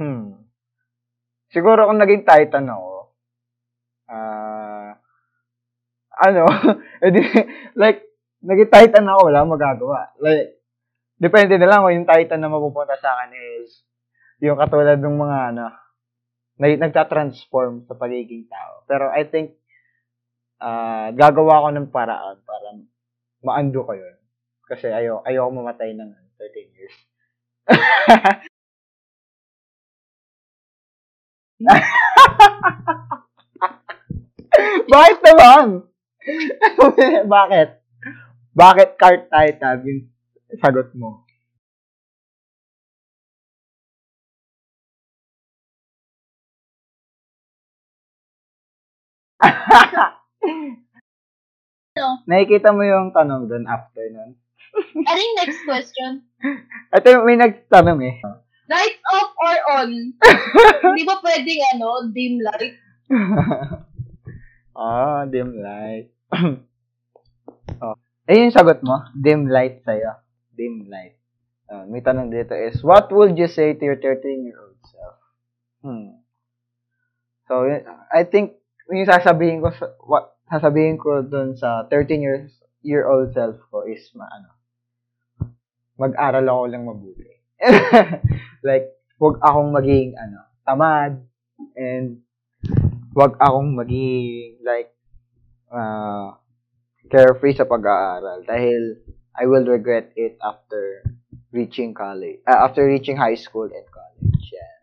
Hmm. 0.00 0.28
Siguro 1.50 1.88
kung 1.88 1.98
naging 1.98 2.22
titan 2.22 2.70
ako, 2.70 3.16
ah, 4.12 4.94
ano, 6.20 6.44
edi, 7.04 7.24
like, 7.74 8.09
naging 8.40 8.72
titan 8.72 9.08
ako, 9.08 9.20
wala 9.28 9.40
magagawa. 9.44 10.00
Like, 10.20 10.60
depende 11.20 11.60
na 11.60 11.68
lang 11.68 11.84
kung 11.84 11.94
yung 11.96 12.08
titan 12.08 12.40
na 12.40 12.52
mapupunta 12.52 12.96
sa 12.96 13.20
akin 13.20 13.30
is, 13.60 13.84
yung 14.40 14.56
katulad 14.56 14.96
ng 14.96 15.16
mga, 15.20 15.38
ano, 15.54 15.66
na, 16.60 16.66
nagtatransform 16.76 17.88
sa 17.88 17.96
pagiging 17.96 18.48
tao. 18.48 18.84
Pero 18.84 19.08
I 19.12 19.24
think, 19.28 19.56
ah, 20.60 21.12
gagawa 21.12 21.64
ko 21.64 21.68
ng 21.72 21.88
paraan 21.92 22.36
para 22.44 22.68
maando 23.44 23.80
ko 23.84 23.92
yun. 23.96 24.16
Kasi 24.68 24.92
ayaw, 24.92 25.24
ayaw 25.24 25.48
mamatay 25.50 25.96
ng 25.96 26.12
13 26.36 26.76
years. 26.76 26.96
Bakit 34.90 35.18
naman? 35.24 35.84
Bakit? 37.34 37.79
Bakit 38.50 38.98
card 38.98 39.30
titan 39.30 39.86
yung 39.86 40.00
sagot 40.58 40.90
mo? 40.98 41.22
Nakikita 52.26 52.70
mo 52.74 52.82
yung 52.86 53.10
tanong 53.14 53.50
doon 53.50 53.66
after 53.66 54.06
nun? 54.10 54.34
Ano 55.02 55.18
yung 55.18 55.36
next 55.42 55.60
question? 55.66 56.22
Ito 56.96 57.26
may 57.26 57.38
nagtanong 57.38 58.00
eh. 58.06 58.16
Lights 58.70 59.02
off 59.10 59.30
or 59.34 59.56
on? 59.82 59.90
Di 60.96 61.02
ba 61.02 61.18
pwedeng 61.22 61.62
ano, 61.74 61.88
dim 62.10 62.38
light? 62.42 62.74
Ah, 64.80 65.28
dim 65.28 65.60
light. 65.60 66.08
Eh, 68.30 68.46
yung 68.46 68.54
sagot 68.54 68.78
mo? 68.86 69.10
Dim 69.10 69.50
light 69.50 69.82
sa'yo. 69.82 70.22
Dim 70.54 70.86
light. 70.86 71.18
Ah, 71.66 71.82
may 71.90 71.98
tanong 71.98 72.30
dito 72.30 72.54
is, 72.54 72.78
what 72.86 73.10
would 73.10 73.34
you 73.34 73.50
say 73.50 73.74
to 73.74 73.82
your 73.82 73.98
13-year-old 73.98 74.78
self? 74.86 75.18
Hmm. 75.82 76.22
So, 77.50 77.66
I 78.14 78.22
think, 78.22 78.54
yung 78.86 79.10
sasabihin 79.10 79.58
ko, 79.58 79.74
sa, 79.74 79.90
what, 80.06 80.38
sasabihin 80.46 81.02
ko 81.02 81.26
dun 81.26 81.58
sa 81.58 81.90
13 81.90 82.22
years 82.22 82.54
year 82.86 83.02
old 83.10 83.34
self 83.34 83.58
ko 83.74 83.82
is, 83.82 84.06
ma, 84.14 84.30
ano, 84.30 84.54
mag-aral 85.98 86.46
ako 86.46 86.62
lang 86.70 86.86
mabuti. 86.86 87.34
like, 88.68 88.94
wag 89.18 89.42
akong 89.42 89.74
maging, 89.74 90.14
ano, 90.14 90.46
tamad, 90.62 91.18
and 91.74 92.22
wag 93.10 93.34
akong 93.42 93.74
maging 93.74 94.62
like 94.62 94.94
uh, 95.74 96.38
carefree 97.10 97.58
sa 97.58 97.66
pag-aaral 97.66 98.46
dahil 98.46 98.96
I 99.34 99.44
will 99.50 99.66
regret 99.66 100.14
it 100.14 100.38
after 100.40 101.02
reaching 101.50 101.92
college 101.92 102.40
uh, 102.46 102.64
after 102.64 102.86
reaching 102.86 103.18
high 103.18 103.36
school 103.36 103.66
and 103.66 103.86
college 103.90 104.46
yan. 104.54 104.78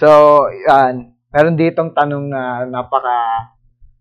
so 0.00 0.08
yan 0.48 1.12
meron 1.28 1.60
ditong 1.60 1.92
tanong 1.92 2.32
na 2.32 2.64
napaka 2.64 3.52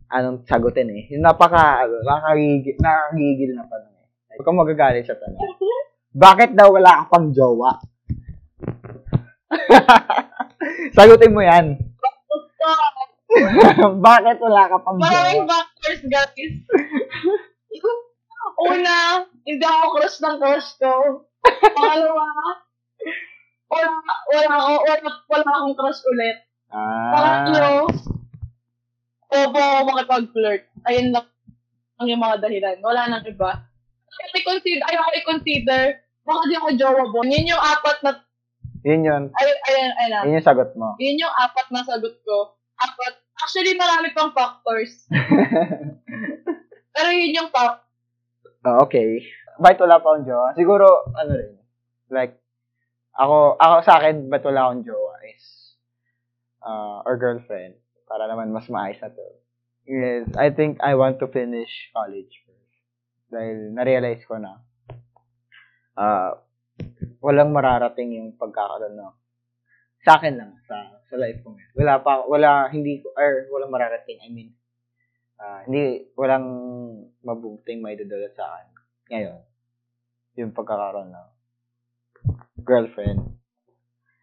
anong 0.08 0.48
sagutin 0.48 0.88
eh 0.88 1.12
yung 1.12 1.28
napaka 1.28 1.84
ano, 1.84 2.00
nakakagigil, 2.08 2.76
nakakagigil 2.80 3.52
na 3.54 3.68
tanong 3.68 3.96
eh 4.00 4.08
huwag 4.40 4.46
kang 4.48 4.60
magagalit 4.64 5.04
sa 5.04 5.20
tanong 5.20 5.44
bakit 6.26 6.56
daw 6.56 6.72
wala 6.72 7.04
ka 7.04 7.12
pang 7.12 7.30
jowa 7.36 7.76
Sagutin 10.98 11.34
mo 11.34 11.42
yan. 11.44 11.78
Bakit 14.08 14.38
wala 14.40 14.62
ka 14.72 14.78
pang 14.82 14.98
Maraming 14.98 15.44
jowa? 15.44 15.52
factors, 15.52 16.02
guys. 16.08 16.54
Una, 18.58 19.28
hindi 19.46 19.66
ako 19.66 19.86
crush 20.00 20.18
ng 20.24 20.38
crush 20.42 20.70
ko. 20.82 20.94
Pangalawa, 21.46 22.26
wala, 23.70 23.90
wala, 24.34 24.54
ako, 24.58 24.74
wala, 24.82 25.10
wala 25.30 25.52
akong 25.62 25.78
crush 25.78 26.02
ulit. 26.10 26.38
Ah, 26.68 27.12
Pangatlo, 27.14 27.88
opo 29.30 29.60
ako 29.60 29.82
makipag-flirt. 29.88 30.64
Ayun 30.90 31.14
lang 31.16 31.28
ang 31.98 32.08
yung 32.10 32.24
mga 32.24 32.42
dahilan. 32.42 32.78
Wala 32.82 33.02
nang 33.08 33.26
iba. 33.30 33.52
Kasi 34.08 34.38
consider, 34.42 34.82
ayoko 34.90 35.12
i-consider, 35.22 35.84
baka 36.26 36.42
di 36.50 36.56
ako 36.58 36.70
jowa 36.74 37.04
bo. 37.14 37.22
Yun 37.22 37.52
yung 37.54 37.62
apat 37.62 37.98
na, 38.02 38.12
yun 38.82 39.06
yun. 39.06 39.24
ayun, 39.36 39.58
ayun, 39.70 39.92
ayun. 40.02 40.24
Yun 40.26 40.38
yung 40.42 40.48
sagot 40.48 40.72
mo. 40.74 40.98
Yun 40.98 41.22
yung 41.22 41.36
apat 41.36 41.68
na 41.70 41.86
sagot 41.86 42.18
ko. 42.26 42.57
Apat. 42.78 43.14
Actually, 43.38 43.78
marami 43.78 44.14
pang 44.14 44.34
factors. 44.34 45.06
Pero 46.98 47.10
yun 47.14 47.38
yung 47.38 47.50
top. 47.54 47.86
Oh, 48.66 48.86
okay. 48.86 49.22
Bakit 49.62 49.78
wala 49.86 50.02
pa 50.02 50.08
akong 50.14 50.26
jowa? 50.26 50.48
Siguro, 50.58 51.06
ano 51.14 51.32
rin. 51.38 51.54
Like, 52.10 52.42
ako, 53.14 53.58
ako 53.58 53.76
sa 53.86 54.02
akin, 54.02 54.30
ba't 54.30 54.46
wala 54.46 54.70
akong 54.70 54.86
jowa 54.86 55.14
is, 55.30 55.46
uh, 56.66 57.06
or 57.06 57.18
girlfriend, 57.18 57.78
para 58.10 58.26
naman 58.26 58.54
mas 58.54 58.70
maayos 58.70 59.02
na 59.02 59.14
to, 59.14 59.26
is, 59.86 60.30
I 60.38 60.50
think 60.54 60.82
I 60.82 60.98
want 60.98 61.22
to 61.22 61.30
finish 61.30 61.90
college 61.94 62.34
first. 62.46 62.78
Dahil, 63.30 63.74
na-realize 63.74 64.26
ko 64.26 64.42
na, 64.42 64.62
uh, 65.98 66.38
walang 67.22 67.54
mararating 67.54 68.18
yung 68.18 68.30
pagkakaroon 68.38 68.98
no? 68.98 69.18
Sa 70.08 70.16
akin 70.16 70.40
lang, 70.40 70.56
sa, 70.64 71.04
sa 71.12 71.16
life 71.20 71.44
ko 71.44 71.52
ngayon. 71.52 71.74
Wala 71.76 72.00
pa, 72.00 72.24
wala, 72.24 72.72
hindi, 72.72 73.04
or 73.04 73.52
walang 73.52 73.76
mararating, 73.76 74.24
I 74.24 74.32
mean, 74.32 74.56
ah 75.36 75.68
hindi, 75.68 76.08
walang 76.16 76.48
mabuting 77.28 77.84
may 77.84 78.00
dudulot 78.00 78.32
sa 78.32 78.56
akin. 78.56 78.68
Ngayon, 79.12 79.40
yung 80.40 80.56
pagkakaroon 80.56 81.12
ng 81.12 81.30
girlfriend. 82.64 83.36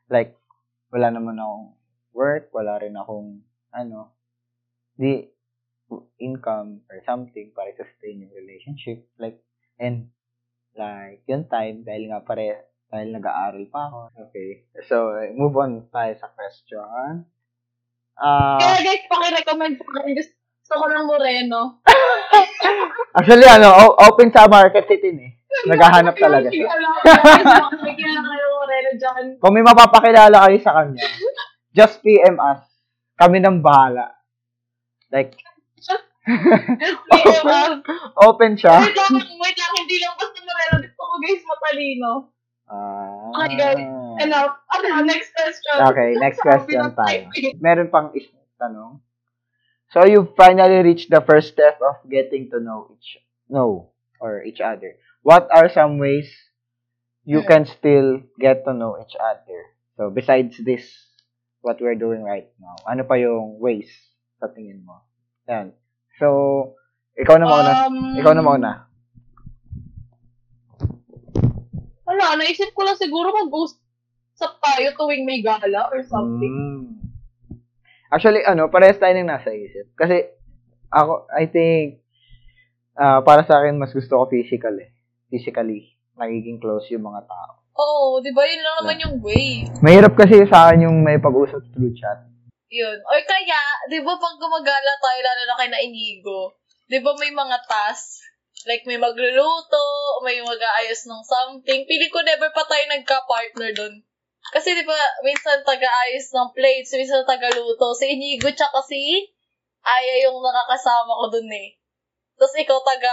Like, 0.09 0.41
wala 0.89 1.13
naman 1.13 1.37
akong 1.37 1.77
work, 2.17 2.49
wala 2.57 2.81
rin 2.81 2.97
akong, 2.97 3.45
ano, 3.77 4.17
di, 4.97 5.29
income 6.17 6.81
or 6.89 7.05
something 7.05 7.53
para 7.53 7.77
sustain 7.77 8.25
yung 8.25 8.33
relationship. 8.33 9.05
Like, 9.21 9.37
and, 9.77 10.09
like, 10.73 11.21
yung 11.29 11.45
time, 11.53 11.85
dahil 11.85 12.09
nga 12.09 12.25
pare, 12.25 12.73
dahil 12.95 13.11
nag-aaral 13.11 13.67
pa 13.75 13.91
ako. 13.91 13.99
Okay. 14.31 14.71
So, 14.87 15.19
move 15.35 15.59
on 15.59 15.91
tayo 15.91 16.15
sa 16.15 16.31
question. 16.31 17.27
Ah, 18.15 18.55
Kaya 18.63 18.87
guys, 18.87 19.03
pakirecommend 19.11 19.75
ko 19.83 19.85
kung 19.91 20.15
gusto 20.15 20.71
ko 20.79 20.87
ng 20.87 21.07
Moreno. 21.11 21.83
actually, 23.19 23.51
ano, 23.51 23.99
open 23.99 24.31
sa 24.31 24.47
market 24.47 24.87
city 24.87 25.11
eh. 25.11 25.35
Naghahanap 25.67 26.15
talaga 26.15 26.47
siya. 26.55 26.71
Kayo. 26.71 26.91
Kung 29.43 29.53
may 29.59 29.67
mapapakilala 29.67 30.47
kayo 30.47 30.59
sa 30.63 30.79
kanya, 30.79 31.03
just 31.75 31.99
PM 31.99 32.39
us. 32.39 32.63
Kami 33.19 33.43
nang 33.43 33.59
bahala. 33.59 34.15
Like, 35.11 35.35
us. 35.35 35.99
open 38.31 38.55
siya. 38.55 38.87
Wait 38.87 38.95
lang, 38.95 39.19
wait 39.19 39.57
lang, 39.59 39.73
hindi 39.83 39.97
lang 39.99 40.15
basta 40.15 40.39
Moreno. 40.39 40.75
Gusto 40.79 41.03
ko 41.03 41.15
guys 41.19 41.43
matalino. 41.43 42.34
Ah. 42.69 43.45
Okay, 43.45 43.57
guys. 43.61 43.81
Enough. 44.25 44.55
Ano, 44.73 44.89
next 45.05 45.31
question. 45.35 45.77
Okay, 45.91 46.09
next 46.17 46.39
question 46.41 46.81
tayo. 46.95 47.29
Meron 47.61 47.89
pang 47.91 48.09
isang 48.15 48.47
tanong. 48.57 49.03
So, 49.93 50.07
you 50.07 50.27
finally 50.35 50.83
reached 50.83 51.11
the 51.11 51.23
first 51.23 51.55
step 51.55 51.79
of 51.79 52.03
getting 52.11 52.51
to 52.51 52.59
know 52.59 52.91
each 52.91 53.21
know 53.47 53.95
or 54.19 54.43
each 54.43 54.59
other. 54.59 54.99
What 55.23 55.47
are 55.55 55.71
some 55.71 55.99
ways 55.99 56.27
you 57.25 57.43
can 57.47 57.65
still 57.67 58.23
get 58.41 58.65
to 58.67 58.73
know 58.75 58.99
each 58.99 59.15
other? 59.19 59.61
So, 59.97 60.11
besides 60.11 60.59
this, 60.59 60.83
what 61.63 61.79
we're 61.81 61.99
doing 61.99 62.23
right 62.27 62.51
now, 62.59 62.75
ano 62.89 63.07
pa 63.07 63.15
yung 63.15 63.63
ways 63.63 63.87
sa 64.43 64.51
tingin 64.51 64.83
mo? 64.83 65.07
Yan. 65.47 65.73
So, 66.19 66.75
ikaw 67.15 67.39
na 67.39 67.47
mauna. 67.47 67.73
Um, 67.87 68.19
ikaw 68.19 68.33
na 68.35 68.43
mauna. 68.43 68.73
Wala, 72.25 72.41
naisip 72.41 72.73
ko 72.73 72.89
lang 72.89 72.97
siguro 72.97 73.37
mag-usap 73.37 74.53
tayo 74.57 74.87
tuwing 74.97 75.29
may 75.29 75.45
gala 75.45 75.93
or 75.93 76.01
something. 76.09 76.57
Mm. 76.57 77.05
Actually, 78.09 78.41
ano, 78.49 78.73
parehas 78.73 78.97
tayo 78.97 79.13
ng 79.13 79.29
nasa 79.29 79.53
isip. 79.53 79.93
Kasi, 79.93 80.25
ako, 80.89 81.29
I 81.29 81.53
think, 81.53 82.01
ah, 82.97 83.21
para 83.21 83.45
sa 83.45 83.61
akin, 83.61 83.77
mas 83.77 83.93
gusto 83.93 84.17
ko 84.17 84.25
physical 84.33 84.73
eh. 84.81 84.97
Physically, 85.29 86.01
nagiging 86.17 86.65
close 86.65 86.89
yung 86.97 87.05
mga 87.05 87.29
tao. 87.29 87.61
Oo, 87.77 88.25
di 88.25 88.33
ba? 88.33 88.49
Yun 88.49 88.65
lang 88.65 88.77
naman 88.81 89.05
yung 89.05 89.17
way. 89.21 89.69
Mahirap 89.85 90.17
kasi 90.17 90.49
sa 90.49 90.73
akin 90.73 90.89
yung 90.89 91.05
may 91.05 91.21
pag-usap 91.21 91.61
through 91.77 91.93
chat. 91.93 92.25
Yun. 92.73 92.99
Or 93.05 93.21
kaya, 93.21 93.61
di 93.93 94.01
ba 94.01 94.17
pag 94.17 94.41
gumagala 94.41 94.97
tayo, 94.97 95.21
lalo 95.21 95.43
na 95.45 95.59
kay 95.61 95.69
na 95.69 95.83
Inigo, 95.85 96.57
di 96.89 97.05
ba 97.05 97.13
may 97.21 97.37
mga 97.37 97.61
tasks? 97.69 98.25
Like, 98.65 98.89
may 98.89 98.97
magluluto, 98.97 99.85
may 100.25 100.41
mag-aayos 100.41 101.05
ng 101.05 101.23
something. 101.25 101.81
Pili 101.85 102.09
ko 102.09 102.25
never 102.25 102.49
pa 102.53 102.65
tayo 102.65 102.85
nagka-partner 102.89 103.71
dun. 103.77 103.95
Kasi 104.53 104.77
di 104.77 104.85
ba, 104.85 104.97
minsan 105.25 105.65
taga-ayos 105.65 106.33
ng 106.33 106.53
plates, 106.53 106.93
minsan 106.97 107.25
taga-luto. 107.25 107.97
Si 107.97 108.09
Inigo 108.09 108.49
tsaka 108.53 108.81
si 108.85 109.33
Aya 109.85 110.25
yung 110.25 110.41
nakakasama 110.41 111.13
ko 111.13 111.25
dun 111.29 111.49
eh. 111.53 111.77
Tapos 112.41 112.57
ikaw 112.57 112.81
taga, 112.81 113.13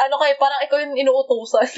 ano 0.00 0.16
kayo, 0.16 0.34
parang 0.40 0.64
ikaw 0.64 0.80
yung 0.80 0.96
inuutusan. 0.96 1.68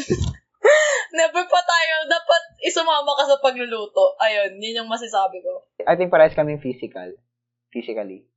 never 1.19 1.45
pa 1.47 1.61
tayo, 1.63 1.95
dapat 2.07 2.43
isumama 2.63 3.19
ka 3.19 3.25
sa 3.27 3.43
pagluluto. 3.43 4.15
Ayun, 4.23 4.63
yun 4.63 4.83
yung 4.83 4.91
masasabi 4.91 5.43
ko. 5.43 5.67
I 5.83 5.99
think 5.99 6.11
parehas 6.11 6.39
kaming 6.39 6.63
physical. 6.63 7.19
Physically. 7.75 8.31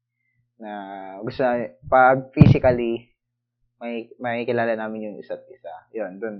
Na 0.58 1.22
gusto 1.22 1.46
na, 1.46 1.70
pag 1.86 2.34
physically, 2.34 3.14
may, 3.82 4.10
may 4.18 4.46
kilala 4.46 4.78
namin 4.78 5.12
yung 5.12 5.18
isa't 5.22 5.46
isa. 5.50 5.74
Yun, 5.94 6.20
dun. 6.20 6.38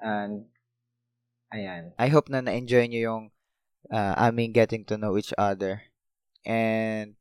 And, 0.00 0.50
ayan. 1.54 1.94
I 1.98 2.08
hope 2.10 2.28
na 2.28 2.42
na-enjoy 2.42 2.90
nyo 2.90 3.00
yung 3.00 3.24
uh, 3.90 4.14
aming 4.18 4.52
getting 4.52 4.84
to 4.86 4.98
know 4.98 5.16
each 5.18 5.32
other. 5.38 5.82
And 6.44 7.16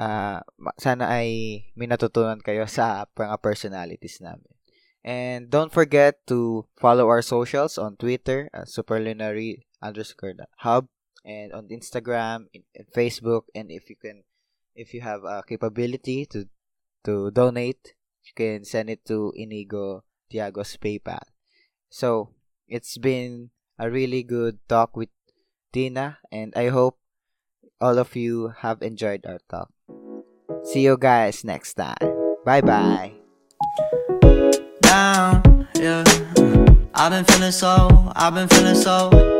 uh, 0.00 0.40
sana 0.80 1.06
ay 1.06 1.28
may 1.76 1.86
natutunan 1.86 2.42
kayo 2.42 2.66
sa 2.66 3.06
mga 3.12 3.36
personalities 3.44 4.18
namin. 4.18 4.50
And 5.00 5.48
don't 5.48 5.72
forget 5.72 6.20
to 6.28 6.68
follow 6.76 7.08
our 7.08 7.24
socials 7.24 7.80
on 7.80 7.96
Twitter, 7.96 8.52
uh, 8.52 8.68
superlunar 8.68 9.32
underscore 9.80 10.36
hub, 10.60 10.92
and 11.24 11.52
on 11.52 11.72
Instagram, 11.72 12.52
in, 12.52 12.64
in 12.76 12.84
Facebook, 12.92 13.48
and 13.54 13.72
if 13.72 13.88
you 13.88 13.96
can, 13.96 14.24
if 14.76 14.92
you 14.92 15.00
have 15.00 15.24
a 15.24 15.40
capability 15.48 16.26
to 16.36 16.44
to 17.08 17.32
donate, 17.32 17.96
you 18.24 18.32
can 18.34 18.64
send 18.64 18.90
it 18.90 19.04
to 19.06 19.32
Inigo 19.36 20.04
Tiago's 20.30 20.76
PayPal. 20.76 21.24
So 21.88 22.30
it's 22.68 22.98
been 22.98 23.50
a 23.78 23.90
really 23.90 24.22
good 24.22 24.58
talk 24.68 24.96
with 24.96 25.10
Tina, 25.72 26.18
and 26.30 26.52
I 26.54 26.68
hope 26.68 26.98
all 27.80 27.98
of 27.98 28.14
you 28.14 28.54
have 28.60 28.82
enjoyed 28.82 29.24
our 29.26 29.40
talk. 29.48 29.70
See 30.64 30.84
you 30.84 30.96
guys 30.98 31.44
next 31.44 31.74
time. 31.74 32.10
Bye 32.44 32.60
bye. 32.60 33.20
down, 34.90 35.68
yeah. 35.78 36.04
I've 36.94 37.12
been 37.12 37.24
feeling 37.24 37.52
so, 37.52 37.88
I've 38.16 38.34
been 38.34 38.48
feeling 38.48 38.74
so 38.74 39.39